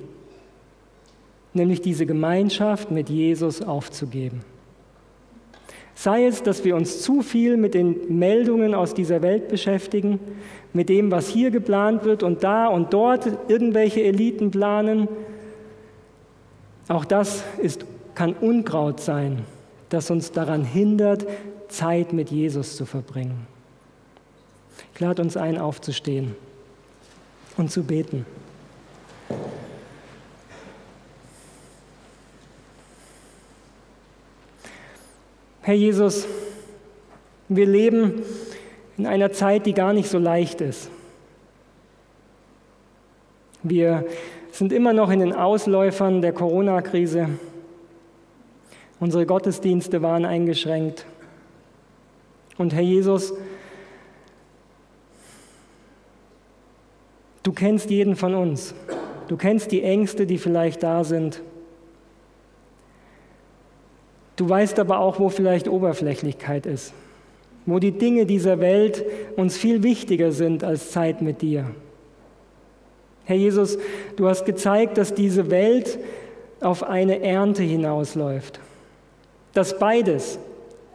nämlich 1.54 1.82
diese 1.82 2.06
Gemeinschaft 2.06 2.92
mit 2.92 3.10
Jesus 3.10 3.62
aufzugeben. 3.62 4.42
Sei 5.94 6.26
es, 6.26 6.42
dass 6.42 6.66
wir 6.66 6.76
uns 6.76 7.02
zu 7.02 7.22
viel 7.22 7.58
mit 7.58 7.76
den 7.76 8.18
Meldungen 8.18 8.74
aus 8.74 8.96
dieser 8.96 9.22
Welt 9.22 9.50
beschäftigen, 9.50 10.20
mit 10.74 10.90
dem, 10.90 11.12
was 11.12 11.28
hier 11.28 11.52
geplant 11.52 12.06
wird 12.06 12.24
und 12.24 12.44
da 12.44 12.68
und 12.68 12.94
dort 12.94 13.28
irgendwelche 13.50 14.02
Eliten 14.02 14.50
planen. 14.50 15.08
Auch 16.88 17.06
das 17.06 17.44
ist, 17.62 17.86
kann 18.16 18.34
Unkraut 18.34 19.00
sein, 19.00 19.40
das 19.90 20.10
uns 20.10 20.32
daran 20.32 20.64
hindert, 20.64 21.28
Zeit 21.72 22.14
mit 22.14 22.30
Jesus 22.30 22.76
zu 22.76 22.86
verbringen. 22.86 23.48
Ich 24.94 25.00
lade 25.00 25.22
uns 25.22 25.38
ein, 25.38 25.58
aufzustehen 25.58 26.36
und 27.58 27.72
zu 27.72 27.84
beten. 27.84 28.26
Herr 35.64 35.76
Jesus, 35.76 36.28
wir 37.48 37.66
leben 37.66 38.24
in 38.98 39.06
einer 39.06 39.32
Zeit, 39.32 39.66
die 39.66 39.74
gar 39.74 39.94
nicht 39.94 40.10
so 40.10 40.18
leicht 40.18 40.62
ist. 40.62 40.90
Wir 43.64 44.06
sind 44.52 44.74
immer 44.74 44.92
noch 44.92 45.12
in 45.12 45.20
den 45.20 45.34
Ausläufern 45.34 46.22
der 46.22 46.34
Corona-Krise. 46.34 47.30
Unsere 49.00 49.26
Gottesdienste 49.26 50.02
waren 50.02 50.26
eingeschränkt. 50.26 51.06
Und 52.62 52.76
Herr 52.76 52.84
Jesus, 52.84 53.34
du 57.42 57.52
kennst 57.54 57.90
jeden 57.90 58.16
von 58.16 58.36
uns. 58.36 58.76
Du 59.28 59.36
kennst 59.36 59.72
die 59.72 59.82
Ängste, 59.82 60.28
die 60.28 60.38
vielleicht 60.38 60.84
da 60.84 61.04
sind. 61.04 61.42
Du 64.36 64.48
weißt 64.48 64.78
aber 64.78 65.00
auch, 65.00 65.20
wo 65.20 65.30
vielleicht 65.30 65.68
Oberflächlichkeit 65.68 66.68
ist, 66.68 66.94
wo 67.66 67.80
die 67.80 67.94
Dinge 67.94 68.28
dieser 68.28 68.60
Welt 68.60 69.04
uns 69.38 69.58
viel 69.58 69.82
wichtiger 69.82 70.32
sind 70.32 70.64
als 70.64 70.92
Zeit 70.92 71.24
mit 71.24 71.42
dir. 71.42 71.66
Herr 73.24 73.38
Jesus, 73.38 73.80
du 74.18 74.28
hast 74.28 74.46
gezeigt, 74.46 75.00
dass 75.00 75.16
diese 75.16 75.50
Welt 75.50 75.98
auf 76.60 76.84
eine 76.84 77.24
Ernte 77.24 77.64
hinausläuft, 77.64 78.60
dass 79.54 79.80
beides, 79.80 80.38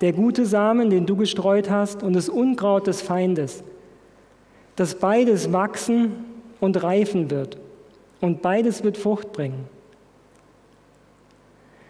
der 0.00 0.12
gute 0.12 0.46
Samen, 0.46 0.90
den 0.90 1.06
du 1.06 1.16
gestreut 1.16 1.70
hast, 1.70 2.02
und 2.02 2.14
das 2.14 2.28
Unkraut 2.28 2.86
des 2.86 3.02
Feindes, 3.02 3.64
dass 4.76 4.94
beides 4.94 5.52
wachsen 5.52 6.12
und 6.60 6.82
reifen 6.82 7.30
wird 7.30 7.58
und 8.20 8.42
beides 8.42 8.84
wird 8.84 8.96
Frucht 8.96 9.32
bringen. 9.32 9.66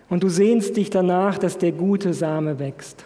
Und 0.09 0.23
du 0.23 0.29
sehnst 0.29 0.77
dich 0.77 0.91
danach, 0.91 1.37
dass 1.37 1.59
der 1.59 1.73
gute 1.73 2.15
Same 2.15 2.61
wächst. 2.61 3.05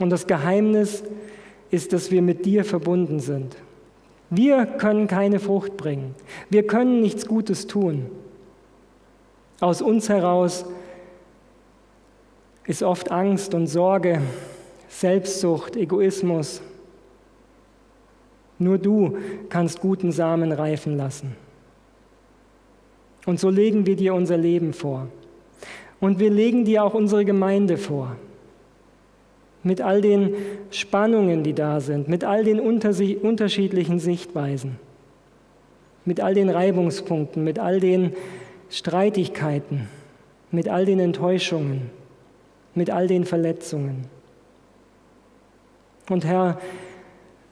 Und 0.00 0.10
das 0.10 0.26
Geheimnis 0.26 1.04
ist, 1.70 1.92
dass 1.92 2.10
wir 2.10 2.20
mit 2.20 2.44
dir 2.44 2.64
verbunden 2.64 3.20
sind. 3.20 3.56
Wir 4.28 4.66
können 4.66 5.06
keine 5.06 5.38
Frucht 5.38 5.76
bringen. 5.76 6.14
Wir 6.50 6.66
können 6.66 7.00
nichts 7.00 7.26
Gutes 7.26 7.68
tun. 7.68 8.06
Aus 9.60 9.80
uns 9.80 10.08
heraus 10.08 10.66
ist 12.66 12.82
oft 12.82 13.10
Angst 13.10 13.54
und 13.54 13.66
Sorge, 13.66 14.20
Selbstsucht, 14.88 15.76
Egoismus. 15.76 16.60
Nur 18.58 18.78
du 18.78 19.18
kannst 19.48 19.80
guten 19.80 20.12
Samen 20.12 20.52
reifen 20.52 20.96
lassen. 20.96 21.36
Und 23.24 23.40
so 23.40 23.50
legen 23.50 23.86
wir 23.86 23.96
dir 23.96 24.14
unser 24.14 24.36
Leben 24.36 24.72
vor. 24.72 25.08
Und 26.00 26.18
wir 26.18 26.30
legen 26.30 26.64
dir 26.64 26.84
auch 26.84 26.94
unsere 26.94 27.24
Gemeinde 27.24 27.76
vor. 27.76 28.16
Mit 29.62 29.80
all 29.80 30.00
den 30.00 30.34
Spannungen, 30.70 31.42
die 31.42 31.52
da 31.52 31.80
sind, 31.80 32.08
mit 32.08 32.22
all 32.22 32.44
den 32.44 32.60
unterschiedlichen 32.60 33.98
Sichtweisen, 33.98 34.78
mit 36.04 36.20
all 36.20 36.34
den 36.34 36.50
Reibungspunkten, 36.50 37.42
mit 37.42 37.58
all 37.58 37.80
den 37.80 38.14
Streitigkeiten, 38.70 39.88
mit 40.52 40.68
all 40.68 40.84
den 40.84 41.00
Enttäuschungen 41.00 41.90
mit 42.76 42.90
all 42.90 43.06
den 43.06 43.24
Verletzungen. 43.24 44.06
Und 46.08 46.24
Herr, 46.24 46.60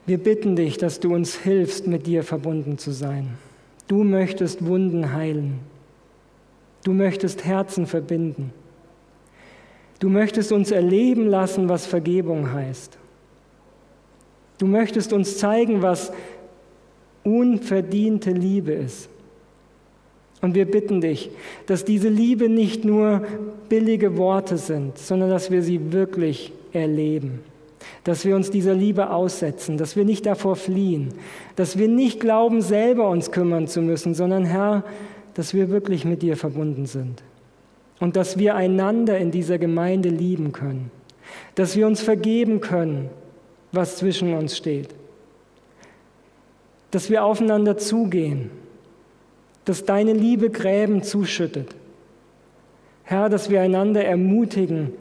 wir 0.07 0.18
bitten 0.18 0.55
dich, 0.55 0.77
dass 0.77 1.01
du 1.01 1.14
uns 1.14 1.37
hilfst, 1.37 1.87
mit 1.87 2.07
dir 2.07 2.22
verbunden 2.22 2.79
zu 2.79 2.93
sein. 2.93 3.39
Du 3.89 4.05
möchtest 4.05 4.66
Wunden 4.66 5.12
heilen. 5.12 5.61
Du 6.85 6.93
möchtest 6.93 7.45
Herzen 7.45 7.87
verbinden. 7.87 8.53
Du 9.99 10.09
möchtest 10.09 10.53
uns 10.53 10.70
erleben 10.70 11.27
lassen, 11.27 11.68
was 11.68 11.87
Vergebung 11.87 12.53
heißt. 12.53 12.99
Du 14.59 14.66
möchtest 14.66 15.12
uns 15.12 15.39
zeigen, 15.39 15.83
was 15.83 16.12
unverdiente 17.22 18.31
Liebe 18.31 18.72
ist. 18.72 19.09
Und 20.45 20.55
wir 20.55 20.66
bitten 20.66 21.01
dich, 21.01 21.30
dass 21.64 21.86
diese 21.86 22.11
Liebe 22.11 22.51
nicht 22.51 22.84
nur 22.84 23.22
billige 23.70 24.18
Worte 24.18 24.59
sind, 24.59 24.99
sondern 24.99 25.30
dass 25.30 25.51
wir 25.51 25.62
sie 25.62 25.90
wirklich 25.90 26.53
erleben. 26.74 27.40
Dass 28.05 28.26
wir 28.26 28.36
uns 28.36 28.51
dieser 28.51 28.74
Liebe 28.74 29.09
aussetzen, 29.09 29.78
dass 29.78 29.97
wir 29.97 30.05
nicht 30.05 30.26
davor 30.26 30.57
fliehen, 30.57 31.14
dass 31.57 31.78
wir 31.78 31.88
nicht 31.88 32.20
glauben, 32.20 32.61
selber 32.61 33.09
uns 33.09 33.30
kümmern 33.30 33.68
zu 33.68 33.80
müssen, 33.80 34.12
sondern 34.12 34.45
Herr, 34.45 34.84
dass 35.32 35.55
wir 35.55 35.70
wirklich 35.70 36.05
mit 36.05 36.20
dir 36.20 36.36
verbunden 36.36 36.84
sind. 36.84 37.22
Und 37.99 38.14
dass 38.14 38.36
wir 38.36 38.55
einander 38.55 39.16
in 39.16 39.30
dieser 39.30 39.57
Gemeinde 39.57 40.11
lieben 40.11 40.53
können. 40.53 40.90
Dass 41.55 41.74
wir 41.74 41.86
uns 41.86 42.03
vergeben 42.03 42.61
können, 42.61 43.09
was 43.72 43.97
zwischen 43.97 44.34
uns 44.34 44.59
steht. 44.59 44.90
Dass 46.90 47.09
wir 47.09 47.24
aufeinander 47.24 47.78
zugehen 47.78 48.51
dass 49.65 49.85
deine 49.85 50.12
Liebe 50.12 50.51
Gräben 50.51 51.03
zuschüttet. 51.03 51.75
Herr, 53.03 53.29
dass 53.29 53.51
wir 53.51 53.61
einander 53.61 54.05
ermutigen, 54.05 54.93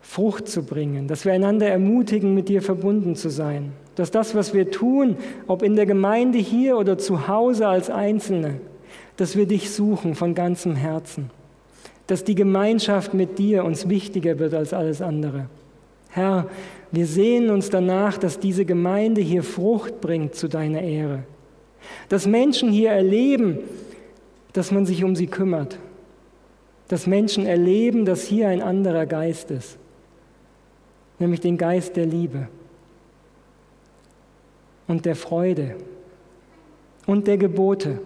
Frucht 0.00 0.48
zu 0.48 0.62
bringen, 0.62 1.06
dass 1.06 1.26
wir 1.26 1.32
einander 1.34 1.68
ermutigen, 1.68 2.34
mit 2.34 2.48
dir 2.48 2.62
verbunden 2.62 3.14
zu 3.14 3.28
sein, 3.28 3.72
dass 3.94 4.10
das, 4.10 4.34
was 4.34 4.54
wir 4.54 4.70
tun, 4.70 5.16
ob 5.46 5.62
in 5.62 5.76
der 5.76 5.84
Gemeinde 5.84 6.38
hier 6.38 6.78
oder 6.78 6.96
zu 6.96 7.28
Hause 7.28 7.68
als 7.68 7.90
Einzelne, 7.90 8.60
dass 9.16 9.36
wir 9.36 9.46
dich 9.46 9.70
suchen 9.70 10.14
von 10.14 10.34
ganzem 10.34 10.76
Herzen, 10.76 11.30
dass 12.06 12.24
die 12.24 12.34
Gemeinschaft 12.34 13.12
mit 13.12 13.38
dir 13.38 13.64
uns 13.64 13.88
wichtiger 13.90 14.38
wird 14.38 14.54
als 14.54 14.72
alles 14.72 15.02
andere. 15.02 15.46
Herr, 16.10 16.46
wir 16.90 17.04
sehen 17.04 17.50
uns 17.50 17.68
danach, 17.68 18.16
dass 18.16 18.38
diese 18.38 18.64
Gemeinde 18.64 19.20
hier 19.20 19.42
Frucht 19.42 20.00
bringt 20.00 20.34
zu 20.34 20.48
deiner 20.48 20.80
Ehre. 20.80 21.24
Dass 22.08 22.26
Menschen 22.26 22.70
hier 22.70 22.90
erleben, 22.90 23.58
dass 24.52 24.70
man 24.70 24.86
sich 24.86 25.04
um 25.04 25.14
sie 25.14 25.26
kümmert. 25.26 25.78
Dass 26.88 27.06
Menschen 27.06 27.46
erleben, 27.46 28.04
dass 28.04 28.24
hier 28.24 28.48
ein 28.48 28.62
anderer 28.62 29.06
Geist 29.06 29.50
ist, 29.50 29.78
nämlich 31.18 31.40
den 31.40 31.58
Geist 31.58 31.96
der 31.96 32.06
Liebe 32.06 32.48
und 34.86 35.04
der 35.04 35.14
Freude 35.14 35.76
und 37.06 37.26
der 37.26 37.36
Gebote. 37.36 38.00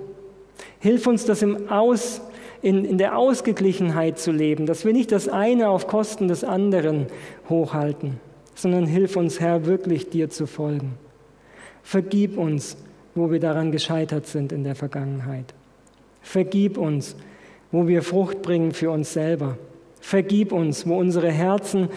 Hilf 0.81 1.07
uns, 1.07 1.25
das 1.25 1.43
im 1.43 1.69
Aus, 1.69 2.21
in, 2.61 2.85
in 2.85 2.99
der 2.99 3.17
Ausgeglichenheit 3.17 4.19
zu 4.19 4.33
leben, 4.33 4.67
dass 4.67 4.85
wir 4.85 4.93
nicht 4.93 5.13
das 5.13 5.29
eine 5.29 5.69
auf 5.69 5.87
Kosten 5.87 6.29
des 6.29 6.45
anderen 6.45 7.07
hochhalten, 7.49 8.21
sondern 8.55 8.87
hilf 8.87 9.17
uns, 9.17 9.41
Herr, 9.41 9.65
wirklich 9.65 10.11
dir 10.11 10.29
zu 10.29 10.47
folgen. 10.47 10.95
Vergib 11.83 12.37
uns 12.37 12.77
wo 13.15 13.31
wir 13.31 13.41
daran 13.41 13.73
gescheitert 13.73 14.27
sind 14.27 14.53
in 14.53 14.65
der 14.65 14.75
Vergangenheit. 14.75 15.55
Vergib 16.23 16.79
uns, 16.79 17.17
wo 17.71 17.87
wir 17.87 18.03
Frucht 18.03 18.43
bringen 18.43 18.73
für 18.73 18.91
uns 18.91 19.13
selber. 19.13 19.59
Vergib 20.01 20.53
uns, 20.53 20.87
wo 20.87 20.97
unsere 20.97 21.31
Herzen 21.31 21.89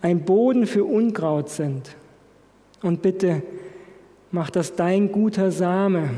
ein 0.00 0.24
Boden 0.24 0.66
für 0.66 0.84
Unkraut 0.84 1.50
sind. 1.50 1.96
Und 2.82 3.02
bitte 3.02 3.42
mach, 4.30 4.50
dass 4.50 4.76
dein 4.76 5.10
guter 5.10 5.50
Same 5.50 6.10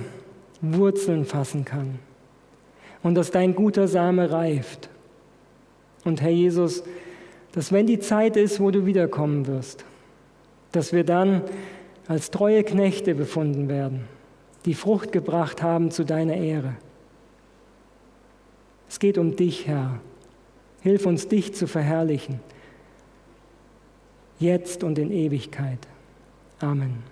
Wurzeln 0.60 1.24
fassen 1.24 1.64
kann 1.64 1.98
und 3.02 3.14
dass 3.14 3.30
dein 3.30 3.54
guter 3.54 3.88
Same 3.88 4.30
reift. 4.30 4.90
Und 6.04 6.20
Herr 6.20 6.30
Jesus, 6.30 6.82
dass 7.52 7.72
wenn 7.72 7.86
die 7.86 7.98
Zeit 7.98 8.36
ist, 8.36 8.60
wo 8.60 8.70
du 8.70 8.84
wiederkommen 8.84 9.46
wirst, 9.46 9.84
dass 10.72 10.92
wir 10.92 11.04
dann 11.04 11.42
als 12.08 12.30
treue 12.30 12.62
Knechte 12.62 13.14
befunden 13.14 13.68
werden 13.68 14.04
die 14.64 14.74
Frucht 14.74 15.12
gebracht 15.12 15.62
haben 15.62 15.90
zu 15.90 16.04
deiner 16.04 16.36
Ehre. 16.36 16.76
Es 18.88 18.98
geht 18.98 19.18
um 19.18 19.36
dich, 19.36 19.66
Herr. 19.66 20.00
Hilf 20.82 21.06
uns, 21.06 21.28
dich 21.28 21.54
zu 21.54 21.66
verherrlichen, 21.66 22.40
jetzt 24.38 24.82
und 24.82 24.98
in 24.98 25.12
Ewigkeit. 25.12 25.86
Amen. 26.58 27.09